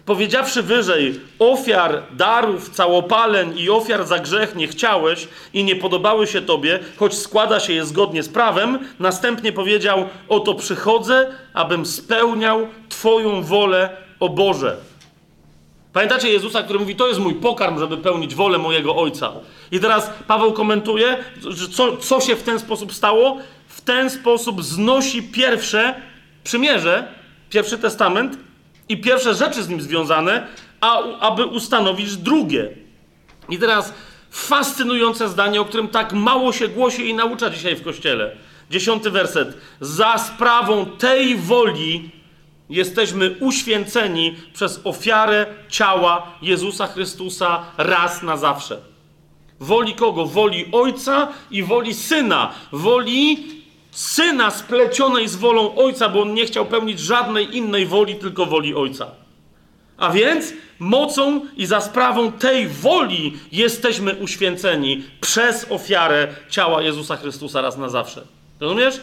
[0.06, 6.42] Powiedziawszy wyżej, ofiar, darów, całopaleń i ofiar za grzech nie chciałeś i nie podobały się
[6.42, 13.44] tobie, choć składa się je zgodnie z prawem, następnie powiedział: Oto przychodzę, abym spełniał Twoją
[13.44, 13.90] wolę,
[14.20, 14.78] o Boże.
[15.94, 19.32] Pamiętacie Jezusa, który mówi: To jest mój pokarm, żeby pełnić wolę mojego Ojca.
[19.72, 21.18] I teraz Paweł komentuje,
[21.76, 23.38] co, co się w ten sposób stało.
[23.68, 25.96] W ten sposób znosi pierwsze
[26.44, 27.08] przymierze,
[27.50, 28.38] pierwszy testament,
[28.94, 30.48] i pierwsze rzeczy z nim związane,
[30.82, 32.70] a, aby ustanowić drugie.
[33.50, 33.94] I teraz
[34.32, 38.36] fascynujące zdanie, o którym tak mało się głosi i naucza dzisiaj w kościele.
[38.70, 39.58] Dziesiąty werset.
[39.82, 42.10] Za sprawą tej woli
[42.70, 48.78] jesteśmy uświęceni przez ofiarę ciała Jezusa Chrystusa raz na zawsze.
[49.60, 50.26] Woli kogo?
[50.26, 52.54] Woli Ojca i woli Syna.
[52.72, 53.38] Woli
[53.94, 58.76] syna splecionej z wolą ojca, bo on nie chciał pełnić żadnej innej woli, tylko woli
[58.76, 59.12] ojca.
[59.98, 67.62] A więc mocą i za sprawą tej woli jesteśmy uświęceni przez ofiarę ciała Jezusa Chrystusa
[67.62, 68.24] raz na zawsze.
[68.60, 69.00] Rozumiesz?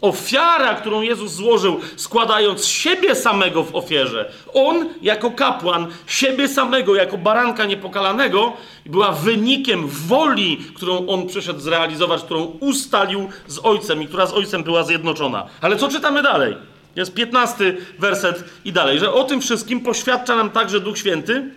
[0.00, 7.18] Ofiara, którą Jezus złożył, składając siebie samego w ofierze, on jako kapłan, siebie samego jako
[7.18, 8.52] baranka niepokalanego,
[8.86, 14.62] była wynikiem woli, którą on przyszedł zrealizować, którą ustalił z Ojcem i która z Ojcem
[14.62, 15.46] była zjednoczona.
[15.60, 16.56] Ale co czytamy dalej?
[16.96, 21.50] Jest piętnasty werset i dalej, że o tym wszystkim poświadcza nam także Duch Święty,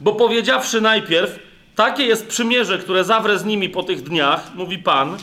[0.00, 1.38] bo powiedziawszy najpierw,
[1.74, 5.16] takie jest przymierze, które zawrę z nimi po tych dniach, mówi Pan,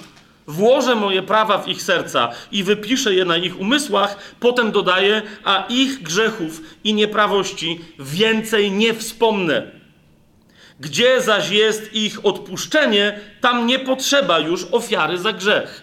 [0.47, 5.65] Włożę moje prawa w ich serca i wypiszę je na ich umysłach, potem dodaję, a
[5.69, 9.72] ich grzechów i nieprawości więcej nie wspomnę.
[10.80, 15.81] Gdzie zaś jest ich odpuszczenie, tam nie potrzeba już ofiary za grzech.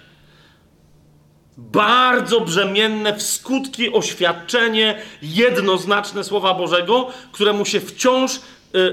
[1.57, 8.41] Bardzo brzemienne w skutki oświadczenie, jednoznaczne Słowa Bożego, któremu się wciąż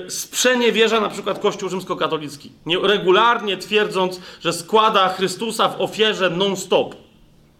[0.07, 2.51] sprzeniewierza na przykład Kościół rzymskokatolicki,
[2.83, 7.04] regularnie twierdząc, że składa Chrystusa w ofierze non-stop.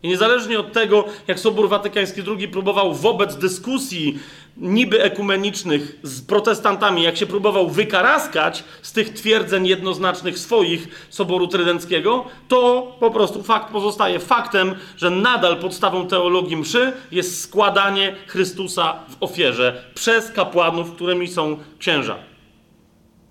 [0.06, 4.20] I niezależnie od tego, jak Sobór Watykański II próbował wobec dyskusji
[4.58, 12.26] niby ekumenicznych z protestantami, jak się próbował wykaraskać z tych twierdzeń jednoznacznych swoich Soboru Trydenckiego,
[12.48, 19.24] to po prostu fakt pozostaje faktem, że nadal podstawą teologii mszy jest składanie Chrystusa w
[19.24, 22.16] ofierze przez kapłanów, którymi są księża.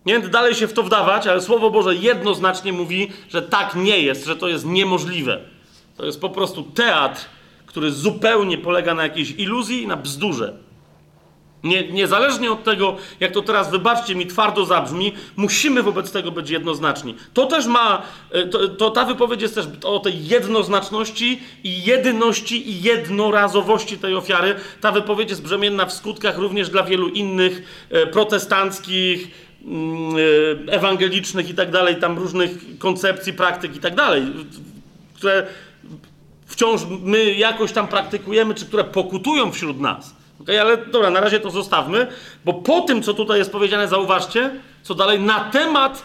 [0.06, 3.98] Nie będę dalej się w to wdawać, ale Słowo Boże jednoznacznie mówi, że tak nie
[3.98, 5.53] jest, że to jest niemożliwe.
[5.96, 7.20] To jest po prostu teatr,
[7.66, 10.64] który zupełnie polega na jakiejś iluzji i na bzdurze.
[11.64, 16.50] Nie, niezależnie od tego, jak to teraz, wybaczcie mi, twardo zabrzmi, musimy wobec tego być
[16.50, 17.14] jednoznaczni.
[17.34, 22.70] To też ma, e, to, to, ta wypowiedź jest też o tej jednoznaczności i jedyności
[22.70, 24.54] i jednorazowości tej ofiary.
[24.80, 29.28] Ta wypowiedź jest brzemienna w skutkach również dla wielu innych e, protestanckich,
[29.64, 30.16] mm,
[30.68, 34.22] e, ewangelicznych i tak dalej, tam różnych koncepcji, praktyk i tak dalej,
[35.14, 35.46] które
[36.54, 40.14] wciąż my jakoś tam praktykujemy, czy które pokutują wśród nas.
[40.40, 42.06] Okay, ale dobra, na razie to zostawmy,
[42.44, 44.50] bo po tym, co tutaj jest powiedziane, zauważcie,
[44.82, 46.02] co dalej, na temat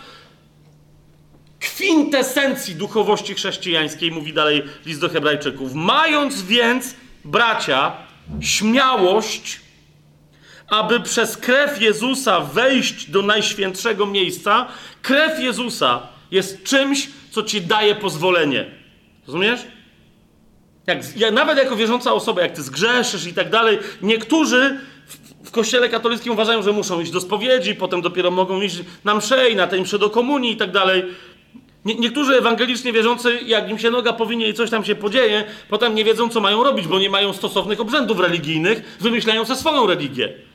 [1.60, 5.74] kwintesencji duchowości chrześcijańskiej, mówi dalej list do Hebrajczyków.
[5.74, 6.96] Mając więc,
[7.26, 7.92] bracia,
[8.42, 9.62] śmiałość,
[10.68, 14.68] aby przez krew Jezusa wejść do najświętszego miejsca,
[15.02, 18.66] krew Jezusa jest czymś, co ci daje pozwolenie.
[19.28, 19.79] Rozumiesz?
[20.88, 25.90] Jak, nawet jako wierząca osoba, jak ty zgrzeszysz i tak dalej, niektórzy w, w kościele
[25.90, 29.68] katolickim uważają, że muszą iść do spowiedzi, potem dopiero mogą iść na msze i na
[29.68, 31.04] tej msze do komunii i tak dalej.
[31.86, 35.96] Nie, niektórzy ewangelicznie wierzący, jak im się noga powinie i coś tam się podzieje, potem
[35.96, 40.49] nie wiedzą, co mają robić, bo nie mają stosownych obrzędów religijnych, wymyślają sobie swoją religię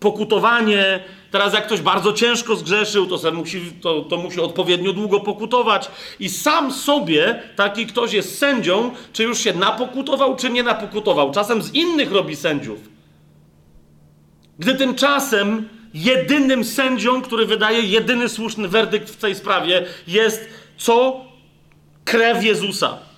[0.00, 1.00] pokutowanie.
[1.30, 5.90] Teraz jak ktoś bardzo ciężko zgrzeszył, to, musi, to, to musi odpowiednio długo pokutować.
[6.20, 11.32] I sam sobie taki ktoś jest sędzią, czy już się napokutował, czy nie napokutował.
[11.32, 12.78] Czasem z innych robi sędziów.
[14.58, 20.48] Gdy tymczasem jedynym sędzią, który wydaje jedyny słuszny werdykt w tej sprawie, jest
[20.78, 21.24] co?
[22.04, 23.09] Krew Jezusa.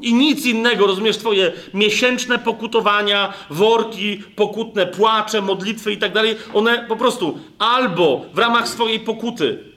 [0.00, 6.84] I nic innego, rozumiesz, twoje miesięczne pokutowania, worki, pokutne płacze, modlitwy i tak dalej, one
[6.88, 9.74] po prostu albo w ramach swojej pokuty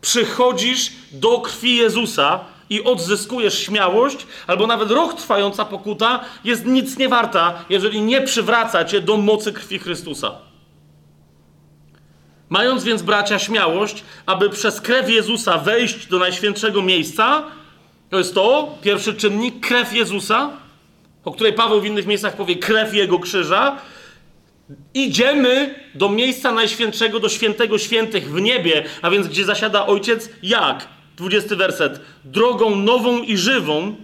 [0.00, 7.08] przychodzisz do krwi Jezusa i odzyskujesz śmiałość, albo nawet rok trwająca pokuta jest nic nie
[7.08, 10.32] warta, jeżeli nie przywraca cię do mocy krwi Chrystusa.
[12.48, 17.42] Mając więc, bracia, śmiałość, aby przez krew Jezusa wejść do najświętszego miejsca,
[18.10, 20.50] to jest to, pierwszy czynnik, krew Jezusa,
[21.24, 23.76] o której Paweł w innych miejscach powie krew Jego krzyża.
[24.94, 30.88] Idziemy do miejsca najświętszego, do świętego świętych w niebie, a więc gdzie zasiada Ojciec, jak?
[31.16, 32.00] 20 werset.
[32.24, 33.96] Drogą nową i żywą,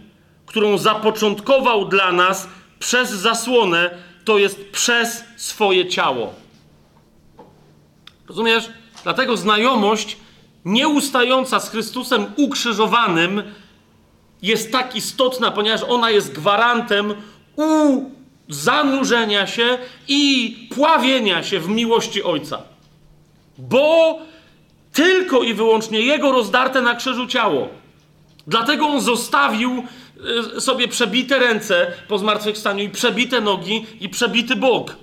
[0.46, 3.90] którą zapoczątkował dla nas przez zasłonę,
[4.24, 6.34] to jest przez swoje ciało.
[8.28, 8.70] Rozumiesz?
[9.02, 10.16] Dlatego znajomość
[10.64, 13.42] nieustająca z Chrystusem ukrzyżowanym
[14.42, 17.14] jest tak istotna, ponieważ ona jest gwarantem
[17.56, 18.02] u
[18.48, 22.62] zanurzenia się i pławienia się w miłości Ojca.
[23.58, 24.18] Bo
[24.92, 27.68] tylko i wyłącznie Jego rozdarte na krzyżu ciało.
[28.46, 29.82] Dlatego On zostawił
[30.56, 34.96] e, sobie przebite ręce po zmartwychwstaniu i przebite nogi i przebity bok.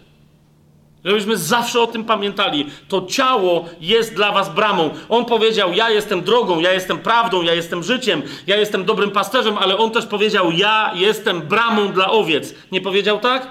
[1.06, 2.66] Żebyśmy zawsze o tym pamiętali.
[2.88, 4.90] To ciało jest dla was bramą.
[5.10, 9.58] On powiedział: Ja jestem drogą, ja jestem prawdą, ja jestem życiem, ja jestem dobrym pasterzem,
[9.58, 12.56] ale on też powiedział: Ja jestem bramą dla owiec.
[12.72, 13.48] Nie powiedział tak?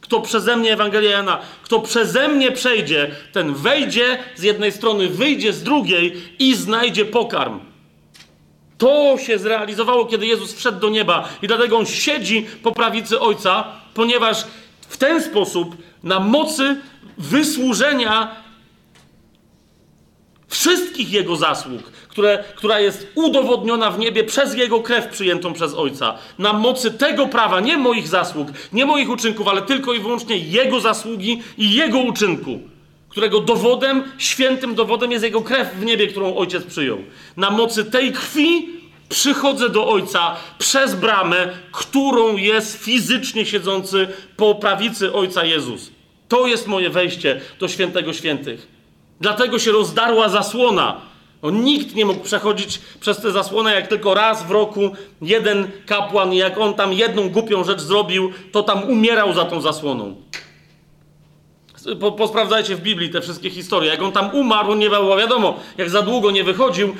[0.00, 5.52] Kto przeze mnie, Ewangelia Jana, kto przeze mnie przejdzie, ten wejdzie z jednej strony, wyjdzie
[5.52, 7.60] z drugiej i znajdzie pokarm.
[8.78, 13.64] To się zrealizowało, kiedy Jezus wszedł do nieba i dlatego on siedzi po prawicy Ojca,
[13.94, 14.44] ponieważ
[14.88, 16.76] w ten sposób na mocy
[17.18, 18.36] wysłużenia
[20.48, 26.18] wszystkich Jego zasług, które, która jest udowodniona w niebie przez Jego krew przyjętą przez Ojca.
[26.38, 30.80] Na mocy tego prawa, nie moich zasług, nie moich uczynków, ale tylko i wyłącznie Jego
[30.80, 32.60] zasługi i Jego uczynku,
[33.08, 36.98] którego dowodem, świętym dowodem jest Jego krew w niebie, którą Ojciec przyjął.
[37.36, 38.75] Na mocy tej krwi
[39.08, 45.90] przychodzę do Ojca przez bramę, którą jest fizycznie siedzący po prawicy Ojca Jezus.
[46.28, 48.66] To jest moje wejście do świętego świętych.
[49.20, 51.00] Dlatego się rozdarła zasłona.
[51.42, 54.90] No, nikt nie mógł przechodzić przez tę zasłonę, jak tylko raz w roku
[55.22, 60.16] jeden kapłan, jak on tam jedną głupią rzecz zrobił, to tam umierał za tą zasłoną.
[62.00, 63.90] Po, posprawdzajcie w Biblii te wszystkie historie.
[63.90, 66.96] Jak on tam umarł, nie było wiadomo, jak za długo nie wychodził,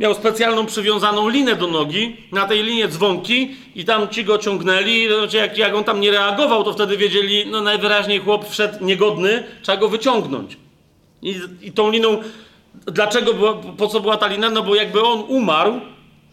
[0.00, 5.08] miał specjalną przywiązaną linę do nogi, na tej linie dzwonki i tam ci go ciągnęli,
[5.18, 9.44] znaczy jak, jak on tam nie reagował, to wtedy wiedzieli, no najwyraźniej chłop wszedł niegodny,
[9.62, 10.56] trzeba go wyciągnąć.
[11.22, 12.22] I, i tą liną,
[12.86, 14.50] dlaczego, była, po co była ta lina?
[14.50, 15.80] No bo jakby on umarł,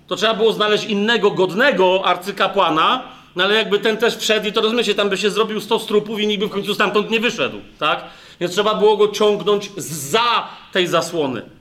[0.07, 4.61] to trzeba było znaleźć innego, godnego arcykapłana, No ale jakby ten też wszedł i to
[4.61, 7.57] rozumiecie, tam by się zrobił 100 strupów i nikt by w końcu stamtąd nie wyszedł,
[7.80, 8.03] tak?
[8.39, 11.57] Więc trzeba było go ciągnąć za tej zasłony.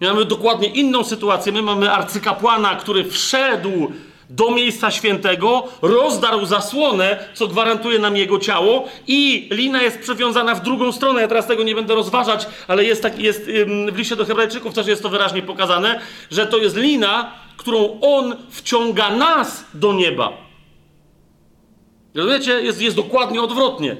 [0.00, 1.52] My mamy dokładnie inną sytuację.
[1.52, 3.92] My mamy arcykapłana, który wszedł
[4.30, 10.62] do miejsca świętego, rozdarł zasłonę, co gwarantuje nam jego ciało, i lina jest przewiązana w
[10.62, 11.20] drugą stronę.
[11.20, 13.50] Ja teraz tego nie będę rozważać, ale jest, tak, jest
[13.92, 16.00] w liście do Hebrajczyków też jest to wyraźnie pokazane,
[16.30, 20.32] że to jest lina, którą on wciąga nas do nieba.
[22.14, 22.52] Rozumiecie?
[22.52, 23.96] Jest, jest dokładnie odwrotnie.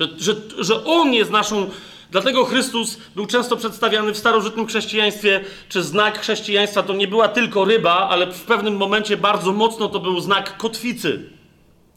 [0.00, 1.70] Że, że, że on jest naszą
[2.12, 7.64] Dlatego Chrystus był często przedstawiany w starożytnym chrześcijaństwie, czy znak chrześcijaństwa to nie była tylko
[7.64, 11.30] ryba, ale w pewnym momencie bardzo mocno to był znak kotwicy.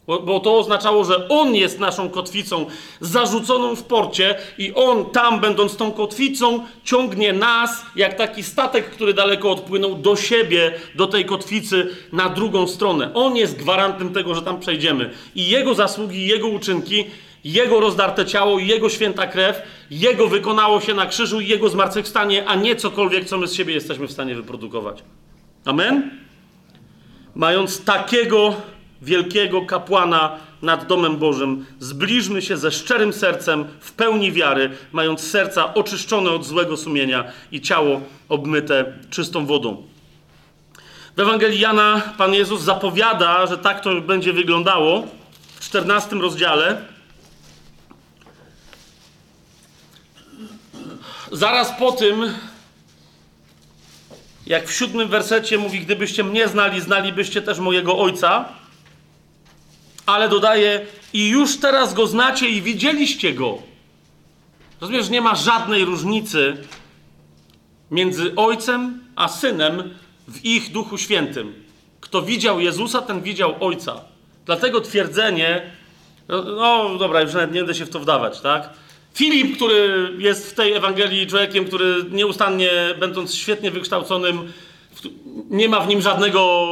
[0.06, 2.66] Bo, bo to oznaczało, że On jest naszą kotwicą
[3.00, 9.14] zarzuconą w porcie i On tam, będąc tą kotwicą, ciągnie nas, jak taki statek, który
[9.14, 13.10] daleko odpłynął, do siebie, do tej kotwicy, na drugą stronę.
[13.14, 15.10] On jest gwarantem tego, że tam przejdziemy.
[15.34, 17.04] I Jego zasługi, Jego uczynki
[17.52, 22.54] jego rozdarte ciało, Jego święta krew, Jego wykonało się na krzyżu i Jego zmartwychwstanie, a
[22.54, 25.02] nie cokolwiek, co my z siebie jesteśmy w stanie wyprodukować.
[25.64, 26.10] Amen?
[27.34, 28.54] Mając takiego
[29.02, 35.74] wielkiego kapłana nad domem Bożym, zbliżmy się ze szczerym sercem, w pełni wiary, mając serca
[35.74, 39.82] oczyszczone od złego sumienia i ciało obmyte czystą wodą.
[41.16, 45.06] W Ewangelii Jana Pan Jezus zapowiada, że tak to będzie wyglądało
[45.54, 46.95] w 14 rozdziale.
[51.36, 52.34] Zaraz po tym,
[54.46, 58.48] jak w siódmym wersecie mówi, gdybyście mnie znali, znalibyście też mojego ojca,
[60.06, 63.58] ale dodaje, i już teraz go znacie i widzieliście go.
[64.80, 66.56] Rozumiesz, nie ma żadnej różnicy
[67.90, 69.94] między ojcem a synem
[70.28, 71.64] w ich duchu świętym.
[72.00, 74.00] Kto widział Jezusa, ten widział ojca.
[74.46, 75.70] Dlatego twierdzenie,
[76.28, 78.70] no, no dobra, już nawet nie będę się w to wdawać, tak?
[79.16, 84.52] Filip, który jest w tej Ewangelii człowiekiem, który nieustannie, będąc świetnie wykształconym,
[85.50, 86.68] nie ma w nim żadnego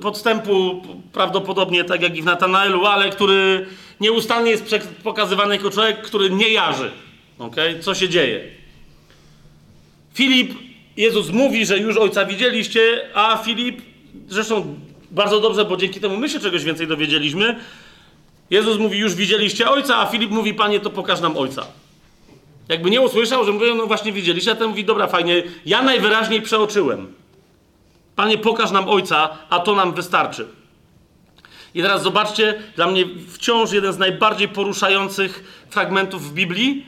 [0.00, 0.82] podstępu,
[1.12, 3.66] prawdopodobnie tak jak i w Natanaelu, ale który
[4.00, 4.64] nieustannie jest
[5.02, 6.90] pokazywany jako człowiek, który nie jarzy.
[7.38, 7.78] Okay?
[7.78, 8.40] Co się dzieje?
[10.14, 10.52] Filip,
[10.96, 12.80] Jezus mówi, że już Ojca widzieliście,
[13.14, 13.82] a Filip,
[14.28, 14.78] zresztą
[15.10, 17.56] bardzo dobrze, bo dzięki temu my się czegoś więcej dowiedzieliśmy,
[18.50, 21.66] Jezus mówi, już widzieliście ojca, a Filip mówi, panie, to pokaż nam ojca.
[22.68, 26.42] Jakby nie usłyszał, że mówią, no właśnie widzieliście, a ten mówi, dobra, fajnie, ja najwyraźniej
[26.42, 27.14] przeoczyłem.
[28.16, 30.48] Panie, pokaż nam ojca, a to nam wystarczy.
[31.74, 36.86] I teraz zobaczcie, dla mnie wciąż jeden z najbardziej poruszających fragmentów w Biblii.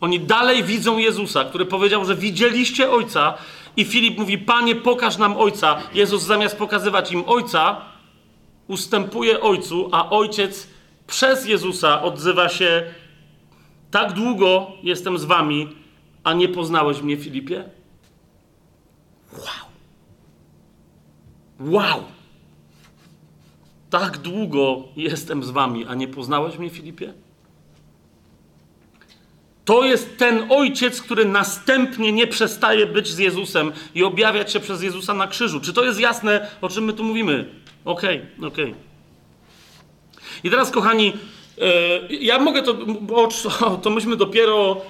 [0.00, 3.34] Oni dalej widzą Jezusa, który powiedział, że widzieliście ojca,
[3.76, 5.78] i Filip mówi, Panie, pokaż nam ojca.
[5.94, 7.80] Jezus zamiast pokazywać im ojca,
[8.68, 10.68] ustępuje ojcu, a ojciec
[11.12, 12.82] przez Jezusa odzywa się:
[13.90, 15.68] Tak długo jestem z wami,
[16.24, 17.64] a nie poznałeś mnie, Filipie?
[19.32, 19.66] Wow.
[21.60, 22.04] Wow.
[23.90, 27.14] Tak długo jestem z wami, a nie poznałeś mnie, Filipie?
[29.64, 34.82] To jest ten ojciec, który następnie nie przestaje być z Jezusem i objawiać się przez
[34.82, 35.60] Jezusa na krzyżu.
[35.60, 37.48] Czy to jest jasne, o czym my tu mówimy?
[37.84, 38.70] Okej, okay, okej.
[38.70, 38.91] Okay.
[40.44, 41.12] I teraz, kochani,
[41.60, 43.28] e, ja mogę to, bo
[43.82, 44.80] to myśmy dopiero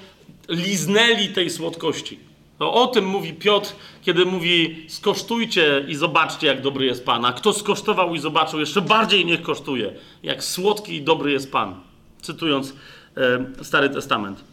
[0.49, 2.19] liznęli tej słodkości.
[2.59, 3.73] To o tym mówi Piotr,
[4.03, 7.24] kiedy mówi: skosztujcie i zobaczcie, jak dobry jest Pan.
[7.24, 9.93] A kto skosztował i zobaczył, jeszcze bardziej niech kosztuje,
[10.23, 11.74] jak słodki i dobry jest Pan.
[12.20, 12.74] Cytując
[13.16, 14.45] e, Stary Testament.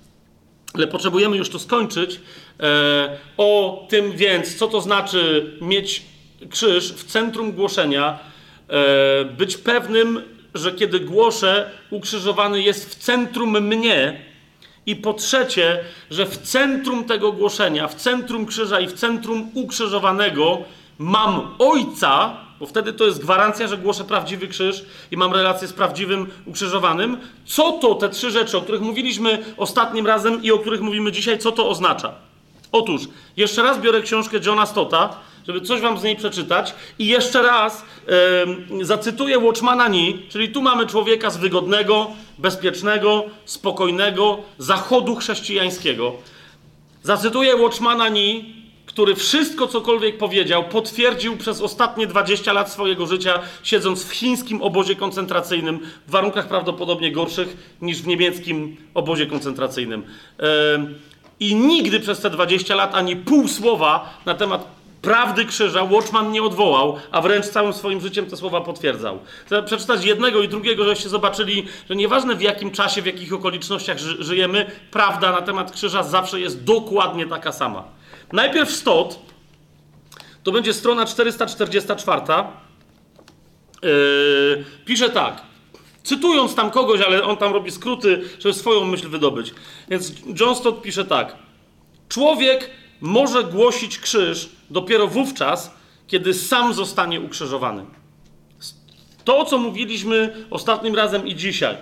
[0.74, 2.20] Ale potrzebujemy już to skończyć.
[2.60, 6.02] E, o tym więc, co to znaczy mieć
[6.50, 8.20] krzyż w centrum głoszenia,
[9.38, 10.22] być pewnym,
[10.54, 14.22] że kiedy głoszę, ukrzyżowany jest w centrum mnie.
[14.86, 15.80] I po trzecie,
[16.12, 20.58] że w centrum tego głoszenia, w centrum krzyża i w centrum ukrzyżowanego
[20.98, 25.74] mam Ojca, bo wtedy to jest gwarancja, że głoszę prawdziwy krzyż i mam relację z
[25.74, 27.18] prawdziwym ukrzyżowanym.
[27.46, 31.40] Co to te trzy rzeczy, o których mówiliśmy ostatnim razem i o których mówimy dzisiaj,
[31.40, 32.16] co to oznacza?
[32.72, 33.02] Otóż,
[33.38, 36.74] jeszcze raz biorę książkę Johna Stota, żeby coś wam z niej przeczytać.
[37.00, 37.86] I jeszcze raz
[38.78, 42.08] yy, zacytuję Watchmana Ni, czyli tu mamy człowieka z wygodnego,
[42.38, 46.14] bezpiecznego, spokojnego zachodu chrześcijańskiego.
[47.04, 54.04] Zacytuję Watchmana Ni, który wszystko, cokolwiek powiedział, potwierdził przez ostatnie 20 lat swojego życia, siedząc
[54.04, 60.04] w chińskim obozie koncentracyjnym, w warunkach prawdopodobnie gorszych niż w niemieckim obozie koncentracyjnym.
[61.40, 66.44] I nigdy przez te 20 lat ani pół słowa na temat prawdy krzyża Watchman nie
[66.44, 69.20] odwołał, a wręcz całym swoim życiem te słowa potwierdzał.
[69.46, 73.98] Chcę przeczytać jednego i drugiego, żeście zobaczyli, że nieważne w jakim czasie, w jakich okolicznościach
[73.98, 77.84] ży żyjemy, prawda na temat krzyża zawsze jest dokładnie taka sama.
[78.32, 79.20] Najpierw stot,
[80.44, 82.22] to będzie strona 444.
[83.84, 85.42] Yy, pisze tak.
[86.04, 89.54] Cytując tam kogoś, ale on tam robi skróty, żeby swoją myśl wydobyć.
[89.90, 91.36] Więc John Stott pisze tak.
[92.10, 92.70] Człowiek
[93.02, 95.72] może głosić krzyż dopiero wówczas,
[96.08, 97.86] kiedy sam zostanie ukrzyżowany.
[99.24, 101.78] To, co mówiliśmy ostatnim razem i dzisiaj.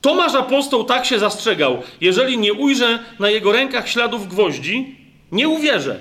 [0.00, 1.82] Tomasz apostoł tak się zastrzegał.
[2.00, 4.96] Jeżeli nie ujrzę na jego rękach śladów gwoździ,
[5.32, 6.00] nie uwierzę.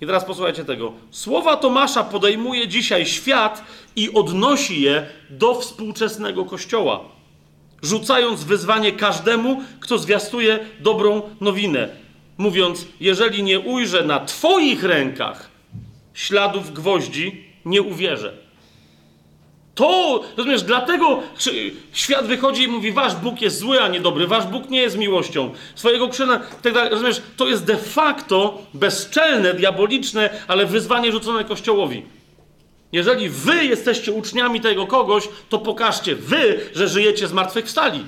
[0.00, 0.92] I teraz posłuchajcie tego.
[1.10, 3.64] Słowa Tomasza podejmuje dzisiaj świat
[3.96, 7.00] i odnosi je do współczesnego kościoła,
[7.82, 11.88] rzucając wyzwanie każdemu, kto zwiastuje dobrą nowinę
[12.38, 15.50] mówiąc: Jeżeli nie ujrzę na Twoich rękach
[16.14, 18.48] śladów gwoździ, nie uwierzę.
[19.74, 21.22] To, rozumiesz, dlatego
[21.92, 24.98] świat wychodzi i mówi: Wasz Bóg jest zły, a nie dobry, Wasz Bóg nie jest
[24.98, 25.54] miłością.
[25.74, 26.90] Swojego krzyna, tak.
[26.90, 32.02] Rozumiesz, to jest de facto bezczelne, diaboliczne, ale wyzwanie rzucone Kościołowi.
[32.92, 38.04] Jeżeli wy jesteście uczniami tego kogoś, to pokażcie wy, że żyjecie zmartwychwstali.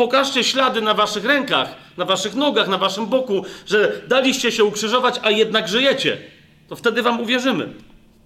[0.00, 5.20] Pokażcie ślady na waszych rękach, na waszych nogach, na waszym boku, że daliście się ukrzyżować,
[5.22, 6.18] a jednak żyjecie.
[6.68, 7.72] To wtedy wam uwierzymy.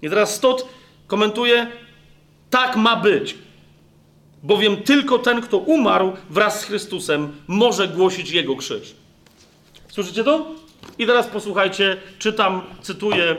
[0.03, 0.69] I teraz Stot
[1.07, 1.67] komentuje:
[2.51, 3.35] tak ma być.
[4.43, 8.95] Bowiem tylko ten, kto umarł wraz z Chrystusem, może głosić Jego krzyż.
[9.89, 10.47] Słyszycie to?
[10.99, 13.37] I teraz posłuchajcie, czytam, cytuję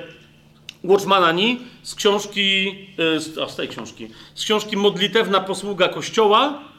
[0.84, 2.68] Watchmana Ni z książki,
[3.16, 6.75] y, z, z tej książki, z książki Modlitewna posługa Kościoła,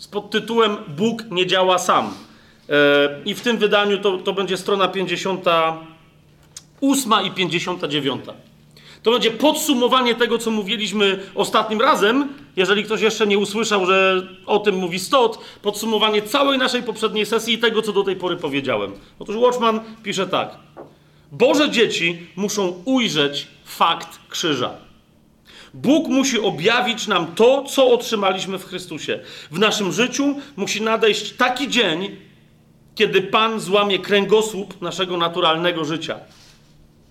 [0.00, 2.14] z podtytułem Bóg nie działa sam.
[2.68, 2.74] E,
[3.24, 8.24] I w tym wydaniu to, to będzie strona 58 i 59.
[9.02, 12.28] To będzie podsumowanie tego, co mówiliśmy ostatnim razem.
[12.56, 17.54] Jeżeli ktoś jeszcze nie usłyszał, że o tym mówi Stot, podsumowanie całej naszej poprzedniej sesji
[17.54, 18.92] i tego, co do tej pory powiedziałem.
[19.18, 20.56] Otóż Watchman pisze tak.
[21.32, 24.89] Boże dzieci muszą ujrzeć fakt krzyża.
[25.74, 29.20] Bóg musi objawić nam to, co otrzymaliśmy w Chrystusie.
[29.50, 32.16] W naszym życiu musi nadejść taki dzień,
[32.94, 36.20] kiedy Pan złamie kręgosłup naszego naturalnego życia.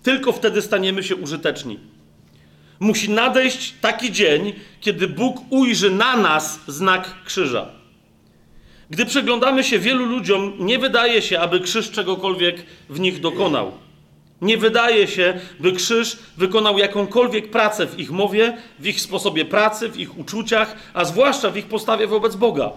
[0.02, 1.78] Tylko wtedy staniemy się użyteczni.
[2.80, 7.68] Musi nadejść taki dzień, kiedy Bóg ujrzy na nas znak krzyża.
[8.90, 13.72] Gdy przeglądamy się wielu ludziom, nie wydaje się, aby krzyż czegokolwiek w nich dokonał.
[14.42, 19.88] Nie wydaje się, by krzyż wykonał jakąkolwiek pracę w ich mowie, w ich sposobie pracy,
[19.88, 22.72] w ich uczuciach, a zwłaszcza w ich postawie wobec Boga.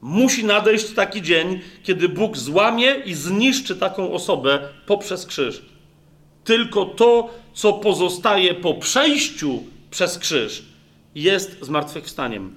[0.00, 5.62] Musi nadejść taki dzień, kiedy Bóg złamie i zniszczy taką osobę poprzez krzyż.
[6.44, 10.62] Tylko to, co pozostaje po przejściu przez krzyż,
[11.14, 12.56] jest zmartwychwstaniem.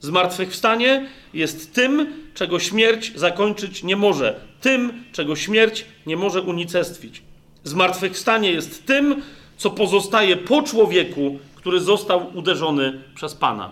[0.00, 7.22] Zmartwychwstanie jest tym, czego śmierć zakończyć nie może, tym, czego śmierć nie może unicestwić.
[7.64, 9.22] Zmartwychwstanie jest tym,
[9.56, 13.70] co pozostaje po człowieku, który został uderzony przez Pana.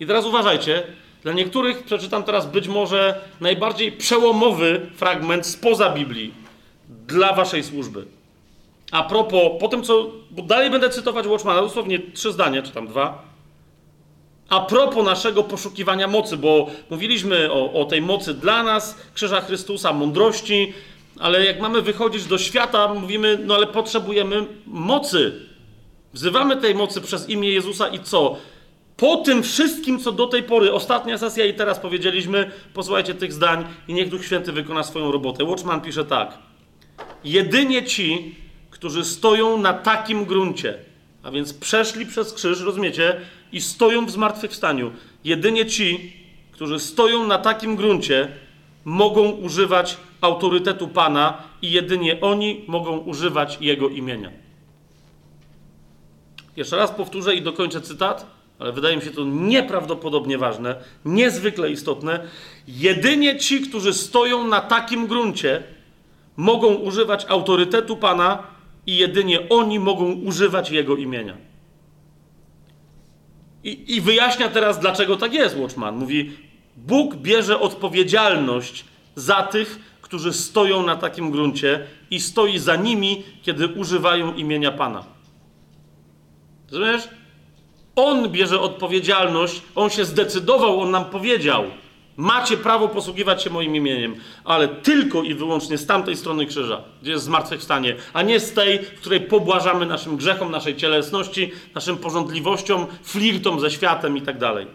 [0.00, 0.82] I teraz uważajcie,
[1.22, 6.34] dla niektórych przeczytam teraz być może najbardziej przełomowy fragment spoza Biblii
[6.88, 8.06] dla waszej służby.
[8.90, 12.86] A propos, po tym co, bo dalej będę cytować Watchmana, dosłownie trzy zdania, czy tam
[12.86, 13.31] dwa.
[14.52, 19.92] A propos naszego poszukiwania mocy, bo mówiliśmy o, o tej mocy dla nas, krzyża Chrystusa,
[19.92, 20.72] mądrości,
[21.18, 25.32] ale jak mamy wychodzić do świata, mówimy, no ale potrzebujemy mocy.
[26.12, 28.36] Wzywamy tej mocy przez imię Jezusa i co?
[28.96, 33.64] Po tym wszystkim, co do tej pory, ostatnia sesja i teraz powiedzieliśmy, posłuchajcie tych zdań
[33.88, 35.44] i niech Duch Święty wykona swoją robotę.
[35.44, 36.38] Watchman pisze tak.
[37.24, 38.34] Jedynie ci,
[38.70, 40.78] którzy stoją na takim gruncie,
[41.22, 43.20] a więc przeszli przez krzyż, rozumiecie,
[43.52, 44.92] i stoją w zmartwychwstaniu.
[45.24, 46.12] Jedynie ci,
[46.52, 48.28] którzy stoją na takim gruncie,
[48.84, 54.30] mogą używać autorytetu Pana i jedynie oni mogą używać Jego imienia.
[56.56, 58.26] Jeszcze raz powtórzę i dokończę cytat,
[58.58, 62.26] ale wydaje mi się to nieprawdopodobnie ważne, niezwykle istotne.
[62.68, 65.62] Jedynie ci, którzy stoją na takim gruncie,
[66.36, 68.42] mogą używać autorytetu Pana
[68.86, 71.51] i jedynie oni mogą używać Jego imienia.
[73.64, 75.96] I, I wyjaśnia teraz, dlaczego tak jest, Watchman.
[75.96, 76.32] Mówi,
[76.76, 78.84] Bóg bierze odpowiedzialność
[79.16, 85.04] za tych, którzy stoją na takim gruncie i stoi za nimi, kiedy używają imienia Pana.
[86.70, 87.08] Rozumiesz?
[87.96, 91.64] On bierze odpowiedzialność, on się zdecydował, on nam powiedział:
[92.22, 97.10] Macie prawo posługiwać się moim imieniem, ale tylko i wyłącznie z tamtej strony krzyża, gdzie
[97.10, 102.86] jest zmartwychwstanie, a nie z tej, w której pobłażamy naszym grzechom, naszej cielesności, naszym porządliwościom,
[103.02, 104.66] flirtom ze światem i tak dalej.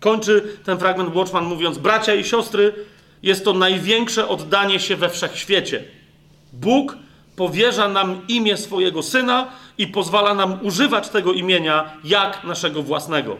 [0.00, 2.74] Kończy ten fragment Watchman mówiąc: Bracia i siostry,
[3.22, 5.84] jest to największe oddanie się we wszechświecie.
[6.52, 6.96] Bóg
[7.36, 9.48] powierza nam imię swojego syna
[9.78, 13.36] i pozwala nam używać tego imienia jak naszego własnego.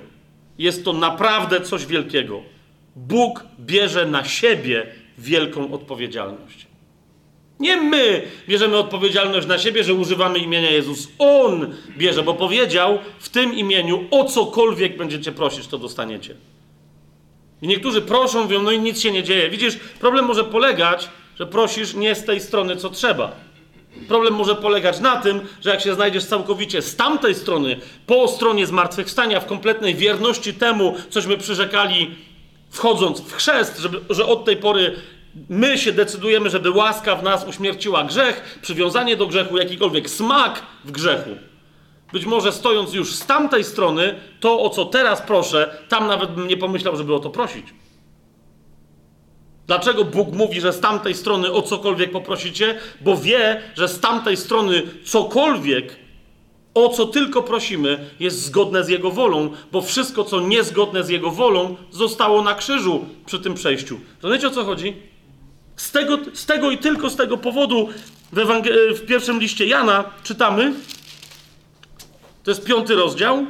[0.59, 2.58] Jest to naprawdę coś wielkiego.
[2.97, 4.87] Bóg bierze na siebie
[5.19, 6.67] wielką odpowiedzialność.
[7.61, 11.09] Nie my bierzemy odpowiedzialność na siebie, że używamy imienia Jezus.
[11.19, 16.35] On bierze, bo powiedział w tym imieniu o cokolwiek będziecie prosić, to dostaniecie.
[17.63, 19.51] I niektórzy proszą, mówią, no i nic się nie dzieje.
[19.51, 21.09] Widzisz, problem może polegać,
[21.39, 23.37] że prosisz nie z tej strony, co trzeba.
[24.09, 28.67] Problem może polegać na tym, że jak się znajdziesz całkowicie z tamtej strony, po stronie
[28.67, 32.15] zmartwychwstania, w kompletnej wierności temu, cośmy przyrzekali,
[32.71, 34.97] wchodząc w chrzest, żeby, że od tej pory
[35.49, 40.91] my się decydujemy, żeby łaska w nas uśmierciła grzech, przywiązanie do grzechu, jakikolwiek smak w
[40.91, 41.31] grzechu.
[42.13, 46.49] Być może stojąc już z tamtej strony, to o co teraz proszę, tam nawet bym
[46.49, 47.67] nie pomyślał, żeby o to prosić.
[49.67, 52.79] Dlaczego Bóg mówi, że z tamtej strony o cokolwiek poprosicie?
[53.01, 55.97] Bo wie, że z tamtej strony cokolwiek,
[56.75, 61.31] o co tylko prosimy, jest zgodne z Jego wolą, bo wszystko, co niezgodne z Jego
[61.31, 64.01] wolą, zostało na krzyżu przy tym przejściu.
[64.23, 64.97] Rozumiecie o co chodzi?
[65.77, 67.89] Z tego, z tego i tylko z tego powodu
[68.33, 68.41] w,
[68.97, 70.73] w pierwszym liście Jana czytamy,
[72.45, 73.47] to jest piąty rozdział,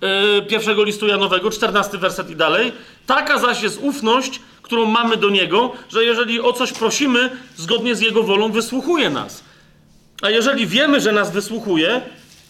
[0.00, 2.72] yy, pierwszego listu Janowego, czternasty werset i dalej.
[3.06, 8.00] Taka zaś jest ufność, którą mamy do Niego, że jeżeli o coś prosimy, zgodnie z
[8.00, 9.45] Jego wolą wysłuchuje nas.
[10.22, 12.00] A jeżeli wiemy, że nas wysłuchuje,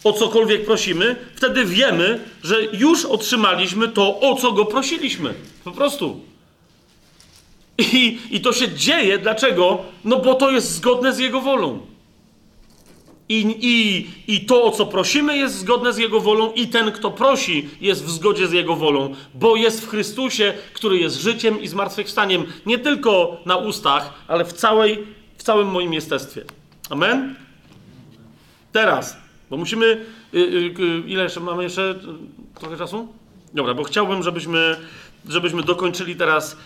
[0.04, 5.34] o cokolwiek prosimy, wtedy wiemy, że już otrzymaliśmy to, o co Go prosiliśmy.
[5.64, 6.20] Po prostu.
[7.78, 9.18] I, I to się dzieje.
[9.18, 9.78] Dlaczego?
[10.04, 11.80] No bo to jest zgodne z Jego wolą.
[13.28, 17.10] I, i, I to, o co prosimy, jest zgodne z Jego wolą, i ten, kto
[17.10, 21.68] prosi, jest w zgodzie z Jego wolą, bo jest w Chrystusie, który jest życiem i
[21.68, 25.06] zmartwychwstaniem, nie tylko na ustach, ale w, całej,
[25.36, 26.44] w całym moim jestestwie.
[26.90, 27.45] Amen?
[28.76, 29.16] Teraz,
[29.50, 29.86] bo musimy.
[30.34, 30.40] Y, y,
[30.80, 31.94] y, ile jeszcze mamy jeszcze
[32.60, 33.08] trochę czasu?
[33.54, 34.76] Dobra, bo chciałbym, żebyśmy,
[35.28, 36.56] żebyśmy dokończyli teraz.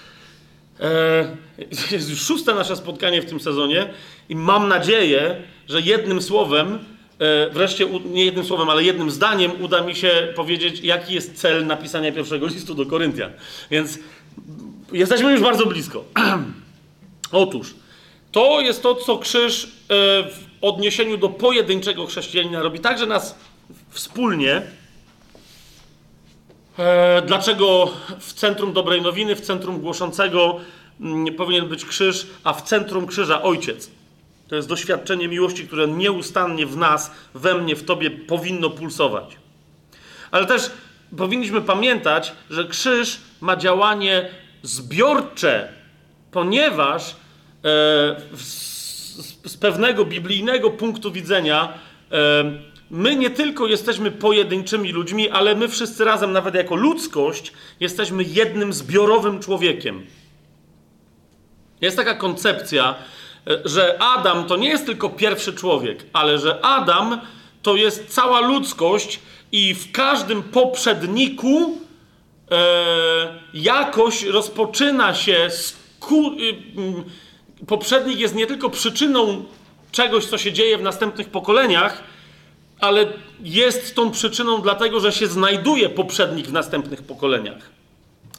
[0.81, 1.37] E,
[1.93, 3.91] jest już szóste nasze spotkanie w tym sezonie
[4.28, 6.78] i mam nadzieję, że jednym słowem,
[7.19, 11.66] e, wreszcie nie jednym słowem, ale jednym zdaniem uda mi się powiedzieć, jaki jest cel
[11.66, 13.31] napisania pierwszego listu do Koryntian.
[13.70, 13.99] Więc
[14.93, 16.05] jesteśmy już bardzo blisko.
[17.32, 17.74] Otóż,
[18.32, 23.39] to jest to, co krzyż e, odniesieniu do pojedynczego chrześcijanina robi, także nas
[23.91, 24.62] wspólnie.
[26.78, 30.61] E, dlaczego w centrum dobrej nowiny, w centrum głoszącego
[31.01, 33.91] mm, powinien być krzyż, a w centrum krzyża ojciec?
[34.49, 39.37] To jest doświadczenie miłości, które nieustannie w nas, we mnie, w tobie powinno pulsować.
[40.31, 40.70] Ale też
[41.16, 44.28] powinniśmy pamiętać, że krzyż ma działanie
[44.62, 45.73] zbiorcze,
[46.31, 47.16] ponieważ
[47.65, 48.16] e,
[49.11, 51.73] z, z, pewnego biblijnego punktu widzenia
[52.91, 58.73] my nie tylko jesteśmy pojedynczymi ludźmi, ale my wszyscy razem, nawet jako ludzkość, jesteśmy jednym
[58.73, 60.07] zbiorowym człowiekiem.
[61.81, 62.95] Jest taka koncepcja,
[63.47, 67.20] E, że Adam to nie jest tylko pierwszy człowiek, ale że Adam
[67.62, 69.20] to jest cała ludzkość
[69.53, 71.78] i w każdym poprzedniku
[72.51, 75.49] e, jakoś rozpoczyna się.
[75.51, 76.55] Sku, y,
[77.66, 79.45] poprzednik jest nie tylko przyczyną
[79.93, 82.03] czegoś, co się dzieje w następnych pokoleniach,
[82.81, 83.07] ale
[83.43, 87.70] jest tą przyczyną dlatego, że się znajduje poprzednik w następnych pokoleniach.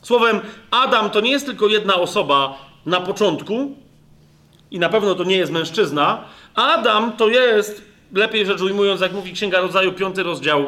[0.01, 0.41] Słowem,
[0.71, 3.75] Adam to nie jest tylko jedna osoba na początku,
[4.71, 6.23] i na pewno to nie jest mężczyzna.
[6.55, 7.81] Adam to jest,
[8.13, 10.65] lepiej rzecz ujmując, jak mówi Księga Rodzaju, piąty rozdział,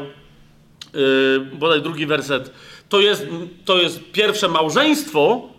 [0.94, 2.52] yy, bodaj drugi werset,
[2.90, 3.28] to jest,
[3.66, 5.50] to jest pierwsze małżeństwo,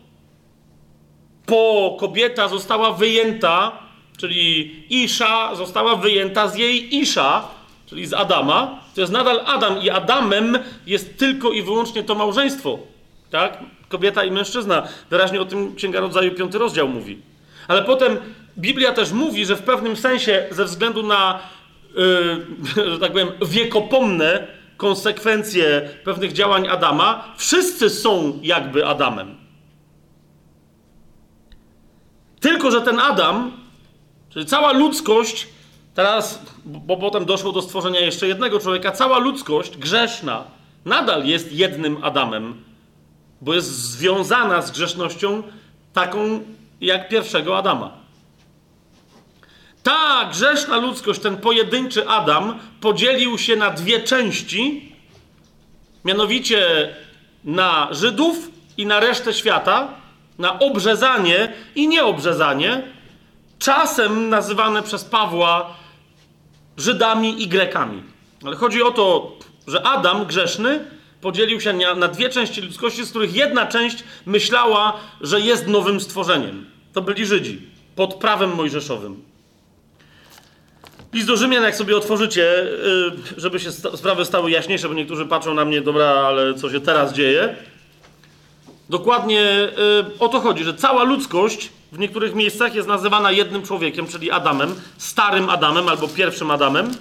[1.47, 3.73] po kobieta została wyjęta,
[4.16, 7.49] czyli Isza została wyjęta z jej Isza,
[7.87, 8.81] czyli z Adama.
[8.95, 12.79] To jest nadal Adam i Adamem jest tylko i wyłącznie to małżeństwo.
[13.31, 13.59] Tak?
[13.89, 14.89] Kobieta i mężczyzna.
[15.11, 17.19] Wyraźnie o tym Księga Rodzaju, piąty rozdział mówi.
[17.69, 18.16] Ale potem
[18.59, 21.39] Biblia też mówi, że w pewnym sensie, ze względu na,
[22.77, 24.47] yy, że tak powiem, wiekopomne
[24.77, 29.44] konsekwencje pewnych działań Adama, wszyscy są jakby Adamem.
[32.45, 33.53] Tylko, że ten Adam,
[34.31, 35.49] czyli cała ludzkość,
[35.95, 40.45] teraz, bo potem doszło do stworzenia jeszcze jednego człowieka, cała ludzkość grzeszna
[40.85, 42.65] nadal jest jednym Adamem,
[43.41, 45.43] bo jest związana z grzesznością
[45.93, 46.41] taką
[46.81, 47.93] jak pierwszego Adama.
[49.83, 54.93] Ta grzeszna ludzkość, ten pojedynczy Adam, podzielił się na dwie części,
[56.05, 56.89] mianowicie
[57.45, 60.03] na Żydów i na resztę świata,
[60.39, 62.82] na obrzezanie i nieobrzezanie,
[63.59, 65.74] czasem nazywane przez Pawła
[66.77, 68.02] Żydami i Grekami.
[68.47, 69.32] Ale chodzi o to,
[69.66, 70.85] że Adam grzeszny
[71.20, 76.66] podzielił się na, dwie części ludzkości, z których jedna część myślała, że jest nowym stworzeniem.
[76.93, 77.62] To byli Żydzi
[77.97, 79.23] pod prawem mojżeszowym.
[81.12, 85.55] List do Rzymian, jak sobie otworzycie, y, żeby się sprawy stały jaśniejsze, bo niektórzy patrzą
[85.55, 87.56] na mnie, dobra, ale co się teraz dzieje?
[88.89, 94.06] Dokładnie y, o to chodzi, że cała ludzkość w niektórych miejscach jest nazywana jednym człowiekiem,
[94.06, 96.94] czyli Adamem, starym Adamem albo pierwszym Adamem.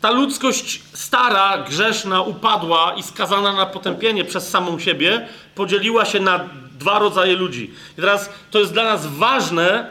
[0.00, 6.48] Ta ludzkość stara, grzeszna, upadła i skazana na potępienie przez samą siebie, podzieliła się na
[6.78, 7.70] dwa rodzaje ludzi.
[7.92, 9.90] I teraz to jest dla nas ważne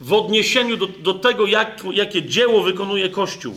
[0.00, 3.54] w odniesieniu do, do tego, jak, jakie dzieło wykonuje Kościół.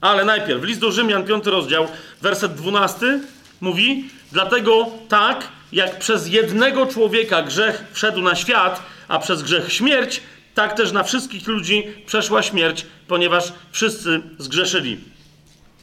[0.00, 1.88] Ale najpierw, list do Rzymian, 5 rozdział,
[2.22, 3.20] werset 12
[3.60, 10.22] mówi: Dlatego tak, jak przez jednego człowieka grzech wszedł na świat, a przez grzech śmierć,
[10.54, 14.98] tak też na wszystkich ludzi przeszła śmierć, ponieważ wszyscy zgrzeszyli.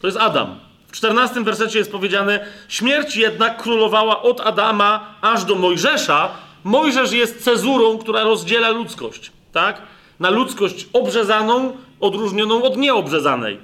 [0.02, 0.60] To jest Adam.
[0.88, 6.30] W 14 wersecie jest powiedziane: Śmierć jednak królowała od Adama aż do Mojżesza.
[6.64, 9.82] Mojżesz jest cezurą, która rozdziela ludzkość, tak?
[10.20, 13.60] Na ludzkość obrzezaną, odróżnioną od nieobrzezanej.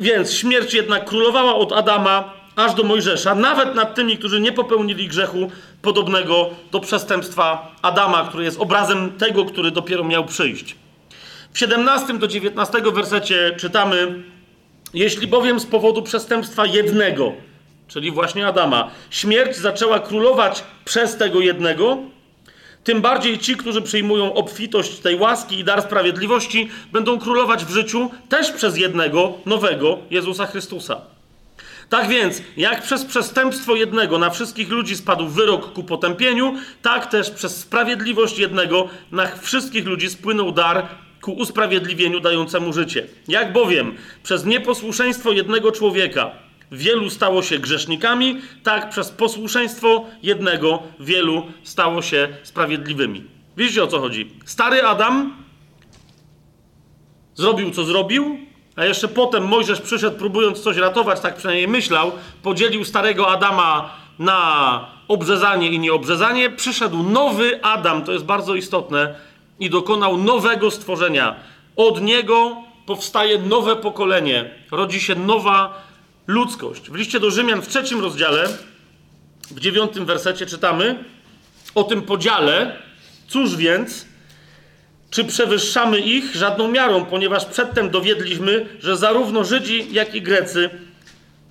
[0.00, 5.08] Więc śmierć jednak królowała od Adama aż do Mojżesza, nawet nad tymi, którzy nie popełnili
[5.08, 5.50] grzechu
[5.82, 10.76] podobnego do przestępstwa Adama, który jest obrazem tego, który dopiero miał przyjść.
[11.52, 14.22] W 17 do 19 wersecie czytamy:
[14.94, 17.32] Jeśli bowiem z powodu przestępstwa jednego,
[17.88, 21.98] czyli właśnie Adama, śmierć zaczęła królować przez tego jednego,
[22.84, 28.10] tym bardziej ci, którzy przyjmują obfitość tej łaski i dar sprawiedliwości, będą królować w życiu
[28.28, 31.15] też przez jednego nowego Jezusa Chrystusa.
[31.88, 37.30] Tak więc, jak przez przestępstwo jednego na wszystkich ludzi spadł wyrok ku potępieniu, tak też
[37.30, 40.88] przez sprawiedliwość jednego na wszystkich ludzi spłynął dar
[41.20, 43.06] ku usprawiedliwieniu dającemu życie.
[43.28, 46.30] Jak bowiem przez nieposłuszeństwo jednego człowieka
[46.72, 53.24] wielu stało się grzesznikami, tak przez posłuszeństwo jednego wielu stało się sprawiedliwymi.
[53.56, 54.30] Widzicie o co chodzi?
[54.44, 55.36] Stary Adam
[57.34, 58.45] zrobił co zrobił,
[58.76, 62.12] a jeszcze potem Mojżesz przyszedł, próbując coś ratować, tak przynajmniej myślał,
[62.42, 66.50] podzielił starego Adama na obrzezanie i nieobrzezanie.
[66.50, 69.14] Przyszedł nowy Adam, to jest bardzo istotne,
[69.60, 71.36] i dokonał nowego stworzenia.
[71.76, 75.82] Od niego powstaje nowe pokolenie, rodzi się nowa
[76.26, 76.90] ludzkość.
[76.90, 78.48] W liście do Rzymian w trzecim rozdziale,
[79.50, 81.04] w dziewiątym wersecie czytamy
[81.74, 82.76] o tym podziale.
[83.28, 84.06] Cóż więc,
[85.10, 90.70] czy przewyższamy ich żadną miarą, ponieważ przedtem dowiedliśmy, że zarówno Żydzi, jak i Grecy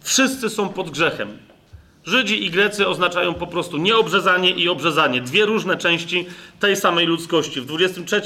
[0.02, 1.38] wszyscy są pod grzechem.
[2.06, 5.22] Żydzi i Grecy oznaczają po prostu nieobrzezanie i obrzezanie.
[5.22, 6.26] Dwie różne części
[6.60, 7.61] tej samej ludzkości.
[7.61, 8.22] W 23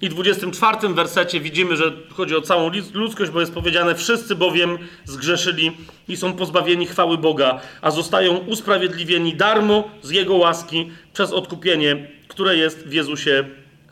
[0.00, 5.72] i 24 wersecie widzimy, że chodzi o całą ludzkość, bo jest powiedziane: Wszyscy bowiem zgrzeszyli
[6.08, 12.56] i są pozbawieni chwały Boga, a zostają usprawiedliwieni darmo z Jego łaski przez odkupienie, które
[12.56, 13.44] jest w Jezusie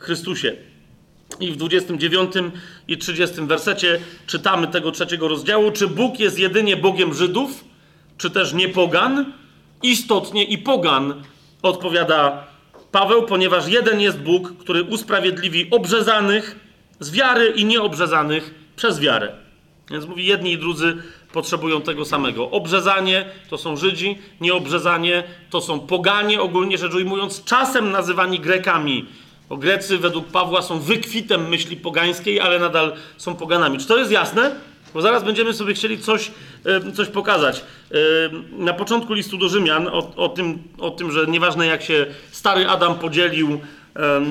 [0.03, 0.55] Chrystusie.
[1.39, 2.33] I w 29
[2.87, 7.63] i 30 wersecie czytamy tego trzeciego rozdziału, czy Bóg jest jedynie Bogiem Żydów,
[8.17, 9.33] czy też nie pogan?
[9.83, 11.23] Istotnie i pogan,
[11.61, 12.47] odpowiada
[12.91, 16.59] Paweł, ponieważ jeden jest Bóg, który usprawiedliwi obrzezanych
[16.99, 19.31] z wiary i nieobrzezanych przez wiarę.
[19.91, 20.97] Więc mówi, jedni i drudzy
[21.33, 22.51] potrzebują tego samego.
[22.51, 29.05] Obrzezanie to są Żydzi, nieobrzezanie to są poganie, ogólnie rzecz ujmując, czasem nazywani Grekami
[29.53, 33.77] bo Grecy według Pawła są wykwitem myśli pogańskiej, ale nadal są poganami.
[33.77, 34.55] Czy to jest jasne?
[34.93, 36.31] Bo zaraz będziemy sobie chcieli coś,
[36.95, 37.63] coś pokazać.
[38.51, 42.67] Na początku listu do Rzymian o, o, tym, o tym, że nieważne jak się stary
[42.67, 43.59] Adam podzielił,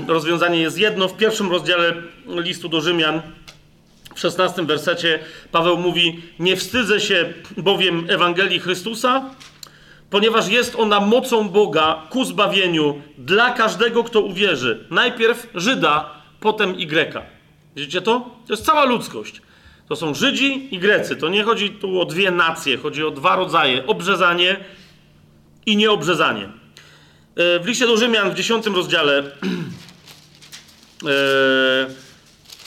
[0.06, 1.08] rozwiązanie jest jedno.
[1.08, 1.94] W pierwszym rozdziale
[2.26, 3.22] listu do Rzymian,
[4.14, 5.18] w szesnastym wersecie,
[5.52, 9.30] Paweł mówi: Nie wstydzę się bowiem Ewangelii Chrystusa,
[10.12, 14.86] ponieważ jest ona mocą Boga ku zbawieniu dla każdego, kto uwierzy.
[14.90, 16.10] Najpierw Żyda,
[16.40, 17.22] potem i Greka.
[17.76, 18.20] Widzicie to?
[18.46, 19.42] To jest cała ludzkość.
[19.88, 21.16] To są Żydzi i Grecy.
[21.16, 24.56] To nie chodzi tu o dwie nacje, chodzi o dwa rodzaje: obrzezanie
[25.66, 26.44] i nieobrzezanie.
[26.44, 26.50] E,
[27.60, 29.28] w liście do Rzymian w 10 rozdziale, e,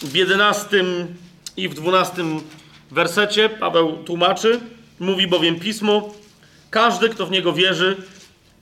[0.02, 0.86] w 11
[1.58, 2.24] i w 12
[2.92, 4.60] wersecie Paweł tłumaczy,
[5.00, 6.14] mówi bowiem pismo:
[6.76, 7.96] Każdy, kto w niego wierzy,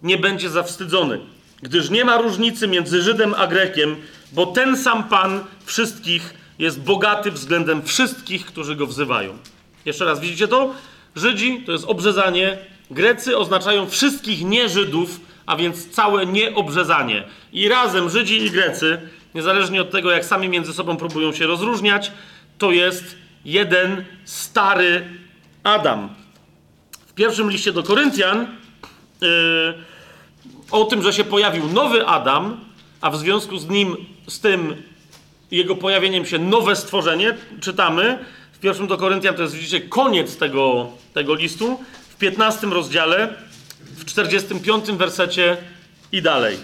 [0.04, 1.20] nie będzie zawstydzony,
[1.62, 3.96] gdyż nie ma różnicy między Żydem a Grekiem,
[4.32, 9.38] bo ten sam Pan wszystkich jest bogaty względem wszystkich, którzy go wzywają.
[9.86, 10.74] Jeszcze raz, widzicie to?
[11.16, 12.58] Żydzi to jest obrzezanie,
[12.92, 17.24] Grecy oznaczają wszystkich nie-Żydów, a więc całe nieobrzezanie.
[17.54, 19.02] I razem Żydzi i Grecy,
[19.36, 22.12] niezależnie od tego, jak sami między sobą próbują się rozróżniać,
[22.58, 23.16] to jest
[23.46, 25.06] jeden stary
[25.64, 26.23] Adam.
[27.14, 28.48] W pierwszym liście do Koryntian
[29.22, 29.28] yy,
[30.72, 32.60] o tym, że się pojawił nowy Adam,
[33.02, 33.96] a w związku z nim,
[34.28, 34.76] z tym
[35.52, 40.90] jego pojawieniem się nowe stworzenie, czytamy w pierwszym do Koryntian, to jest widzicie koniec tego,
[41.14, 41.80] tego listu,
[42.10, 43.34] w 15 rozdziale,
[43.80, 45.58] w 45 wersecie
[46.12, 46.58] i dalej.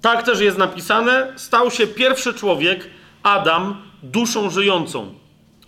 [0.00, 2.90] Tak też jest napisane, stał się pierwszy człowiek,
[3.22, 5.14] Adam, duszą żyjącą,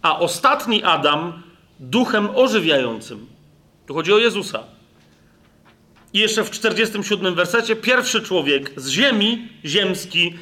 [0.03, 1.46] a ostatni Adam
[1.81, 3.27] duchem ożywiającym.
[3.87, 4.65] Tu chodzi o Jezusa.
[6.13, 10.35] I jeszcze w 47 wersecie, pierwszy człowiek z ziemi, ziemski,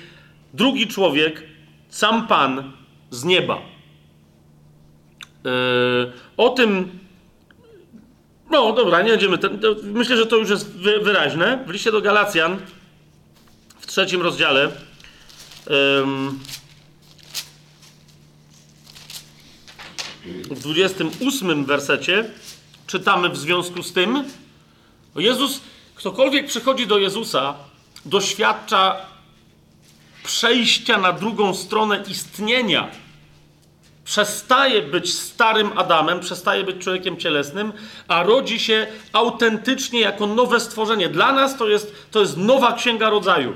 [0.54, 1.42] drugi człowiek,
[1.88, 2.72] sam Pan
[3.10, 3.62] z nieba.
[5.44, 6.98] Yy, o tym,
[8.50, 11.64] no dobra, nie będziemy, ten, myślę, że to już jest wy, wyraźne.
[11.66, 12.56] W liście do Galacjan,
[13.78, 14.70] w trzecim rozdziale,
[15.70, 15.74] yy,
[20.26, 22.24] w 28 wersecie
[22.86, 24.24] czytamy w związku z tym,
[25.16, 25.60] Jezus,
[25.94, 27.54] ktokolwiek przychodzi do Jezusa,
[28.04, 28.96] doświadcza
[30.24, 32.90] przejścia na drugą stronę istnienia.
[34.04, 37.72] Przestaje być starym Adamem, przestaje być człowiekiem cielesnym,
[38.08, 41.08] a rodzi się autentycznie jako nowe stworzenie.
[41.08, 43.54] Dla nas to jest, to jest nowa księga rodzaju.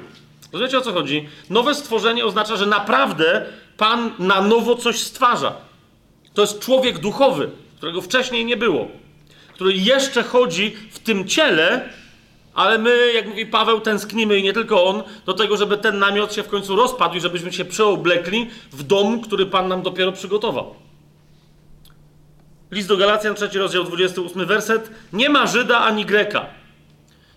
[0.53, 1.29] Rozumiecie o co chodzi?
[1.51, 3.47] Nowe stworzenie oznacza, że naprawdę
[3.77, 5.68] Pan na nowo coś stwarza.
[6.39, 8.89] To jest człowiek duchowy, którego wcześniej nie było,
[9.55, 11.89] który jeszcze chodzi w tym ciele,
[12.55, 16.35] ale my, jak mówi Paweł, tęsknimy i nie tylko on, do tego, żeby ten namiot
[16.35, 20.75] się w końcu rozpadł i żebyśmy się przeoblekli w dom, który Pan nam dopiero przygotował.
[22.71, 24.91] List do Galacjan, trzeci rozdział, 28 werset.
[25.13, 26.47] Nie ma Żyda ani Greka.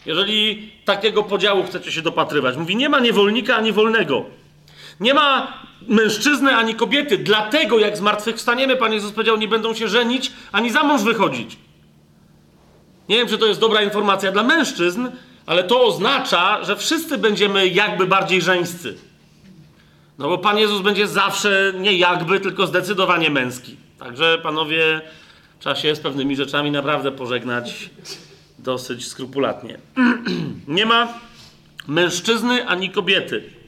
[0.06, 2.58] Jeżeli takiego podziału chcecie się dopatrywać.
[2.58, 4.26] Mówi, nie ma niewolnika ani wolnego.
[5.02, 5.54] Nie ma
[5.88, 7.18] mężczyzny ani kobiety.
[7.18, 11.58] Dlatego, jak zmartwychwstaniemy, Pan Jezus powiedział, nie będą się żenić ani za mąż wychodzić.
[13.10, 15.08] Nie wiem, czy to jest dobra informacja dla mężczyzn,
[15.46, 18.98] ale to oznacza, że wszyscy będziemy jakby bardziej żeńscy.
[20.18, 23.78] No bo Pan Jezus będzie zawsze nie jakby, tylko zdecydowanie męski.
[24.00, 25.02] Także, panowie,
[25.60, 27.90] trzeba się z pewnymi rzeczami naprawdę pożegnać
[28.60, 29.78] dosyć skrupulatnie.
[30.68, 31.14] nie ma
[31.88, 33.61] mężczyzny ani kobiety.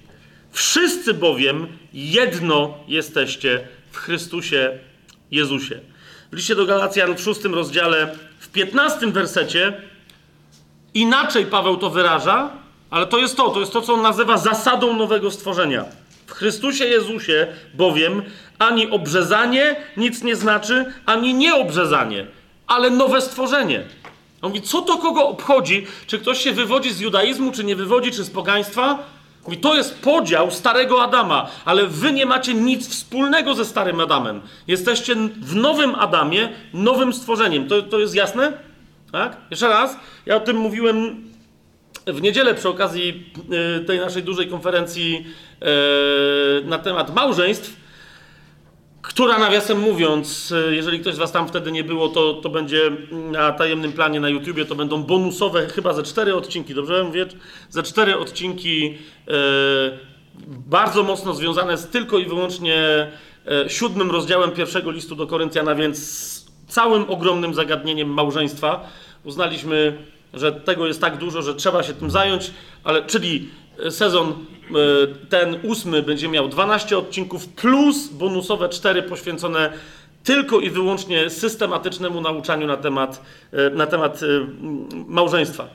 [0.54, 4.80] Wszyscy bowiem jedno jesteście w Chrystusie
[5.32, 5.80] Jezusie.
[6.32, 9.74] W liście do Galacjan w szóstym rozdziale, w piętnastym wersecie
[10.94, 12.50] inaczej Paweł to wyraża,
[12.90, 15.86] ale to jest to, to jest to, co on nazywa zasadą nowego stworzenia.
[16.28, 18.22] W Chrystusie Jezusie bowiem
[18.60, 22.28] ani obrzezanie nic nie znaczy, ani nieobrzezanie,
[22.68, 23.84] ale nowe stworzenie.
[24.42, 28.12] On mówi, co to kogo obchodzi, czy ktoś się wywodzi z judaizmu, czy nie wywodzi,
[28.12, 29.14] czy z pogaństwa?
[29.46, 34.42] Mówi, to jest podział starego Adama, ale wy nie macie nic wspólnego ze starym Adamem.
[34.68, 37.68] Jesteście w nowym Adamie, nowym stworzeniem.
[37.68, 38.54] To, to jest jasne?
[39.12, 39.38] Tak?
[39.52, 41.24] Jeszcze raz, ja o tym mówiłem
[42.08, 43.34] w niedzielę przy okazji
[43.82, 45.26] y, tej naszej dużej konferencji
[46.64, 47.83] y, na temat małżeństw
[49.04, 52.92] która nawiasem mówiąc, e, jeżeli ktoś z Was tam wtedy nie było, to, to będzie
[53.12, 57.26] na tajemnym planie na YouTubie, to będą bonusowe, chyba ze cztery odcinki, dobrze mówię?
[57.70, 58.98] Ze cztery odcinki
[59.28, 59.34] e,
[60.48, 62.78] bardzo mocno związane z tylko i wyłącznie
[63.48, 68.90] e, siódmym rozdziałem pierwszego listu do Koryntiana, więc całym ogromnym zagadnieniem małżeństwa.
[69.24, 69.98] Uznaliśmy,
[70.34, 72.52] że tego jest tak dużo, że trzeba się tym zająć,
[72.84, 73.50] ale czyli
[73.90, 74.36] sezon e,
[75.30, 79.74] ten ósmy będzie miał 12 odcinków plus bonusowe 4 poświęcone
[80.24, 83.22] tylko i wyłącznie systematycznemu nauczaniu na temat,
[83.52, 84.26] e, na temat e,
[85.08, 85.68] małżeństwa.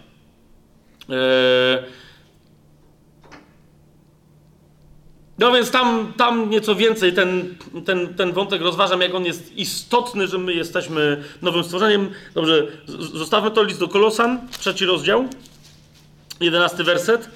[5.39, 7.55] No więc tam, tam nieco więcej ten,
[7.85, 12.11] ten, ten wątek rozważam, jak on jest istotny, że my jesteśmy nowym stworzeniem.
[12.35, 12.66] Dobrze,
[13.15, 15.29] zostawmy to list do Kolosan, trzeci rozdział,
[16.41, 17.31] jedenasty werset.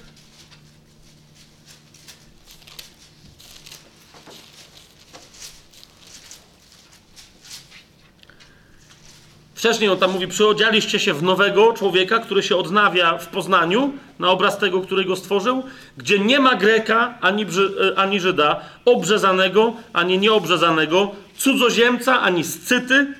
[9.63, 14.29] Wcześniej on tam mówi, przyodzialiście się w nowego człowieka, który się odnawia w poznaniu, na
[14.29, 15.63] obraz tego, który go stworzył,
[15.97, 23.13] gdzie nie ma Greka ani, e, ani Żyda, obrzezanego ani nieobrzezanego, cudzoziemca ani scyty,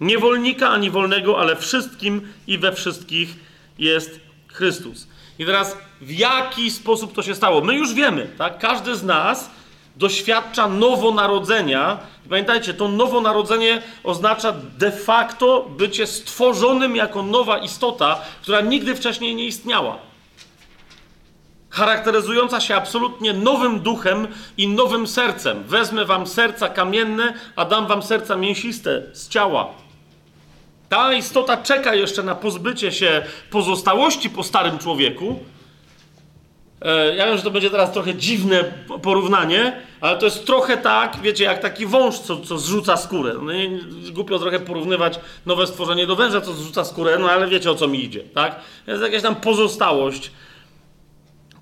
[0.00, 3.28] Niewolnika ani wolnego, ale wszystkim i we wszystkich
[3.78, 5.08] jest Chrystus.
[5.38, 7.60] I teraz w jaki sposób to się stało?
[7.60, 8.58] My już wiemy, tak?
[8.58, 9.50] Każdy z nas
[9.96, 11.98] doświadcza nowonarodzenia.
[12.28, 19.46] Pamiętajcie, to nowonarodzenie oznacza de facto bycie stworzonym jako nowa istota, która nigdy wcześniej nie
[19.46, 19.98] istniała.
[21.70, 25.64] Charakteryzująca się absolutnie nowym duchem i nowym sercem.
[25.64, 29.68] Wezmę wam serca kamienne, a dam wam serca mięsiste z ciała.
[30.88, 35.40] Ta istota czeka jeszcze na pozbycie się pozostałości po starym człowieku.
[36.84, 38.64] E, ja wiem, że to będzie teraz trochę dziwne
[39.02, 43.34] porównanie, ale to jest trochę tak, wiecie, jak taki wąż, co, co zrzuca skórę.
[43.42, 43.52] No,
[44.12, 47.88] głupio trochę porównywać nowe stworzenie do węża, co zrzuca skórę, no ale wiecie o co
[47.88, 48.60] mi idzie, tak?
[48.86, 50.30] Jest jakaś tam pozostałość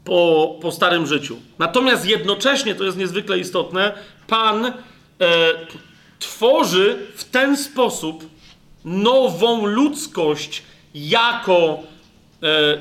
[0.04, 1.36] po, po starym życiu.
[1.58, 3.92] Natomiast jednocześnie, to jest niezwykle istotne,
[4.26, 4.72] Pan e,
[6.18, 8.24] tworzy w ten sposób
[8.84, 10.62] nową ludzkość
[10.94, 11.78] jako,
[12.42, 12.78] e, e,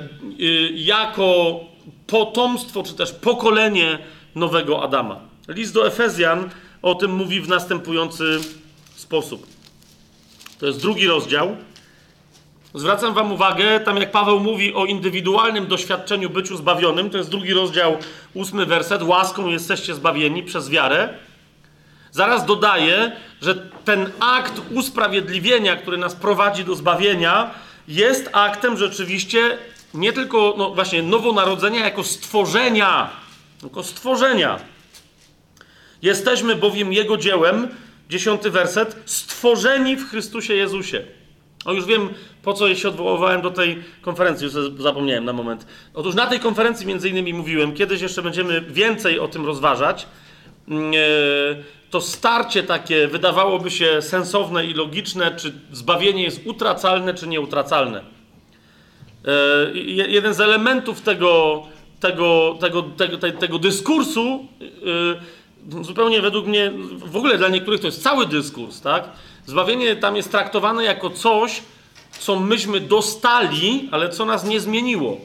[0.74, 1.60] jako
[2.12, 4.00] potomstwo, czy też pokolenie
[4.36, 5.20] nowego Adama.
[5.48, 6.50] List do Efezjan
[6.82, 8.40] o tym mówi w następujący
[8.96, 9.48] sposób.
[10.60, 11.58] To jest drugi rozdział.
[12.74, 17.54] Zwracam Wam uwagę, tam jak Paweł mówi o indywidualnym doświadczeniu byciu zbawionym, to jest drugi
[17.54, 17.98] rozdział,
[18.34, 19.04] ósmy werset.
[19.04, 21.14] Łaską jesteście zbawieni przez wiarę.
[22.12, 23.12] Zaraz dodaje,
[23.42, 23.56] że
[23.86, 27.52] ten akt usprawiedliwienia, który nas prowadzi do zbawienia,
[27.88, 29.58] jest aktem rzeczywiście
[29.94, 33.10] nie tylko no właśnie nowonarodzenia, jako stworzenia.
[33.64, 34.60] Jako stworzenia.
[36.02, 37.68] Jesteśmy bowiem Jego dziełem,
[38.10, 41.04] dziesiąty werset, stworzeni w Chrystusie Jezusie.
[41.66, 42.10] O, już wiem,
[42.44, 45.66] po co się odwoływałem do tej konferencji, już zapomniałem na moment.
[45.94, 50.08] Otóż na tej konferencji między innymi mówiłem, kiedyś jeszcze będziemy więcej o tym rozważać,
[50.68, 50.98] mm, e,
[51.90, 58.04] to starcie takie wydawałoby się sensowne i logiczne, czy zbawienie jest utracalne, czy nieutracalne.
[59.26, 59.72] E,
[60.08, 61.64] jeden z elementów tego,
[62.00, 64.46] tego, tego, tego, tego dyskursu,
[65.78, 66.72] e, zupełnie według mnie,
[67.06, 69.10] w ogóle dla niektórych to jest cały dyskurs, tak?
[69.46, 71.62] Zbawienie tam jest traktowane jako coś,
[72.20, 75.18] co myśmy dostali, ale co nas nie zmieniło.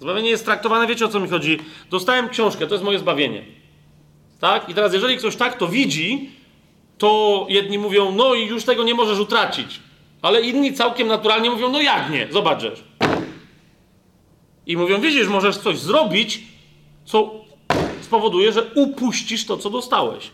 [0.00, 1.58] Zbawienie jest traktowane, wiecie o co mi chodzi?
[1.90, 3.44] Dostałem książkę, to jest moje zbawienie.
[4.40, 4.68] Tak?
[4.68, 6.30] I teraz, jeżeli ktoś tak to widzi,
[6.98, 9.80] to jedni mówią, no i już tego nie możesz utracić.
[10.22, 12.28] Ale inni całkiem naturalnie mówią, no jak nie?
[12.30, 12.84] Zobaczysz.
[14.66, 16.42] I mówią, widzisz, możesz coś zrobić,
[17.04, 17.30] co
[18.00, 20.30] spowoduje, że upuścisz to, co dostałeś.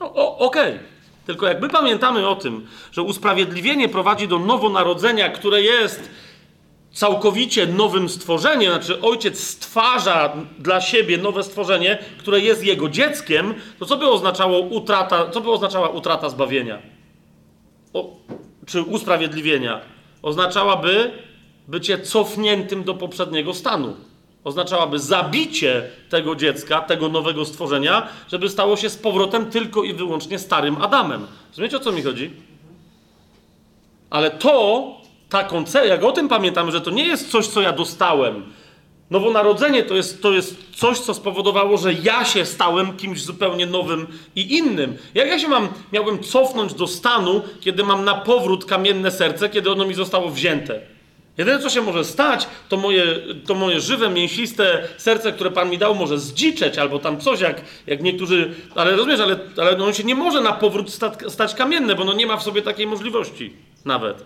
[0.00, 0.74] No, okej.
[0.74, 0.78] Okay.
[1.26, 6.10] Tylko jak my pamiętamy o tym, że usprawiedliwienie prowadzi do nowonarodzenia, które jest
[6.92, 13.86] całkowicie nowym stworzeniem, znaczy ojciec stwarza dla siebie nowe stworzenie, które jest jego dzieckiem, to
[13.86, 16.78] co by oznaczało utrata, co by oznaczała utrata zbawienia?
[17.92, 18.16] O,
[18.66, 19.80] czy usprawiedliwienia?
[20.22, 21.12] Oznaczałaby
[21.68, 23.96] bycie cofniętym do poprzedniego stanu.
[24.44, 30.38] Oznaczałaby zabicie tego dziecka, tego nowego stworzenia, żeby stało się z powrotem tylko i wyłącznie
[30.38, 31.26] starym Adamem.
[31.50, 32.30] Rozumiecie o co mi chodzi?
[34.10, 34.86] Ale to
[35.28, 38.42] ta koncepcja, jak o tym pamiętam, że to nie jest coś, co ja dostałem.
[39.10, 44.06] Nowonarodzenie to jest, to jest coś, co spowodowało, że ja się stałem kimś zupełnie nowym
[44.36, 44.96] i innym.
[45.14, 49.70] Jak ja się mam, miałbym cofnąć do stanu, kiedy mam na powrót kamienne serce, kiedy
[49.72, 50.95] ono mi zostało wzięte?
[51.38, 53.04] Jedyne, co się może stać, to moje,
[53.46, 57.60] to moje żywe, mięsiste serce, które Pan mi dał, może zdziczeć, albo tam coś, jak,
[57.86, 58.54] jak niektórzy...
[58.74, 62.12] Ale rozumiesz, ale, ale on się nie może na powrót stać, stać kamienne, bo no
[62.12, 63.52] nie ma w sobie takiej możliwości
[63.84, 64.24] nawet.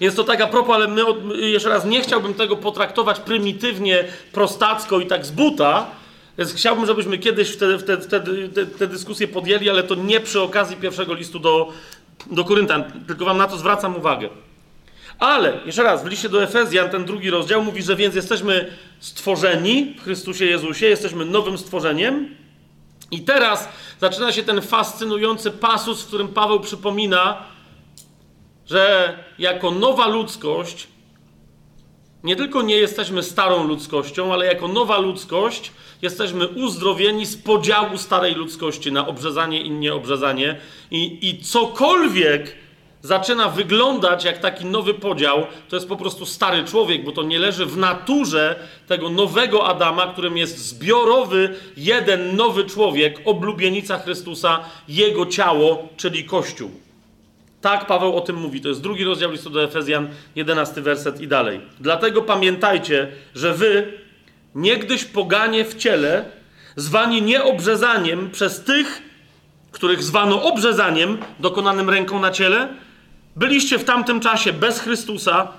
[0.00, 1.02] Więc to tak a propos, ale my,
[1.36, 5.86] jeszcze raz, nie chciałbym tego potraktować prymitywnie, prostacko i tak z buta,
[6.38, 10.40] więc chciałbym, żebyśmy kiedyś wtedy, wtedy, wtedy te, te dyskusje podjęli, ale to nie przy
[10.40, 11.72] okazji pierwszego listu do,
[12.30, 14.28] do Koryntan, tylko wam na to zwracam uwagę.
[15.18, 19.94] Ale, jeszcze raz, w liście do Efezjan, ten drugi rozdział mówi, że więc jesteśmy stworzeni
[19.98, 22.36] w Chrystusie Jezusie, jesteśmy nowym stworzeniem.
[23.10, 23.68] I teraz
[24.00, 27.42] zaczyna się ten fascynujący pasus, w którym Paweł przypomina,
[28.66, 30.88] że jako nowa ludzkość
[32.24, 35.72] nie tylko nie jesteśmy starą ludzkością, ale jako nowa ludzkość
[36.02, 40.60] jesteśmy uzdrowieni z podziału starej ludzkości na obrzezanie i nieobrzezanie.
[40.90, 42.56] I, I cokolwiek
[43.04, 47.38] zaczyna wyglądać jak taki nowy podział, to jest po prostu stary człowiek, bo to nie
[47.38, 48.56] leży w naturze
[48.86, 56.70] tego nowego Adama, którym jest zbiorowy, jeden nowy człowiek, oblubienica Chrystusa, jego ciało, czyli Kościół.
[57.60, 58.60] Tak Paweł o tym mówi.
[58.60, 61.60] To jest drugi rozdział listu do Efezjan, jedenasty werset i dalej.
[61.80, 63.92] Dlatego pamiętajcie, że wy,
[64.54, 66.24] niegdyś poganie w ciele,
[66.76, 69.02] zwani nieobrzezaniem przez tych,
[69.72, 72.83] których zwano obrzezaniem dokonanym ręką na ciele,
[73.36, 75.52] byliście w tamtym czasie bez Chrystusa,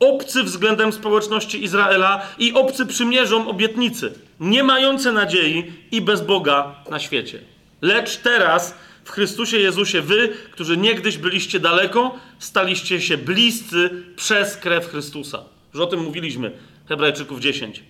[0.00, 6.98] obcy względem społeczności Izraela i obcy przymierzom obietnicy, nie mający nadziei i bez Boga na
[6.98, 7.38] świecie.
[7.82, 8.74] Lecz teraz
[9.04, 15.44] w Chrystusie Jezusie wy, którzy niegdyś byliście daleko, staliście się bliscy przez krew Chrystusa.
[15.74, 16.52] Już o tym mówiliśmy,
[16.88, 17.82] Hebrajczyków 10.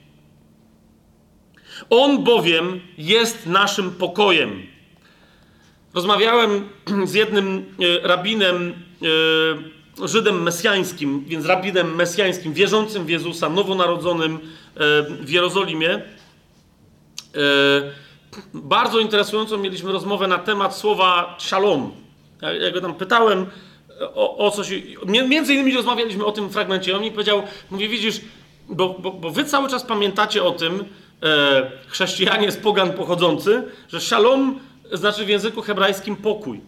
[1.90, 4.62] On bowiem jest naszym pokojem.
[5.94, 6.68] Rozmawiałem
[7.04, 7.64] z jednym
[8.04, 8.74] e, rabinem,
[10.04, 14.38] Żydem mesjańskim, więc rabinem mesjańskim, wierzącym w Jezusa, nowonarodzonym e,
[15.20, 16.02] w Jerozolimie.
[18.54, 21.92] Bardzo interesującą mieliśmy rozmowę na temat słowa shalom.
[22.60, 23.46] Ja go tam pytałem
[24.00, 24.68] o, o coś.
[25.06, 26.96] Między innymi rozmawialiśmy o tym fragmencie.
[26.96, 28.20] On mi powiedział, mówi, widzisz,
[28.68, 30.84] bo, bo, bo wy cały czas pamiętacie o tym,
[31.22, 34.60] e, chrześcijanie z pogan pochodzący, że shalom
[34.92, 36.60] znaczy w języku hebrajskim pokój.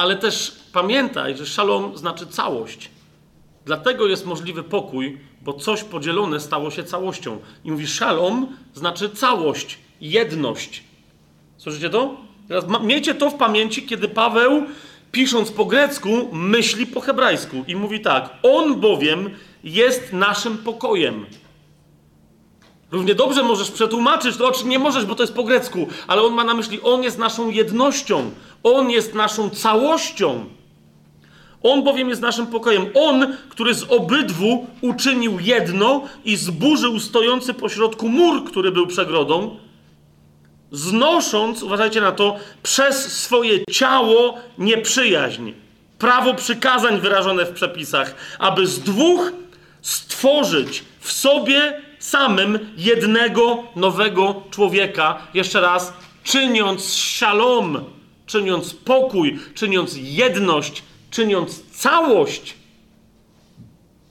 [0.00, 2.90] Ale też pamiętaj, że shalom znaczy całość.
[3.64, 7.38] Dlatego jest możliwy pokój, bo coś podzielone stało się całością.
[7.64, 10.84] I mówi, shalom znaczy całość, jedność.
[11.56, 12.16] Słyszycie to?
[12.48, 14.66] Teraz miejcie to w pamięci, kiedy Paweł,
[15.12, 19.30] pisząc po grecku, myśli po hebrajsku i mówi tak: On bowiem
[19.64, 21.26] jest naszym pokojem.
[22.92, 26.22] Równie dobrze możesz przetłumaczyć to, o czym nie możesz, bo to jest po grecku, ale
[26.22, 28.30] on ma na myśli, on jest naszą jednością,
[28.62, 30.44] on jest naszą całością.
[31.62, 32.86] On bowiem jest naszym pokojem.
[32.94, 39.56] On, który z obydwu uczynił jedno i zburzył stojący pośrodku mur, który był przegrodą,
[40.72, 45.52] znosząc, uważajcie na to, przez swoje ciało nieprzyjaźń.
[45.98, 49.32] Prawo przykazań wyrażone w przepisach, aby z dwóch
[49.82, 55.18] stworzyć w sobie samym jednego nowego człowieka.
[55.34, 55.92] Jeszcze raz,
[56.24, 57.84] czyniąc szalom,
[58.26, 62.54] czyniąc pokój, czyniąc jedność, czyniąc całość.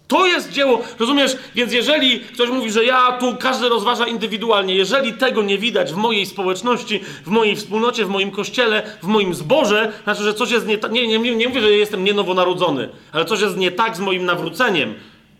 [0.07, 1.37] To jest dzieło, rozumiesz?
[1.55, 5.95] Więc jeżeli ktoś mówi, że ja tu każdy rozważa indywidualnie, jeżeli tego nie widać w
[5.95, 10.67] mojej społeczności, w mojej wspólnocie, w moim kościele, w moim zborze, znaczy, że coś jest
[10.67, 10.91] nie tak.
[10.91, 14.95] Nie, nie, nie mówię, że jestem nienowonarodzony, ale coś jest nie tak z moim nawróceniem.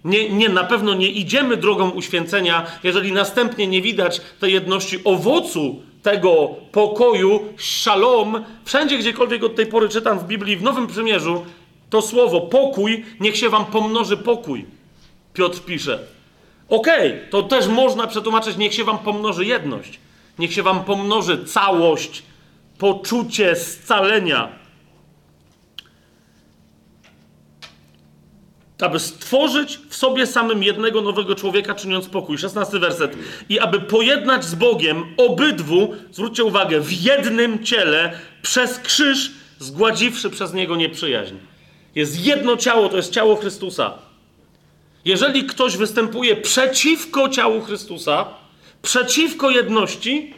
[0.06, 5.82] Nie, nie, na pewno nie idziemy drogą uświęcenia, jeżeli następnie nie widać tej jedności owocu
[6.04, 8.44] tego pokoju, szalom.
[8.66, 11.46] Wszędzie, gdziekolwiek od tej pory czytam w Biblii, w Nowym Przymierzu,
[11.90, 14.66] to słowo pokój, niech się wam pomnoży pokój.
[15.34, 16.00] Piotr pisze.
[16.70, 20.00] Okej, okay, to też można przetłumaczyć, niech się wam pomnoży jedność.
[20.40, 22.24] Niech się wam pomnoży całość,
[22.78, 24.59] poczucie scalenia,
[28.82, 32.38] aby stworzyć w sobie samym jednego nowego człowieka, czyniąc pokój.
[32.38, 33.18] 16 werset.
[33.50, 40.54] I aby pojednać z Bogiem obydwu, zwróćcie uwagę, w jednym ciele, przez krzyż, zgładziwszy przez
[40.54, 41.36] niego nieprzyjaźń.
[41.96, 43.94] Jest jedno ciało, to jest ciało Chrystusa.
[45.06, 48.26] Jeżeli ktoś występuje przeciwko ciału Chrystusa,
[48.82, 50.34] przeciwko jedności,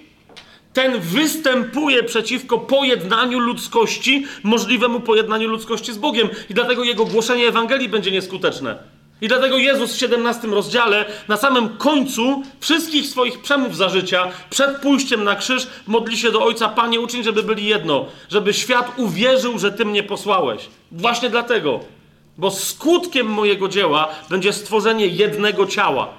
[0.73, 6.29] ten występuje przeciwko pojednaniu ludzkości, możliwemu pojednaniu ludzkości z Bogiem.
[6.49, 8.77] I dlatego jego głoszenie Ewangelii będzie nieskuteczne.
[9.21, 14.77] I dlatego Jezus w 17 rozdziale, na samym końcu wszystkich swoich przemów za życia, przed
[14.77, 19.59] pójściem na krzyż, modli się do Ojca, Panie, uczyń, żeby byli jedno, żeby świat uwierzył,
[19.59, 20.69] że Ty mnie posłałeś.
[20.91, 21.79] Właśnie dlatego.
[22.37, 26.09] Bo skutkiem mojego dzieła będzie stworzenie jednego ciała.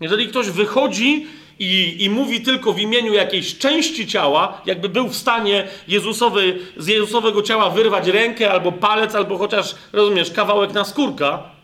[0.00, 1.26] Jeżeli ktoś wychodzi
[1.58, 6.86] i, i mówi tylko w imieniu jakiejś części ciała, jakby był w stanie Jezusowy, z
[6.86, 11.54] Jezusowego ciała wyrwać rękę albo palec, albo chociaż, rozumiesz, kawałek na skórka,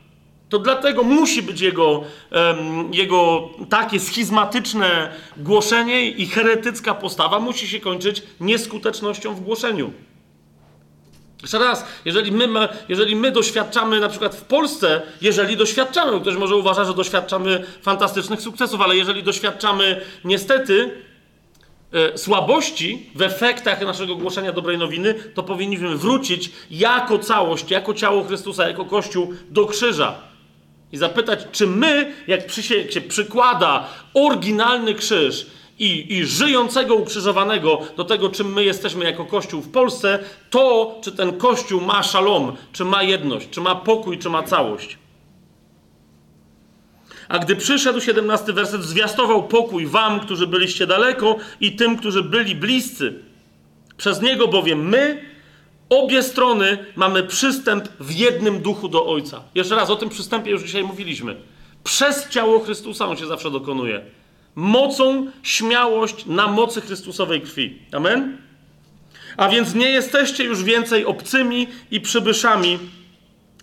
[0.48, 1.90] to dlatego musi być jego,
[2.32, 9.92] um, jego takie schizmatyczne głoszenie i heretycka postawa musi się kończyć nieskutecznością w głoszeniu.
[11.42, 16.56] Jeszcze raz, jeżeli my, jeżeli my doświadczamy na przykład w Polsce, jeżeli doświadczamy, ktoś może
[16.56, 20.90] uważa, że doświadczamy fantastycznych sukcesów, ale jeżeli doświadczamy niestety
[21.92, 28.24] e, słabości w efektach naszego głoszenia dobrej nowiny, to powinniśmy wrócić jako całość, jako ciało
[28.24, 30.14] Chrystusa, jako Kościół do krzyża.
[30.92, 35.46] I zapytać, czy my, jak przy się przykłada oryginalny krzyż,
[35.80, 40.18] i, i żyjącego ukrzyżowanego do tego, czym my jesteśmy jako Kościół w Polsce,
[40.50, 44.98] to czy ten Kościół ma szalom, czy ma jedność, czy ma pokój, czy ma całość.
[47.28, 52.54] A gdy przyszedł 17 werset, zwiastował pokój wam, którzy byliście daleko, i tym, którzy byli
[52.54, 53.14] bliscy.
[53.96, 55.24] Przez niego bowiem my,
[55.88, 59.42] obie strony, mamy przystęp w jednym duchu do Ojca.
[59.54, 61.36] Jeszcze raz o tym przystępie już dzisiaj mówiliśmy.
[61.84, 64.19] Przez ciało Chrystusa on się zawsze dokonuje
[64.60, 67.78] mocą śmiałość na mocy Chrystusowej krwi.
[67.92, 68.38] Amen?
[69.36, 72.78] A więc nie jesteście już więcej obcymi i przybyszami,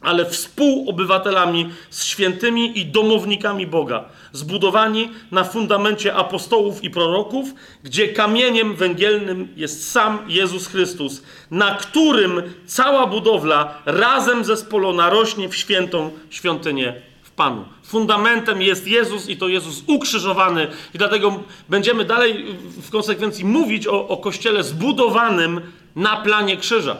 [0.01, 7.53] ale współobywatelami z świętymi i domownikami Boga, zbudowani na fundamencie apostołów i proroków,
[7.83, 15.55] gdzie kamieniem węgielnym jest sam Jezus Chrystus, na którym cała budowla razem zespolona rośnie w
[15.55, 17.07] świętą świątynię
[17.37, 17.65] Panu.
[17.83, 22.45] Fundamentem jest Jezus i to Jezus ukrzyżowany, i dlatego będziemy dalej
[22.81, 25.61] w konsekwencji mówić o, o Kościele zbudowanym
[25.95, 26.97] na planie krzyża.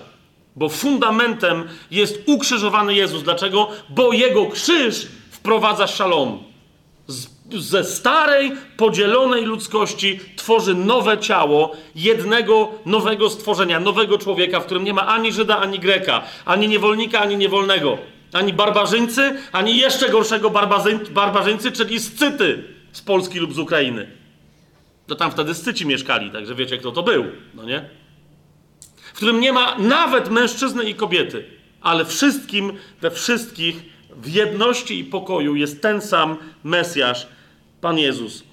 [0.55, 3.23] Bo fundamentem jest ukrzyżowany Jezus.
[3.23, 3.69] Dlaczego?
[3.89, 6.43] Bo jego krzyż wprowadza szalom.
[7.07, 14.83] Z, ze starej, podzielonej ludzkości tworzy nowe ciało jednego nowego stworzenia, nowego człowieka, w którym
[14.83, 17.97] nie ma ani Żyda, ani Greka, ani niewolnika, ani niewolnego,
[18.37, 20.49] ani barbarzyńcy, ani jeszcze gorszego
[21.13, 24.11] barbarzyńcy, czyli scyty z Polski lub z Ukrainy.
[25.07, 27.89] To tam wtedy scyci mieszkali, także wiecie, kto to był, no nie?
[28.95, 31.45] w którym nie ma nawet mężczyzny i kobiety,
[31.81, 33.83] ale wszystkim, we wszystkich,
[34.15, 37.27] w jedności i pokoju jest ten sam Mesjasz,
[37.81, 38.43] Pan Jezus,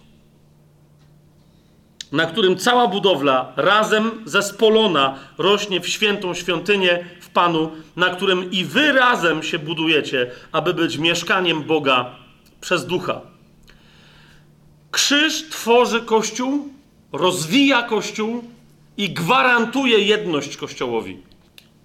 [2.14, 8.64] na którym cała budowla razem zespolona rośnie w świętą świątynię w Panu, na którym i
[8.64, 12.10] wy razem się budujecie, aby być mieszkaniem Boga
[12.60, 13.20] przez ducha.
[14.90, 16.68] Krzyż tworzy Kościół,
[17.12, 18.44] rozwija Kościół,
[18.96, 21.18] i gwarantuje jedność Kościołowi,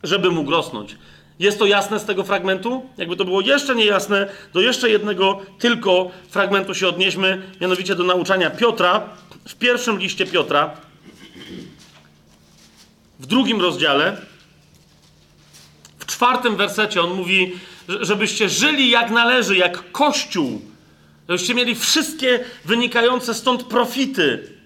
[0.04, 0.98] żeby mógł rosnąć.
[1.40, 2.90] Jest to jasne z tego fragmentu?
[2.98, 8.50] Jakby to było jeszcze niejasne, do jeszcze jednego tylko fragmentu się odnieśmy, mianowicie do nauczania
[8.50, 9.10] Piotra,
[9.48, 10.78] w pierwszym liście Piotra,
[13.20, 14.18] w drugim rozdziale,
[16.00, 20.62] w czwartym wersecie on mówi, żebyście żyli jak należy, jak Kościół,
[21.30, 24.59] żebyście mieli wszystkie wynikające stąd profity,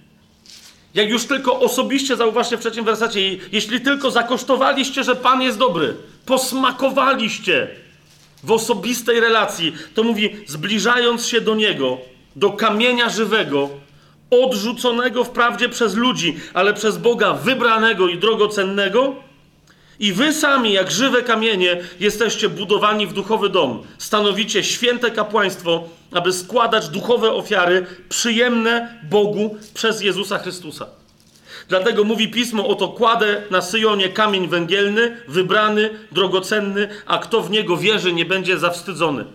[0.93, 3.19] jak już tylko osobiście zauważcie w trzecim wersecie,
[3.51, 5.95] jeśli tylko zakosztowaliście, że Pan jest dobry,
[6.25, 7.67] posmakowaliście
[8.43, 11.97] w osobistej relacji, to mówi, zbliżając się do Niego,
[12.35, 13.69] do kamienia żywego,
[14.29, 19.15] odrzuconego wprawdzie przez ludzi, ale przez Boga wybranego i drogocennego,
[19.99, 23.83] i wy sami, jak żywe kamienie, jesteście budowani w duchowy dom.
[23.97, 30.85] Stanowicie święte kapłaństwo, aby składać duchowe ofiary przyjemne Bogu przez Jezusa Chrystusa.
[31.69, 37.77] Dlatego mówi pismo: Oto kładę na Syjonie kamień węgielny, wybrany, drogocenny, a kto w niego
[37.77, 39.25] wierzy, nie będzie zawstydzony.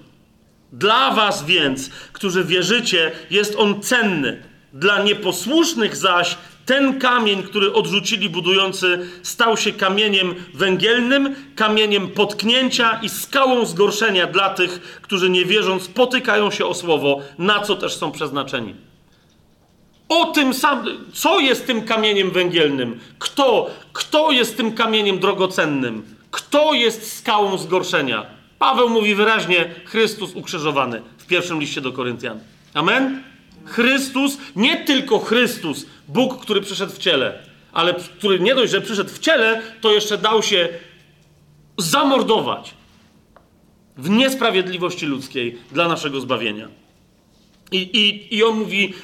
[0.72, 4.42] Dla was więc, którzy wierzycie, jest on cenny.
[4.72, 6.36] Dla nieposłusznych zaś
[6.68, 14.50] ten kamień, który odrzucili budujący, stał się kamieniem węgielnym, kamieniem potknięcia i skałą zgorszenia dla
[14.50, 18.74] tych, którzy nie wierząc potykają się o słowo, na co też są przeznaczeni.
[20.08, 23.00] O tym samym, co jest tym kamieniem węgielnym?
[23.18, 23.70] Kto?
[23.92, 26.02] Kto jest tym kamieniem drogocennym?
[26.30, 28.26] Kto jest skałą zgorszenia?
[28.58, 32.40] Paweł mówi wyraźnie: Chrystus ukrzyżowany w pierwszym liście do Koryntian.
[32.74, 33.27] Amen?
[33.68, 37.38] Chrystus, nie tylko Chrystus, Bóg, który przyszedł w ciele,
[37.72, 40.68] ale który nie dość, że przyszedł w ciele, to jeszcze dał się
[41.78, 42.74] zamordować
[43.96, 46.68] w niesprawiedliwości ludzkiej dla naszego zbawienia.
[47.72, 48.94] I, i, I on mówi: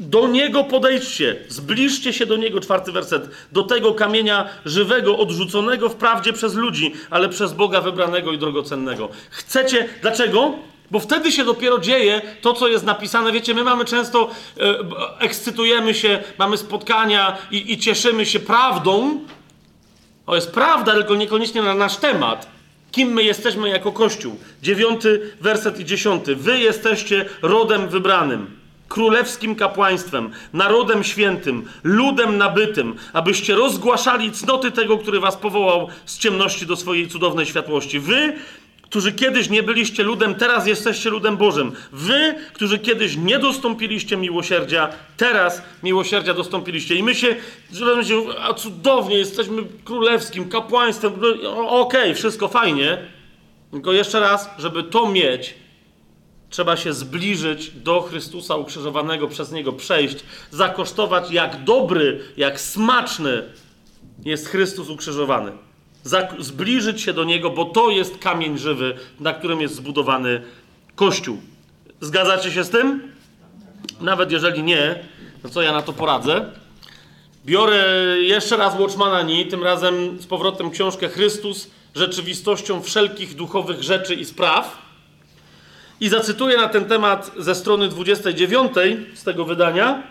[0.00, 6.32] Do niego podejdźcie, zbliżcie się do niego, czwarty werset, do tego kamienia żywego, odrzuconego wprawdzie
[6.32, 9.08] przez ludzi, ale przez Boga wybranego i drogocennego.
[9.30, 10.54] Chcecie, dlaczego?
[10.90, 13.32] Bo wtedy się dopiero dzieje to, co jest napisane.
[13.32, 14.74] Wiecie, my mamy często, e,
[15.18, 19.20] ekscytujemy się, mamy spotkania i, i cieszymy się prawdą.
[20.26, 22.48] To jest prawda, tylko niekoniecznie na nasz temat.
[22.92, 24.36] Kim my jesteśmy jako Kościół?
[24.62, 26.36] Dziewiąty werset i dziesiąty.
[26.36, 28.58] Wy jesteście rodem wybranym,
[28.88, 36.66] królewskim kapłaństwem, narodem świętym, ludem nabytym, abyście rozgłaszali cnoty tego, który was powołał z ciemności
[36.66, 38.00] do swojej cudownej światłości.
[38.00, 38.32] Wy
[38.90, 41.72] którzy kiedyś nie byliście ludem, teraz jesteście ludem Bożym.
[41.92, 46.94] Wy, którzy kiedyś nie dostąpiliście miłosierdzia, teraz miłosierdzia dostąpiliście.
[46.94, 47.36] I my się,
[47.72, 47.86] że
[48.40, 51.12] a cudownie, jesteśmy królewskim kapłaństwem.
[51.54, 52.98] Okej, okay, wszystko fajnie.
[53.70, 55.54] Tylko jeszcze raz, żeby to mieć,
[56.50, 60.16] trzeba się zbliżyć do Chrystusa ukrzyżowanego, przez Niego przejść,
[60.50, 63.42] zakosztować, jak dobry, jak smaczny
[64.24, 65.67] jest Chrystus ukrzyżowany
[66.38, 70.42] zbliżyć się do niego, bo to jest kamień żywy, na którym jest zbudowany
[70.94, 71.38] Kościół.
[72.00, 73.12] Zgadzacie się z tym?
[74.00, 75.04] Nawet jeżeli nie,
[75.42, 76.52] to co ja na to poradzę?
[77.46, 77.84] Biorę
[78.20, 84.24] jeszcze raz Watchmana Nie, tym razem z powrotem książkę Chrystus, rzeczywistością wszelkich duchowych rzeczy i
[84.24, 84.78] spraw.
[86.00, 88.72] I zacytuję na ten temat ze strony 29
[89.14, 90.02] z tego wydania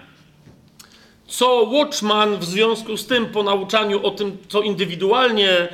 [1.27, 5.67] co Watchman w związku z tym, po nauczaniu o tym, co indywidualnie e,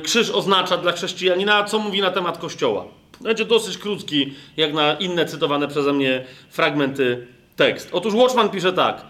[0.00, 2.84] krzyż oznacza dla chrześcijanina, co mówi na temat Kościoła.
[3.20, 7.26] Będzie dosyć krótki, jak na inne cytowane przeze mnie fragmenty
[7.56, 7.88] tekst.
[7.92, 9.04] Otóż Watchman pisze tak.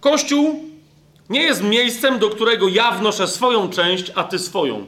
[0.00, 0.64] Kościół
[1.30, 4.86] nie jest miejscem, do którego ja wnoszę swoją część, a ty swoją.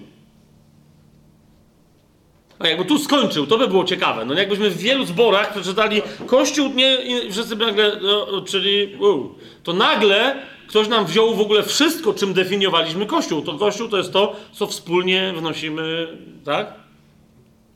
[2.58, 4.24] A jakby tu skończył, to by było ciekawe.
[4.24, 9.72] No jakbyśmy w wielu zborach przeczytali Kościół nie, i wszyscy nagle, no, czyli uu, to
[9.72, 13.42] nagle ktoś nam wziął w ogóle wszystko, czym definiowaliśmy Kościół.
[13.42, 16.08] To Kościół to jest to, co wspólnie wnosimy,
[16.44, 16.72] tak?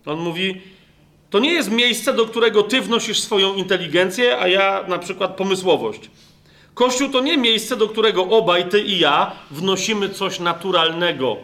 [0.06, 0.60] On mówi,
[1.30, 6.10] to nie jest miejsce, do którego ty wnosisz swoją inteligencję, a ja na przykład pomysłowość.
[6.74, 11.36] Kościół to nie miejsce, do którego obaj, ty i ja, wnosimy coś naturalnego.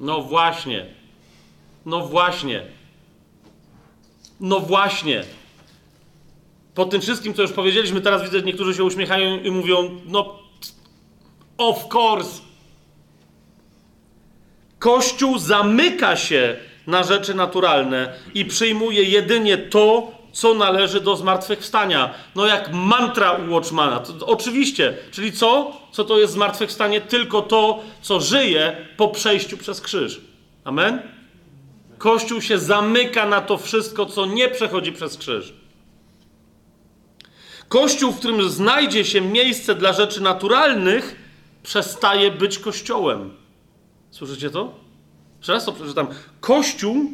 [0.00, 0.86] No właśnie.
[1.86, 2.62] No właśnie.
[4.40, 5.24] No właśnie.
[6.74, 10.38] Po tym wszystkim, co już powiedzieliśmy, teraz widzę, że niektórzy się uśmiechają i mówią, no,
[11.58, 12.40] of course.
[14.78, 22.14] Kościół zamyka się na rzeczy naturalne i przyjmuje jedynie to, co należy do zmartwychwstania.
[22.34, 24.00] No jak mantra u Watchmana.
[24.00, 24.98] To, oczywiście.
[25.10, 25.72] Czyli co?
[25.92, 27.00] Co to jest zmartwychwstanie?
[27.00, 30.20] Tylko to, co żyje po przejściu przez krzyż.
[30.64, 31.02] Amen?
[31.98, 35.54] Kościół się zamyka na to wszystko, co nie przechodzi przez krzyż.
[37.68, 41.16] Kościół, w którym znajdzie się miejsce dla rzeczy naturalnych,
[41.62, 43.34] przestaje być kościołem.
[44.10, 44.74] Słyszycie to?
[45.38, 46.06] Jeszcze raz to przeczytam.
[46.40, 47.12] Kościół,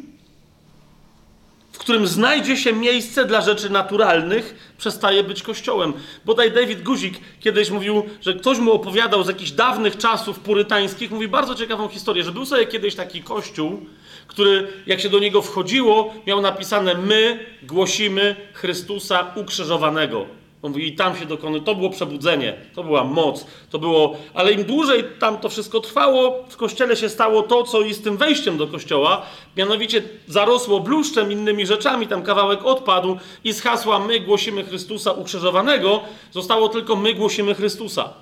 [1.83, 5.93] którym znajdzie się miejsce dla rzeczy naturalnych, przestaje być kościołem.
[6.25, 11.27] Bodaj David Guzik kiedyś mówił, że ktoś mu opowiadał z jakichś dawnych czasów purytańskich, mówi
[11.27, 13.85] bardzo ciekawą historię, że był sobie kiedyś taki kościół,
[14.27, 20.42] który, jak się do niego wchodziło, miał napisane: My głosimy Chrystusa ukrzyżowanego.
[20.63, 21.61] On mówi, i tam się dokony.
[21.61, 24.15] To było przebudzenie, to była moc, to było.
[24.33, 28.01] Ale im dłużej tam to wszystko trwało, w kościele się stało to, co i z
[28.01, 29.21] tym wejściem do kościoła,
[29.57, 36.01] mianowicie zarosło bluszczem, innymi rzeczami, tam kawałek odpadł i z hasła my głosimy Chrystusa ukrzyżowanego,
[36.31, 38.13] zostało tylko my głosimy Chrystusa.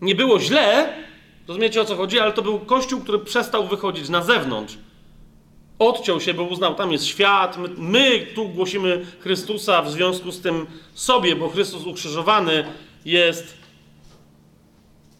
[0.00, 0.92] Nie było źle,
[1.48, 4.78] rozumiecie o co chodzi, ale to był kościół, który przestał wychodzić na zewnątrz.
[5.78, 10.40] Odciął się, bo uznał, tam jest świat, my, my, tu głosimy Chrystusa w związku z
[10.40, 12.64] tym sobie, bo Chrystus ukrzyżowany
[13.04, 13.58] jest.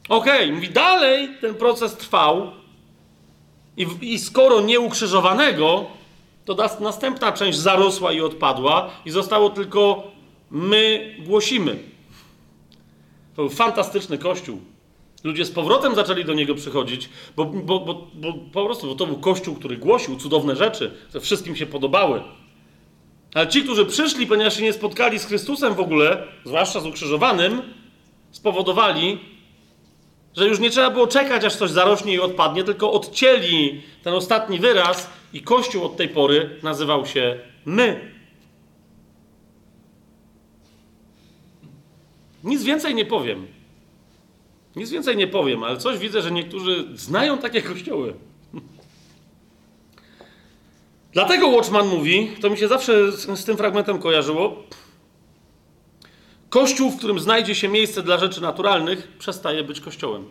[0.09, 2.51] Okej, okay, mówi, dalej ten proces trwał
[3.77, 5.87] i, i skoro nie ukrzyżowanego,
[6.45, 10.03] to następna część zarosła i odpadła i zostało tylko
[10.51, 11.79] my głosimy.
[13.37, 14.61] To był fantastyczny kościół.
[15.29, 19.07] Ludzie z powrotem zaczęli do niego przychodzić, bo, bo, bo, bo po prostu bo to
[19.07, 22.23] był kościół, który głosił cudowne rzeczy, które wszystkim się podobały.
[23.35, 27.63] Ale ci, którzy przyszli, ponieważ się nie spotkali z Chrystusem w ogóle, zwłaszcza z ukrzyżowanym,
[28.31, 29.19] spowodowali,
[30.37, 34.59] że już nie trzeba było czekać, aż coś zarośnie i odpadnie, tylko odcięli ten ostatni
[34.59, 38.13] wyraz i Kościół od tej pory nazywał się my.
[42.45, 43.58] Nic więcej nie powiem.
[44.79, 48.15] Nic więcej nie powiem, ale coś widzę, że niektórzy znają takie kościoły.
[51.13, 54.63] Dlatego Watchman mówi, to mi się zawsze z, z, tym fragmentem kojarzyło.
[56.51, 60.25] Kościół, w którym znajdzie się miejsce dla rzeczy naturalnych, przestaje być kościołem.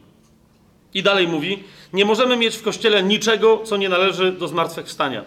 [0.94, 5.24] I dalej mówi: Nie możemy mieć w kościele niczego, co nie należy do zmartwychwstania.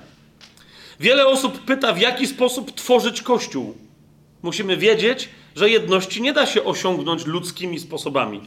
[1.00, 3.74] Wiele osób pyta, w jaki sposób tworzyć kościół.
[4.42, 8.40] Musimy wiedzieć, że jedności nie da się osiągnąć ludzkimi sposobami.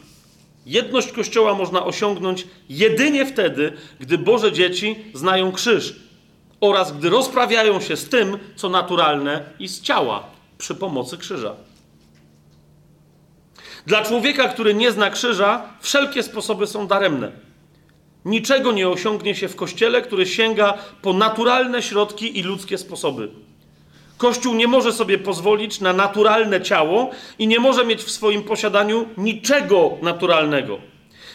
[0.65, 5.95] Jedność Kościoła można osiągnąć jedynie wtedy, gdy Boże dzieci znają krzyż
[6.61, 10.23] oraz gdy rozprawiają się z tym, co naturalne i z ciała
[10.57, 11.55] przy pomocy krzyża.
[13.85, 17.31] Dla człowieka, który nie zna krzyża, wszelkie sposoby są daremne.
[18.25, 23.29] Niczego nie osiągnie się w kościele, który sięga po naturalne środki i ludzkie sposoby.
[24.23, 29.05] Kościół nie może sobie pozwolić na naturalne ciało i nie może mieć w swoim posiadaniu
[29.17, 30.79] niczego naturalnego.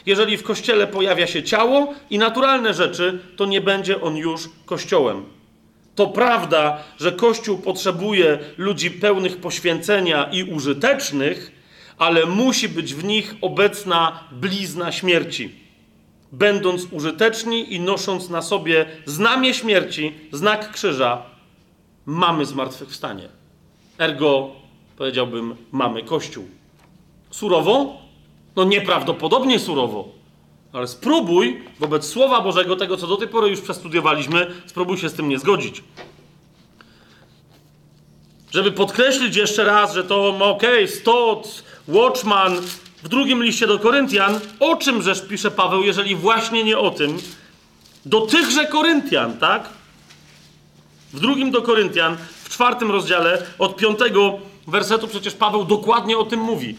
[0.07, 5.25] Jeżeli w kościele pojawia się ciało i naturalne rzeczy, to nie będzie on już kościołem.
[5.95, 11.53] To prawda, że Kościół potrzebuje ludzi pełnych poświęcenia i użytecznych,
[11.99, 15.55] ale musi być w nich obecna blizna śmierci.
[16.33, 21.38] Będąc użyteczni i nosząc na sobie znamie śmierci, znak krzyża,
[22.09, 23.29] mamy zmartwychwstanie.
[23.99, 24.51] Ergo,
[24.97, 26.49] powiedziałbym, mamy Kościół.
[27.31, 27.97] Surowo?
[28.57, 30.09] No nieprawdopodobnie surowo.
[30.73, 35.15] Ale spróbuj wobec Słowa Bożego, tego co do tej pory już przestudiowaliśmy, spróbuj się z
[35.15, 35.85] tym nie zgodzić.
[38.51, 42.57] Żeby podkreślić jeszcze raz, że to okej, okay, Stott, Watchman,
[43.03, 47.19] w drugim liście do Koryntian, o czym rzecz pisze Paweł, jeżeli właśnie nie o tym,
[48.07, 49.78] do tychże Koryntian, tak?
[51.13, 56.41] W drugim do Koryntian, w czwartym rozdziale, od piątego wersetu przecież Paweł dokładnie o tym
[56.41, 56.77] mówi.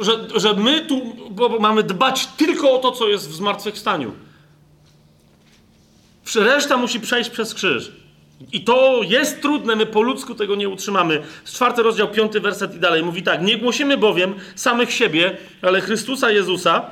[0.00, 1.16] Że, że my tu
[1.60, 4.12] mamy dbać tylko o to, co jest w zmartwychwstaniu.
[6.34, 7.92] Reszta musi przejść przez krzyż.
[8.52, 11.22] I to jest trudne, my po ludzku tego nie utrzymamy.
[11.44, 16.30] Czwarty rozdział, piąty werset i dalej mówi tak: Nie głosimy bowiem samych siebie, ale Chrystusa
[16.30, 16.90] Jezusa,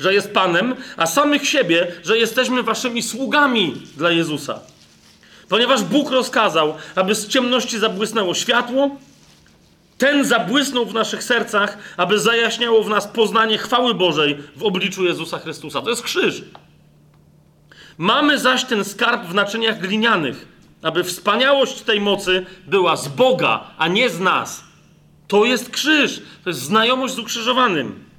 [0.00, 4.60] że jest Panem, a samych siebie, że jesteśmy waszymi sługami dla Jezusa.
[5.48, 8.96] Ponieważ Bóg rozkazał, aby z ciemności zabłysnęło światło,
[9.98, 15.38] ten zabłysnął w naszych sercach, aby zajaśniało w nas poznanie chwały Bożej w obliczu Jezusa
[15.38, 15.82] Chrystusa.
[15.82, 16.42] To jest krzyż.
[17.98, 20.48] Mamy zaś ten skarb w naczyniach glinianych,
[20.82, 24.64] aby wspaniałość tej mocy była z Boga, a nie z nas.
[25.28, 28.09] To jest krzyż, to jest znajomość z ukrzyżowanym.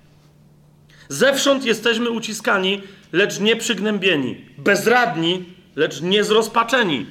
[1.11, 2.81] Zewsząd jesteśmy uciskani,
[3.11, 5.43] lecz nie przygnębieni, bezradni,
[5.75, 7.05] lecz nie zrozpaczeni,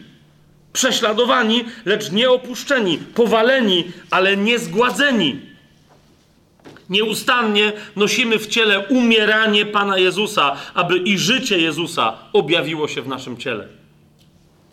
[0.73, 5.41] prześladowani, lecz nie opuszczeni, powaleni, ale nie zgładzeni
[6.91, 13.37] Nieustannie nosimy w ciele umieranie Pana Jezusa, aby i życie Jezusa objawiło się w naszym
[13.37, 13.69] ciele.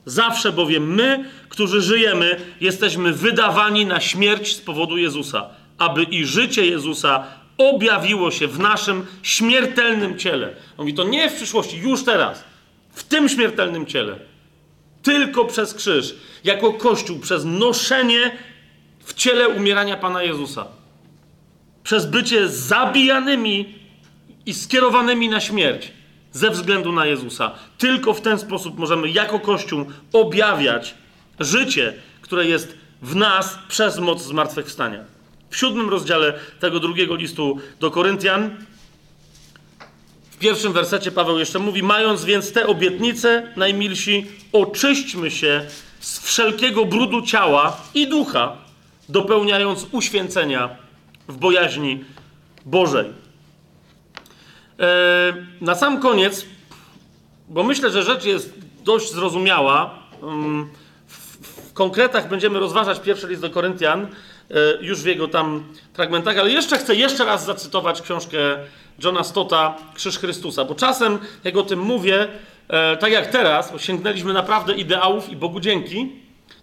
[0.06, 6.66] Zawsze bowiem my, którzy żyjemy, jesteśmy wydawani na śmierć z powodu Jezusa, aby i życie
[6.66, 7.24] Jezusa
[7.58, 10.48] objawiło się w naszym śmiertelnym ciele.
[10.48, 12.44] On mówi to nie w przyszłości, już teraz,
[12.92, 14.19] w tym śmiertelnym ciele.
[15.03, 18.32] Tylko przez krzyż, jako Kościół, przez noszenie
[19.00, 20.66] w ciele umierania Pana Jezusa
[21.88, 23.76] przez bycie zabijanymi
[24.45, 25.92] i skierowanymi na śmierć
[26.32, 27.52] ze względu na Jezusa.
[27.77, 30.95] Tylko w ten sposób możemy jako Kościół objawiać
[31.40, 35.03] życie, które jest w nas przez moc zmartwychwstania.
[35.58, 38.56] W siódmym rozdziale tego drugiego listu do Koryntian,
[40.32, 45.66] w pierwszym wersecie Paweł jeszcze mówi: Mając więc te obietnice, najmilsi, oczyśćmy się
[46.00, 48.58] z wszelkiego brudu ciała i ducha,
[49.10, 50.69] dopełniając uświęcenia
[51.27, 52.06] w bojaźni
[52.66, 53.06] Bożej.
[54.80, 56.45] E, na sam koniec,
[57.50, 58.53] bo myślę, że rzecz jest
[58.84, 60.00] dość zrozumiała.
[60.24, 60.69] Mm,
[61.08, 64.08] w konkretach będziemy rozważać pierwszy list do Koryntian,
[64.82, 68.38] już w jego tam fragmentach, ale jeszcze chcę jeszcze raz zacytować książkę
[69.03, 72.27] Johna Stota Krzyż Chrystusa, bo czasem, jak o tym mówię,
[72.67, 76.09] e, tak jak teraz, bo sięgnęliśmy naprawdę ideałów i Bogu dzięki,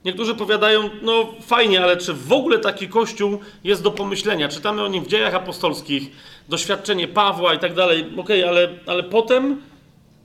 [0.05, 4.49] Niektórzy powiadają, no fajnie, ale czy w ogóle taki kościół jest do pomyślenia?
[4.49, 6.11] Czytamy o nim w dziejach apostolskich,
[6.49, 8.01] doświadczenie Pawła i tak dalej.
[8.01, 9.63] Okej, okay, ale, ale potem,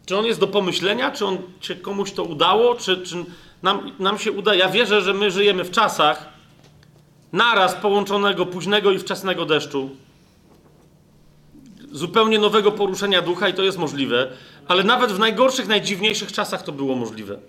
[0.06, 1.12] czy on jest do pomyślenia?
[1.12, 2.76] Czy on czy komuś to udało?
[2.76, 3.16] Czy, czy
[3.64, 4.56] nam, nam się uda?
[4.56, 6.39] Ja wierzę, że my żyjemy w czasach
[7.32, 9.90] naraz połączonego późnego i wczesnego deszczu.
[11.92, 14.28] Zupełnie nowego poruszenia ducha i to jest możliwe,
[14.68, 17.40] ale nawet w najgorszych, najdziwniejszych czasach to było możliwe.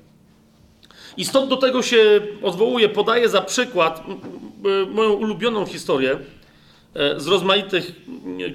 [1.17, 4.02] I stąd do tego się odwołuję, podaję za przykład
[4.91, 6.18] moją ulubioną historię
[6.94, 7.92] e, z rozmaitych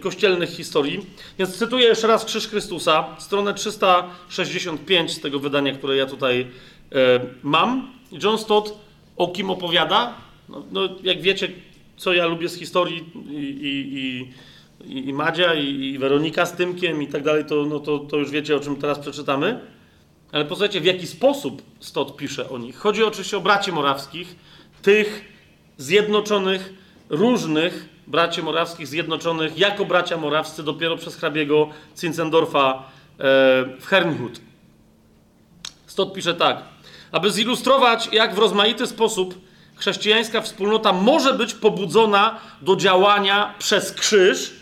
[0.01, 1.05] kościelnych historii.
[1.39, 6.47] Więc cytuję jeszcze raz Krzyż Chrystusa, stronę 365 z tego wydania, które ja tutaj
[6.91, 7.91] e, mam.
[8.11, 8.79] John Stott
[9.17, 10.24] o kim opowiada?
[10.49, 11.47] No, no jak wiecie,
[11.97, 14.31] co ja lubię z historii i, i,
[14.95, 18.17] i, i Madzia, i, i Weronika z Tymkiem i tak dalej, to, no, to, to
[18.17, 19.59] już wiecie, o czym teraz przeczytamy.
[20.31, 22.77] Ale posłuchajcie, w jaki sposób Stott pisze o nich.
[22.77, 24.35] Chodzi oczywiście o braci morawskich,
[24.81, 25.33] tych
[25.77, 26.73] zjednoczonych,
[27.09, 33.23] różnych braci morawskich, zjednoczonych jako bracia morawscy dopiero przez hrabiego Zinzendorfa e,
[33.79, 34.41] w Hernhut.
[35.87, 36.63] Stott pisze tak.
[37.11, 39.44] Aby zilustrować, jak w rozmaity sposób
[39.75, 44.53] chrześcijańska wspólnota może być pobudzona do działania przez krzyż,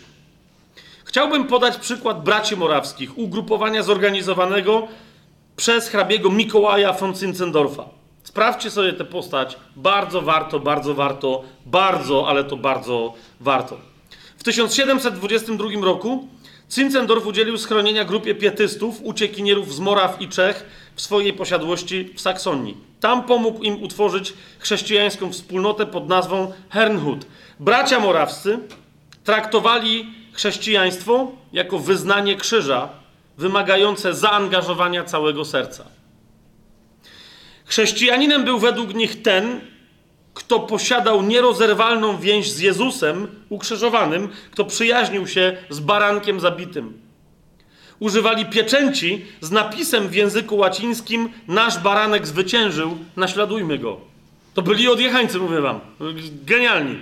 [1.04, 4.88] chciałbym podać przykład braci morawskich, ugrupowania zorganizowanego
[5.56, 7.84] przez hrabiego Mikołaja von Zinzendorfa.
[8.22, 9.56] Sprawdźcie sobie tę postać.
[9.76, 13.76] Bardzo warto, bardzo warto, bardzo, ale to bardzo warto.
[14.38, 16.28] W 1722 roku
[16.70, 22.76] Zinzendorf udzielił schronienia grupie pietystów, uciekinierów z Moraw i Czech w swojej posiadłości w Saksonii.
[23.00, 27.26] Tam pomógł im utworzyć chrześcijańską wspólnotę pod nazwą Hernhut.
[27.60, 28.58] Bracia morawscy
[29.24, 32.88] traktowali chrześcijaństwo jako wyznanie krzyża,
[33.38, 35.84] wymagające zaangażowania całego serca.
[37.64, 39.60] Chrześcijaninem był według nich ten,
[40.34, 47.04] kto posiadał nierozerwalną więź z Jezusem ukrzyżowanym, kto przyjaźnił się z barankiem zabitym.
[47.98, 54.00] używali pieczęci z napisem w języku łacińskim nasz baranek zwyciężył, naśladujmy go.
[54.54, 55.80] To byli odjechańcy, mówię wam.
[56.44, 56.98] Genialni.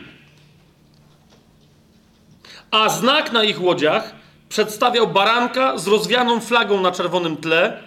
[2.70, 4.14] A znak na ich łodziach
[4.48, 7.82] przedstawiał baranka z rozwianą flagą na czerwonym tle,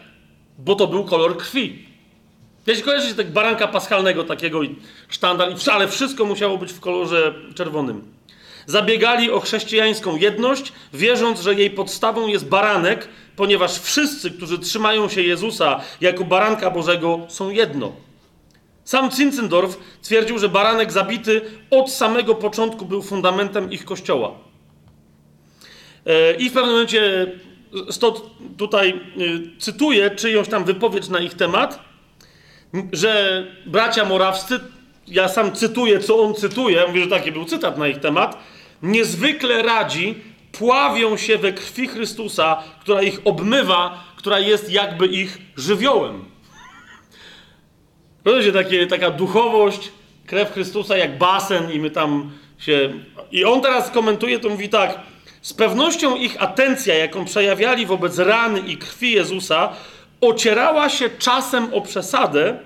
[0.57, 1.85] bo to był kolor krwi.
[2.67, 4.75] Jeśli kojarzycie tak baranka paschalnego takiego i
[5.09, 8.15] sztandar, ale wszystko musiało być w kolorze czerwonym.
[8.65, 15.21] Zabiegali o chrześcijańską jedność, wierząc, że jej podstawą jest baranek, ponieważ wszyscy, którzy trzymają się
[15.21, 17.91] Jezusa jako baranka Bożego, są jedno.
[18.83, 24.31] Sam Zinzendorf twierdził, że baranek zabity od samego początku był fundamentem ich kościoła.
[26.05, 27.31] E, I w pewnym momencie,
[27.89, 28.21] stąd
[28.57, 31.79] tutaj e, cytuję czyjąś tam wypowiedź na ich temat,
[32.93, 34.59] że bracia morawscy,
[35.07, 38.37] ja sam cytuję, co on cytuje, mówię, że taki był cytat na ich temat,
[38.83, 40.15] niezwykle radzi
[40.51, 46.25] pławią się we krwi Chrystusa, która ich obmywa, która jest jakby ich żywiołem.
[48.25, 49.91] Rozumiecie, takie, taka duchowość,
[50.25, 52.93] krew Chrystusa jak basen i my tam się...
[53.31, 54.99] I on teraz komentuje, to mówi tak,
[55.41, 59.73] z pewnością ich atencja, jaką przejawiali wobec rany i krwi Jezusa,
[60.27, 62.59] ocierała się czasem o przesadę,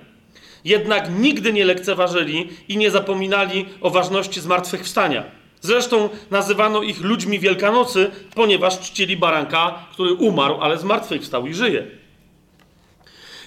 [0.66, 5.24] jednak nigdy nie lekceważyli i nie zapominali o ważności zmartwychwstania.
[5.62, 11.88] Zresztą nazywano ich ludźmi Wielkanocy, ponieważ czcili baranka, który umarł, ale zmartwychwstał i żyje.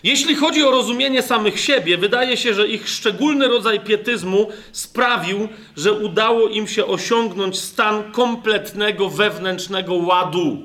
[0.02, 5.92] Jeśli chodzi o rozumienie samych siebie, wydaje się, że ich szczególny rodzaj pietyzmu sprawił, że
[5.92, 10.62] udało im się osiągnąć stan kompletnego wewnętrznego ładu.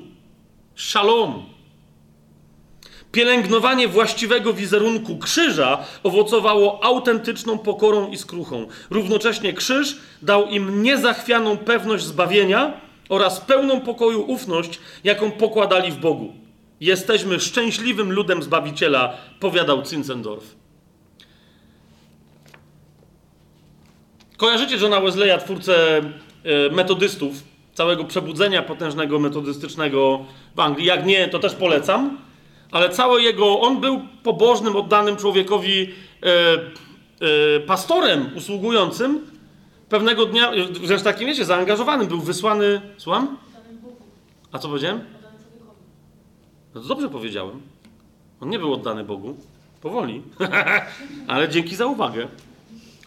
[0.76, 1.57] Shalom.
[3.18, 8.66] Pielęgnowanie właściwego wizerunku krzyża owocowało autentyczną pokorą i skruchą.
[8.90, 16.32] Równocześnie krzyż dał im niezachwianą pewność zbawienia oraz pełną pokoju ufność, jaką pokładali w Bogu.
[16.80, 20.54] Jesteśmy szczęśliwym ludem Zbawiciela, powiadał Zinzendorf.
[24.36, 27.32] Kojarzycie Johna Wesleya, twórcę e, metodystów,
[27.74, 30.24] całego przebudzenia potężnego metodystycznego
[30.54, 30.86] w Anglii?
[30.86, 32.27] Jak nie, to też polecam
[32.72, 35.90] ale całe jego, on był pobożnym, oddanym człowiekowi
[36.22, 36.26] e,
[37.56, 39.26] e, pastorem usługującym.
[39.88, 40.52] Pewnego dnia,
[40.84, 43.36] zresztą takim wiecie, zaangażowanym, był wysłany, słucham?
[44.52, 45.00] A co powiedziałem?
[46.74, 47.60] No to dobrze powiedziałem.
[48.40, 49.36] On nie był oddany Bogu.
[49.82, 50.22] Powoli.
[51.28, 52.28] ale dzięki za uwagę.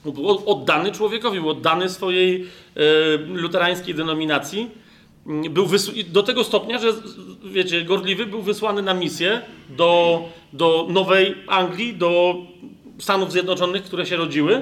[0.05, 4.69] Był oddany człowiekowi, był oddany swojej e, luterańskiej denominacji
[5.25, 5.67] był
[6.07, 6.93] do tego stopnia, że
[7.43, 10.21] wiecie, Gorliwy był wysłany na misję do,
[10.53, 12.35] do Nowej Anglii, do
[12.99, 14.61] Stanów Zjednoczonych, które się rodziły.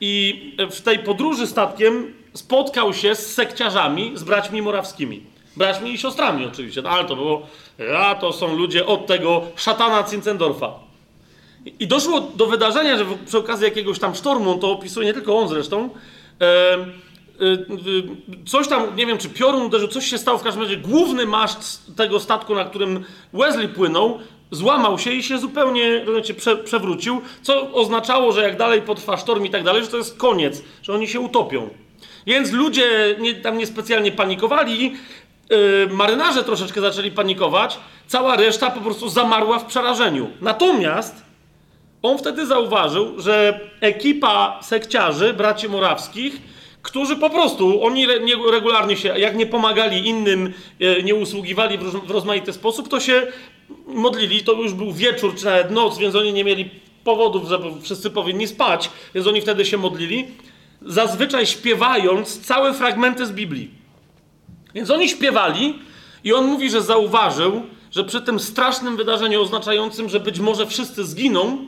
[0.00, 5.22] I w tej podróży statkiem spotkał się z sekciarzami, z braćmi morawskimi.
[5.56, 7.46] Braćmi i siostrami oczywiście, no, ale to było,
[7.98, 10.72] a to są ludzie od tego szatana Cincendorfa.
[11.80, 15.38] I doszło do wydarzenia, że przy okazji jakiegoś tam sztormu, on to opisuje nie tylko
[15.38, 15.90] on zresztą,
[16.42, 16.86] Y, y,
[18.46, 21.96] coś tam, nie wiem, czy piorun uderzył, coś się stało, w każdym razie główny maszt
[21.96, 24.18] tego statku, na którym Wesley płynął,
[24.50, 29.44] złamał się i się zupełnie znaczy, prze, przewrócił, co oznaczało, że jak dalej potrwa sztorm
[29.44, 31.70] i tak dalej, że to jest koniec, że oni się utopią.
[32.26, 34.92] Więc ludzie nie, tam niespecjalnie panikowali,
[35.50, 40.30] yy, marynarze troszeczkę zaczęli panikować, cała reszta po prostu zamarła w przerażeniu.
[40.40, 41.24] Natomiast
[42.02, 46.53] on wtedy zauważył, że ekipa sekciarzy, braci morawskich,
[46.84, 48.06] którzy po prostu, oni
[48.50, 53.26] regularnie się, jak nie pomagali innym, e, nie usługiwali w rozmaity sposób, to się
[53.86, 56.70] modlili, to już był wieczór czy nawet noc, więc oni nie mieli
[57.04, 60.26] powodów, żeby wszyscy powinni spać, więc oni wtedy się modlili,
[60.82, 63.70] zazwyczaj śpiewając całe fragmenty z Biblii.
[64.74, 65.78] Więc oni śpiewali
[66.24, 71.04] i on mówi, że zauważył, że przy tym strasznym wydarzeniu oznaczającym, że być może wszyscy
[71.04, 71.58] zginą,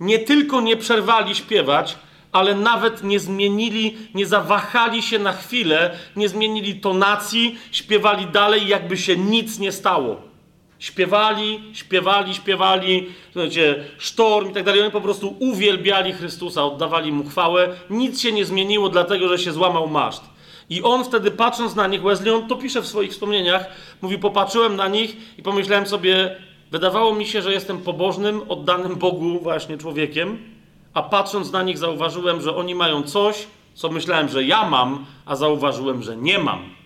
[0.00, 1.96] nie tylko nie przerwali śpiewać,
[2.32, 8.96] ale nawet nie zmienili, nie zawahali się na chwilę, nie zmienili tonacji, śpiewali dalej, jakby
[8.96, 10.32] się nic nie stało.
[10.78, 14.82] Śpiewali, śpiewali, śpiewali, słuchajcie, sztorm i tak dalej.
[14.82, 17.68] Oni po prostu uwielbiali Chrystusa, oddawali mu chwałę.
[17.90, 20.22] Nic się nie zmieniło, dlatego że się złamał maszt.
[20.70, 23.66] I on wtedy patrząc na nich, Wesley, on to pisze w swoich wspomnieniach,
[24.02, 26.36] mówi, popatrzyłem na nich i pomyślałem sobie,
[26.70, 30.51] wydawało mi się, że jestem pobożnym, oddanym Bogu właśnie człowiekiem,
[30.94, 35.36] a patrząc na nich zauważyłem, że oni mają coś, co myślałem, że ja mam, a
[35.36, 36.82] zauważyłem, że nie mam.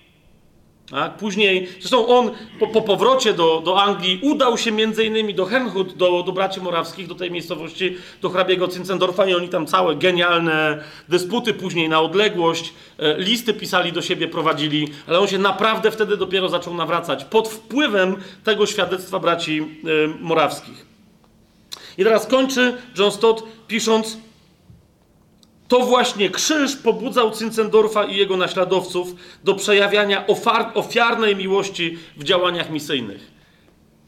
[0.90, 1.16] Tak?
[1.16, 5.96] Później, zresztą on po, po powrocie do, do Anglii udał się między innymi do Herrnhut,
[5.96, 10.82] do, do braci morawskich, do tej miejscowości, do hrabiego Zinzendorfa i oni tam całe genialne
[11.08, 16.16] dysputy później na odległość, e, listy pisali do siebie, prowadzili, ale on się naprawdę wtedy
[16.16, 19.64] dopiero zaczął nawracać pod wpływem tego świadectwa braci e,
[20.20, 20.95] morawskich.
[21.98, 24.16] I teraz kończy John Stott pisząc
[25.68, 30.24] to właśnie krzyż pobudzał Zinzendorfa i jego naśladowców do przejawiania
[30.74, 33.36] ofiarnej miłości w działaniach misyjnych.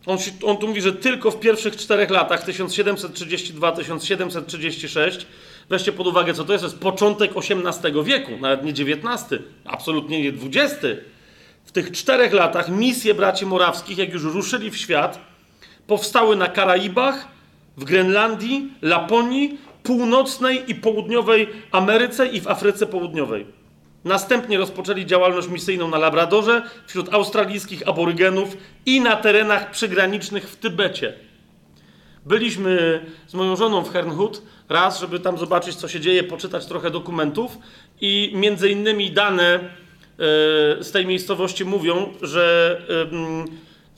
[0.06, 5.24] On, on, tu mówi, że tylko w pierwszych czterech latach, 1732-1736,
[5.68, 9.24] weźcie pod uwagę, co to jest, to jest początek XVIII wieku, nawet nie XIX,
[9.64, 10.76] absolutnie nie XX.
[11.64, 15.20] W tych czterech latach misje braci morawskich, jak już ruszyli w świat,
[15.86, 17.37] powstały na Karaibach,
[17.78, 23.46] w Grenlandii, Laponii, północnej i południowej Ameryce i w Afryce Południowej.
[24.04, 31.14] Następnie rozpoczęli działalność misyjną na Labradorze, wśród australijskich aborygenów i na terenach przygranicznych w Tybecie.
[32.26, 36.90] Byliśmy z moją żoną w Hernhut raz, żeby tam zobaczyć, co się dzieje, poczytać trochę
[36.90, 37.58] dokumentów
[38.00, 39.60] i między innymi dane e,
[40.84, 42.76] z tej miejscowości mówią, że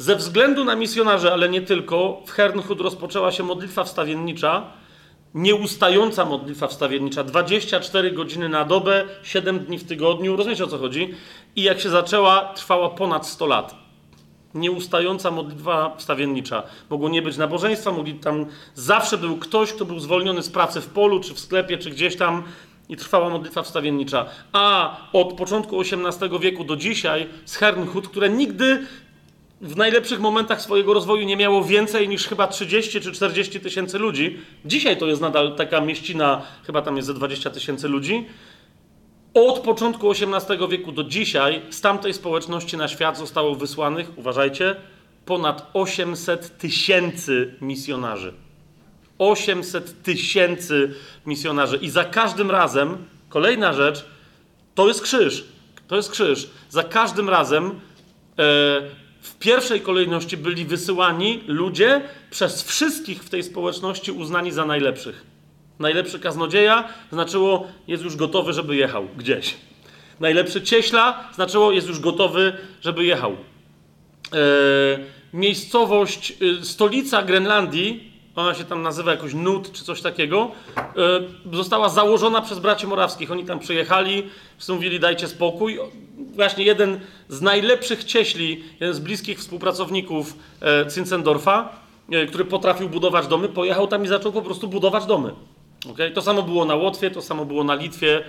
[0.01, 4.73] ze względu na misjonarzy, ale nie tylko, w Hernhut rozpoczęła się modlitwa wstawiennicza,
[5.35, 11.15] nieustająca modlitwa wstawiennicza, 24 godziny na dobę, 7 dni w tygodniu, rozumiecie o co chodzi?
[11.57, 13.75] I jak się zaczęła, trwała ponad 100 lat.
[14.55, 16.63] Nieustająca modlitwa wstawiennicza.
[16.91, 20.87] Mogło nie być nabożeństwa, mogli tam zawsze był ktoś, kto był zwolniony z pracy w
[20.87, 22.43] polu, czy w sklepie, czy gdzieś tam
[22.89, 24.27] i trwała modlitwa wstawiennicza.
[24.53, 28.87] A od początku XVIII wieku do dzisiaj z Hernhut, które nigdy
[29.61, 34.39] w najlepszych momentach swojego rozwoju nie miało więcej niż chyba 30 czy 40 tysięcy ludzi.
[34.65, 38.27] Dzisiaj to jest nadal taka mieścina, chyba tam jest ze 20 tysięcy ludzi.
[39.35, 44.77] Od początku XVIII wieku do dzisiaj z tamtej społeczności na świat zostało wysłanych, uważajcie,
[45.25, 48.35] ponad 800 tysięcy misjonarzy.
[49.19, 50.95] 800 tysięcy
[51.27, 51.77] misjonarzy.
[51.77, 52.97] I za każdym razem,
[53.29, 54.05] kolejna rzecz,
[54.75, 55.45] to jest krzyż.
[55.89, 56.51] To jest krzyż.
[56.69, 57.81] Za każdym razem
[58.39, 58.83] e,
[59.21, 62.01] w pierwszej kolejności byli wysyłani ludzie
[62.31, 65.27] przez wszystkich w tej społeczności uznani za najlepszych.
[65.79, 69.57] Najlepszy kaznodzieja znaczyło, jest już gotowy, żeby jechał gdzieś.
[70.21, 73.33] Najlepszy cieśla znaczyło, jest już gotowy, żeby jechał.
[73.33, 74.39] E,
[75.33, 81.89] miejscowość, e, stolica Grenlandii, ona się tam nazywa jakoś Nut czy coś takiego, e, została
[81.89, 83.31] założona przez braci morawskich.
[83.31, 84.23] Oni tam przyjechali,
[84.69, 85.79] mówili dajcie spokój
[86.35, 91.69] właśnie jeden z najlepszych cieśli, jeden z bliskich współpracowników e, Zinzendorfa,
[92.13, 95.33] e, który potrafił budować domy, pojechał tam i zaczął po prostu budować domy.
[95.91, 96.11] Okay?
[96.11, 98.25] To samo było na Łotwie, to samo było na Litwie.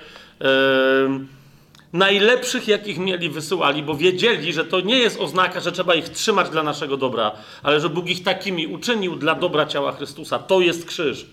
[1.94, 6.50] Najlepszych, jakich mieli, wysyłali, bo wiedzieli, że to nie jest oznaka, że trzeba ich trzymać
[6.50, 7.32] dla naszego dobra,
[7.64, 10.40] ale że Bóg ich takimi uczynił dla dobra ciała Chrystusa.
[10.40, 11.26] To jest krzyż.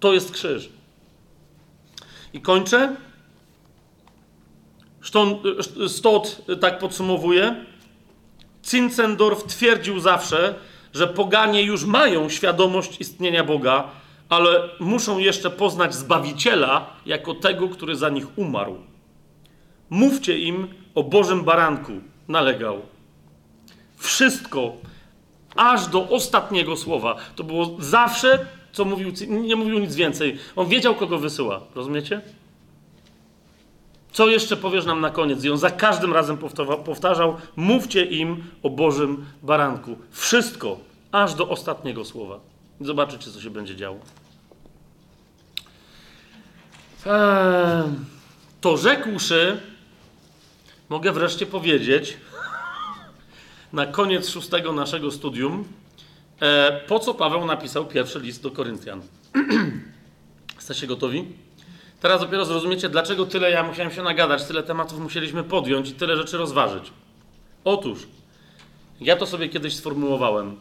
[0.00, 0.68] To jest krzyż.
[2.32, 2.96] I kończę.
[5.88, 7.64] Stott tak podsumowuje.
[8.66, 10.54] Zinzendorf twierdził zawsze,
[10.94, 13.90] że poganie już mają świadomość istnienia Boga,
[14.28, 18.89] ale muszą jeszcze poznać Zbawiciela jako tego, który za nich umarł.
[19.90, 21.92] Mówcie im o Bożym Baranku,
[22.28, 22.80] nalegał.
[23.96, 24.72] Wszystko,
[25.56, 27.16] aż do ostatniego słowa.
[27.36, 30.38] To było zawsze, co mówił, nie mówił nic więcej.
[30.56, 31.60] On wiedział, kogo wysyła.
[31.74, 32.20] Rozumiecie?
[34.12, 35.44] Co jeszcze powiesz nam na koniec?
[35.44, 36.38] I on za każdym razem
[36.84, 39.98] powtarzał: Mówcie im o Bożym baranku.
[40.10, 40.78] Wszystko,
[41.12, 42.40] aż do ostatniego słowa.
[42.80, 43.98] Zobaczycie, co się będzie działo.
[47.06, 47.82] Eee,
[48.60, 49.60] to rzekłszy,
[50.90, 52.16] mogę wreszcie powiedzieć,
[53.72, 55.64] na koniec szóstego naszego studium,
[56.40, 59.02] e, po co Paweł napisał pierwszy list do Koryntian.
[60.56, 61.24] Jesteście gotowi?
[62.00, 66.16] Teraz dopiero zrozumiecie, dlaczego tyle ja musiałem się nagadać, tyle tematów musieliśmy podjąć i tyle
[66.16, 66.92] rzeczy rozważyć.
[67.64, 67.98] Otóż,
[69.00, 70.56] ja to sobie kiedyś sformułowałem.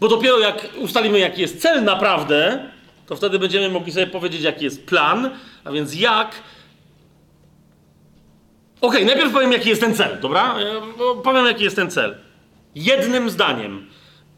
[0.00, 2.68] Bo dopiero jak ustalimy, jaki jest cel naprawdę,
[3.06, 5.30] to wtedy będziemy mogli sobie powiedzieć, jaki jest plan,
[5.64, 6.34] a więc jak.
[8.84, 10.54] Okej, okay, najpierw powiem, jaki jest ten cel, dobra?
[11.22, 12.16] Powiem, jaki jest ten cel.
[12.74, 13.86] Jednym zdaniem,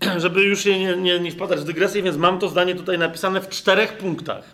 [0.16, 3.40] żeby już się nie, nie, nie wpadać w dygresję, więc mam to zdanie tutaj napisane
[3.40, 4.44] w czterech punktach.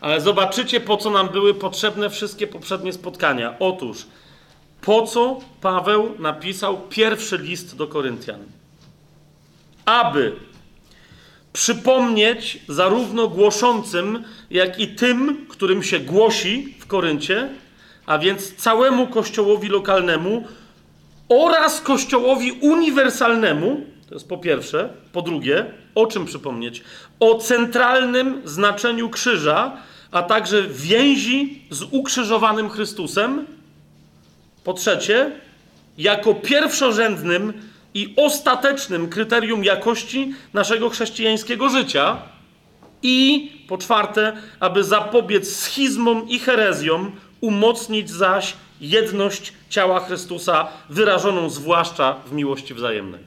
[0.00, 3.54] Ale zobaczycie, po co nam były potrzebne wszystkie poprzednie spotkania.
[3.58, 4.06] Otóż,
[4.80, 8.40] po co Paweł napisał pierwszy list do Koryntian?
[9.84, 10.36] Aby
[11.52, 17.48] przypomnieć zarówno głoszącym, jak i tym, którym się głosi w Koryncie,
[18.08, 20.44] a więc całemu kościołowi lokalnemu
[21.28, 26.82] oraz kościołowi uniwersalnemu, to jest po pierwsze, po drugie, o czym przypomnieć?
[27.20, 29.76] O centralnym znaczeniu krzyża,
[30.10, 33.46] a także więzi z ukrzyżowanym Chrystusem.
[34.64, 35.30] Po trzecie,
[35.98, 37.52] jako pierwszorzędnym
[37.94, 42.16] i ostatecznym kryterium jakości naszego chrześcijańskiego życia.
[43.02, 52.16] I po czwarte, aby zapobiec schizmom i herezjom, umocnić zaś jedność ciała Chrystusa, wyrażoną zwłaszcza
[52.26, 53.20] w miłości wzajemnej.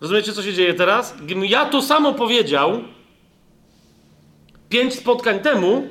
[0.00, 1.16] Rozumiecie, co się dzieje teraz?
[1.16, 2.80] Gdybym ja to samo powiedział
[4.68, 5.88] pięć spotkań temu,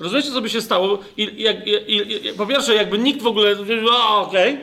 [0.00, 0.98] rozumiecie, co by się stało?
[1.16, 3.52] I, i, i, po pierwsze, jakby nikt w ogóle.
[3.52, 4.54] Okej.
[4.54, 4.58] Okay.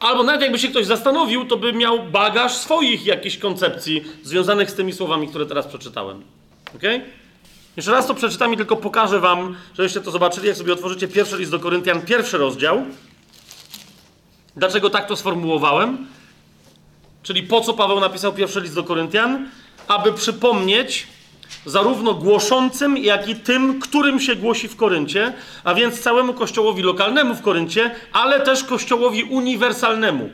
[0.00, 4.74] Albo nawet jakby się ktoś zastanowił, to by miał bagaż swoich jakichś koncepcji związanych z
[4.74, 6.22] tymi słowami, które teraz przeczytałem.
[6.76, 6.96] Okej?
[6.96, 7.21] Okay?
[7.76, 11.38] Jeszcze raz to przeczytam i tylko pokażę wam, żebyście to zobaczyli, jak sobie otworzycie pierwszy
[11.38, 12.82] list do Koryntian, pierwszy rozdział.
[14.56, 16.06] Dlaczego tak to sformułowałem?
[17.22, 19.48] Czyli po co Paweł napisał pierwszy list do Koryntian?
[19.88, 21.06] Aby przypomnieć
[21.66, 25.32] zarówno głoszącym, jak i tym, którym się głosi w Koryncie,
[25.64, 30.30] a więc całemu kościołowi lokalnemu w Koryncie, ale też kościołowi uniwersalnemu.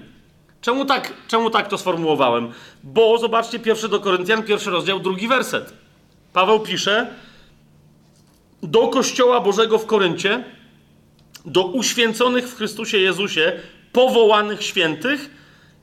[0.60, 2.52] Czemu tak, czemu tak to sformułowałem?
[2.82, 5.72] Bo zobaczcie, pierwszy do Koryntian, pierwszy rozdział, drugi werset.
[6.32, 7.06] Paweł pisze
[8.62, 10.44] do Kościoła Bożego w Koryncie,
[11.44, 13.52] do uświęconych w Chrystusie Jezusie,
[13.92, 15.30] powołanych świętych,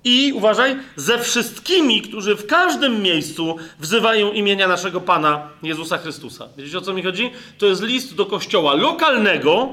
[0.05, 6.47] i uważaj, ze wszystkimi, którzy w każdym miejscu wzywają imienia naszego Pana Jezusa Chrystusa.
[6.57, 7.31] Wiecie o co mi chodzi?
[7.57, 9.69] To jest list do kościoła lokalnego,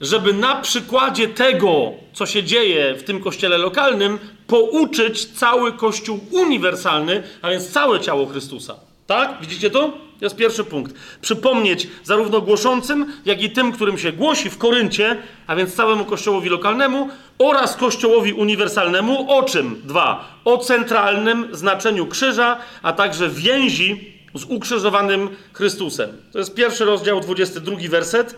[0.00, 7.22] żeby na przykładzie tego, co się dzieje w tym kościele lokalnym, pouczyć cały kościół uniwersalny,
[7.42, 8.91] a więc całe ciało Chrystusa.
[9.12, 9.40] Tak?
[9.40, 9.80] Widzicie to?
[9.88, 10.94] To jest pierwszy punkt.
[11.20, 15.16] Przypomnieć zarówno głoszącym, jak i tym, którym się głosi w Koryncie,
[15.46, 17.08] a więc całemu kościołowi lokalnemu
[17.38, 19.82] oraz kościołowi uniwersalnemu, o czym?
[19.84, 20.38] Dwa.
[20.44, 26.10] O centralnym znaczeniu krzyża, a także więzi z ukrzyżowanym Chrystusem.
[26.32, 28.36] To jest pierwszy rozdział, 22 werset.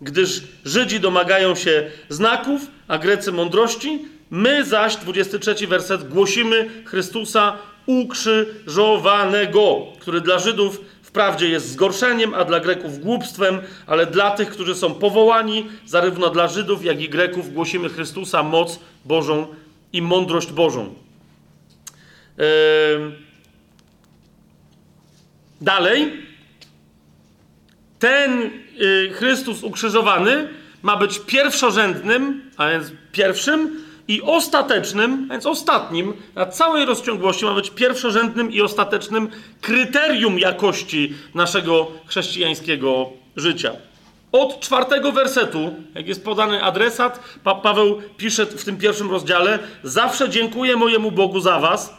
[0.00, 9.86] Gdyż Żydzi domagają się znaków, a Grecy mądrości, my zaś, 23 werset, głosimy Chrystusa ukrzyżowanego,
[10.00, 14.94] który dla Żydów wprawdzie jest zgorszeniem, a dla Greków głupstwem, ale dla tych, którzy są
[14.94, 19.46] powołani, zarówno dla Żydów, jak i Greków, głosimy Chrystusa, moc Bożą
[19.92, 20.94] i mądrość Bożą.
[22.38, 22.44] Yy...
[25.60, 26.12] Dalej,
[27.98, 30.48] ten yy, Chrystus ukrzyżowany
[30.82, 37.70] ma być pierwszorzędnym, a więc pierwszym, i ostatecznym, więc ostatnim, na całej rozciągłości ma być
[37.70, 39.28] pierwszorzędnym i ostatecznym
[39.60, 43.72] kryterium jakości naszego chrześcijańskiego życia.
[44.32, 50.28] Od czwartego wersetu, jak jest podany adresat, pa Paweł pisze w tym pierwszym rozdziale: Zawsze
[50.28, 51.94] dziękuję mojemu Bogu za Was,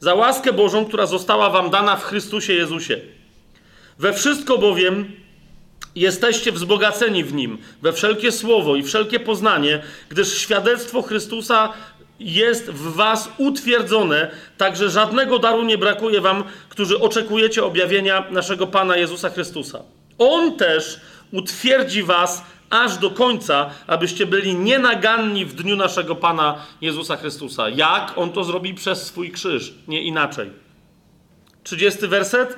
[0.00, 3.00] za łaskę Bożą, która została Wam dana w Chrystusie Jezusie.
[3.98, 5.21] We wszystko bowiem
[5.94, 11.72] Jesteście wzbogaceni w nim, we wszelkie słowo i wszelkie poznanie, gdyż świadectwo Chrystusa
[12.20, 18.96] jest w was utwierdzone, także żadnego daru nie brakuje wam, którzy oczekujecie objawienia naszego Pana
[18.96, 19.82] Jezusa Chrystusa.
[20.18, 21.00] On też
[21.32, 27.68] utwierdzi was aż do końca, abyście byli nienaganni w dniu naszego Pana Jezusa Chrystusa.
[27.68, 28.12] Jak?
[28.16, 30.50] On to zrobi przez swój krzyż, nie inaczej.
[31.64, 32.56] 30 werset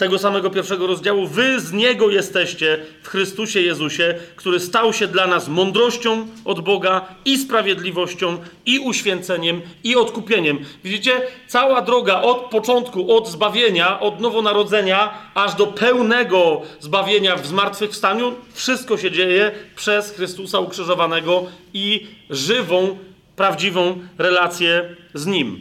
[0.00, 5.26] tego samego pierwszego rozdziału, wy z Niego jesteście w Chrystusie Jezusie, który stał się dla
[5.26, 10.58] nas mądrością od Boga i sprawiedliwością, i uświęceniem, i odkupieniem.
[10.84, 11.12] Widzicie,
[11.46, 18.96] cała droga od początku, od zbawienia, od nowonarodzenia, aż do pełnego zbawienia w zmartwychwstaniu, wszystko
[18.96, 22.98] się dzieje przez Chrystusa ukrzyżowanego i żywą,
[23.36, 25.60] prawdziwą relację z Nim.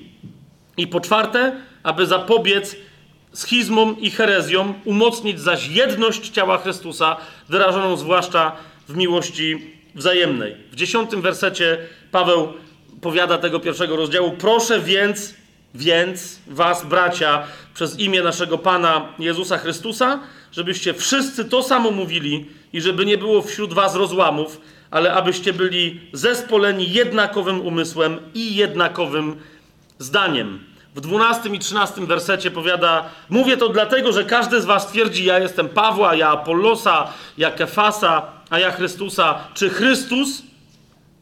[0.78, 2.76] I po czwarte, aby zapobiec
[3.34, 7.18] schizmom i herezjom, umocnić zaś jedność ciała Chrystusa,
[7.50, 8.52] wyrażoną zwłaszcza
[8.88, 10.56] w miłości wzajemnej.
[10.72, 11.78] W dziesiątym wersecie
[12.12, 12.54] Paweł
[13.02, 15.34] powiada tego pierwszego rozdziału: Proszę więc,
[15.76, 17.44] więc was, bracia,
[17.74, 20.20] przez imię naszego Pana Jezusa Chrystusa,
[20.52, 26.02] żebyście wszyscy to samo mówili i żeby nie było wśród was rozłamów, ale abyście byli
[26.14, 29.36] zespoleni jednakowym umysłem i jednakowym
[30.00, 30.60] zdaniem.
[31.00, 35.40] W 12 i 13 wersecie powiada: Mówię to dlatego, że każdy z Was twierdzi: Ja
[35.40, 39.40] jestem Pawła, ja Apollosa, ja Kefasa, a ja Chrystusa.
[39.54, 40.42] Czy Chrystus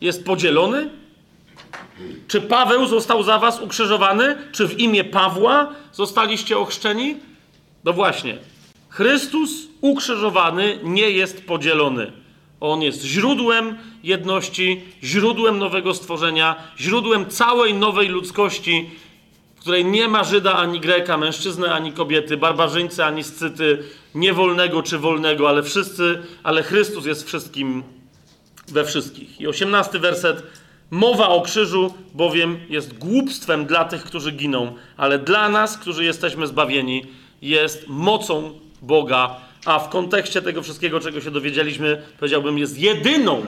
[0.01, 0.89] jest podzielony?
[2.27, 4.37] Czy Paweł został za Was ukrzyżowany?
[4.51, 7.15] Czy w imię Pawła zostaliście ochrzczeni?
[7.83, 8.37] No właśnie.
[8.89, 12.11] Chrystus ukrzyżowany nie jest podzielony.
[12.59, 18.89] On jest źródłem jedności, źródłem nowego stworzenia, źródłem całej nowej ludzkości,
[19.67, 23.83] której nie ma Żyda ani Greka, mężczyzny ani kobiety, barbarzyńcy ani scyty,
[24.15, 27.83] niewolnego czy wolnego, ale wszyscy, ale Chrystus jest wszystkim
[28.67, 29.41] we wszystkich.
[29.41, 30.43] I osiemnasty werset.
[30.91, 36.47] Mowa o krzyżu bowiem jest głupstwem dla tych, którzy giną, ale dla nas, którzy jesteśmy
[36.47, 37.05] zbawieni,
[37.41, 43.41] jest mocą Boga, a w kontekście tego wszystkiego, czego się dowiedzieliśmy, powiedziałbym, jest jedyną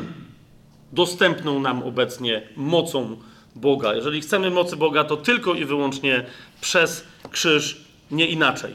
[0.92, 3.18] dostępną nam obecnie mocą
[3.56, 3.94] Boga.
[3.96, 6.26] Jeżeli chcemy mocy Boga, to tylko i wyłącznie
[6.62, 8.74] przez krzyż, nie inaczej.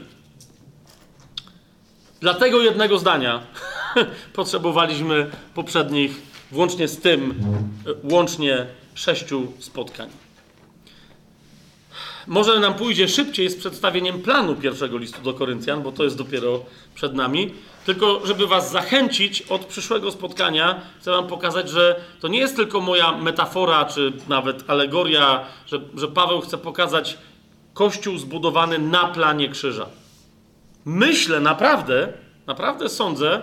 [2.19, 3.41] Dlatego jednego zdania
[4.33, 6.21] potrzebowaliśmy poprzednich,
[6.51, 7.35] włącznie z tym,
[8.03, 10.24] łącznie sześciu spotkań.
[12.27, 16.65] Może nam pójdzie szybciej z przedstawieniem planu pierwszego listu do Koryntian, bo to jest dopiero
[16.95, 17.53] przed nami.
[17.85, 22.81] Tylko, żeby Was zachęcić od przyszłego spotkania, chcę Wam pokazać, że to nie jest tylko
[22.81, 27.17] moja metafora, czy nawet alegoria, że, że Paweł chce pokazać
[27.73, 29.85] Kościół zbudowany na planie krzyża.
[30.85, 32.13] Myślę naprawdę,
[32.47, 33.41] naprawdę sądzę,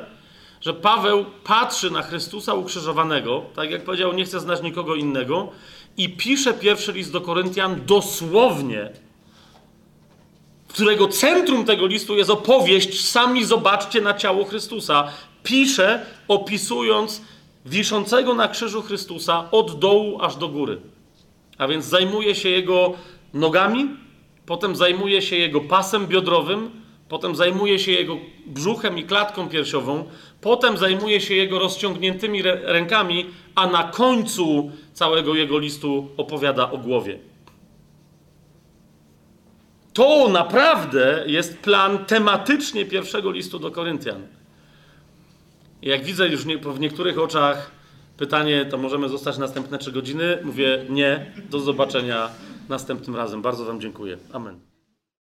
[0.60, 5.52] że Paweł patrzy na Chrystusa ukrzyżowanego, tak jak powiedział, nie chce znać nikogo innego,
[5.96, 8.90] i pisze pierwszy list do Koryntian dosłownie,
[10.68, 15.08] którego centrum tego listu jest opowieść, sami zobaczcie na ciało Chrystusa.
[15.42, 17.22] Pisze, opisując
[17.66, 20.80] wiszącego na krzyżu Chrystusa od dołu aż do góry.
[21.58, 22.92] A więc zajmuje się jego
[23.34, 23.90] nogami,
[24.46, 26.81] potem zajmuje się jego pasem biodrowym,
[27.12, 28.16] potem zajmuje się jego
[28.46, 30.04] brzuchem i klatką piersiową,
[30.40, 37.18] potem zajmuje się jego rozciągniętymi rękami, a na końcu całego jego listu opowiada o głowie.
[39.92, 44.26] To naprawdę jest plan tematycznie pierwszego listu do Koryntian.
[45.82, 47.70] Jak widzę już w niektórych oczach
[48.16, 52.30] pytanie, to możemy zostać następne trzy godziny, mówię nie, do zobaczenia
[52.68, 53.42] następnym razem.
[53.42, 54.18] Bardzo Wam dziękuję.
[54.32, 54.71] Amen.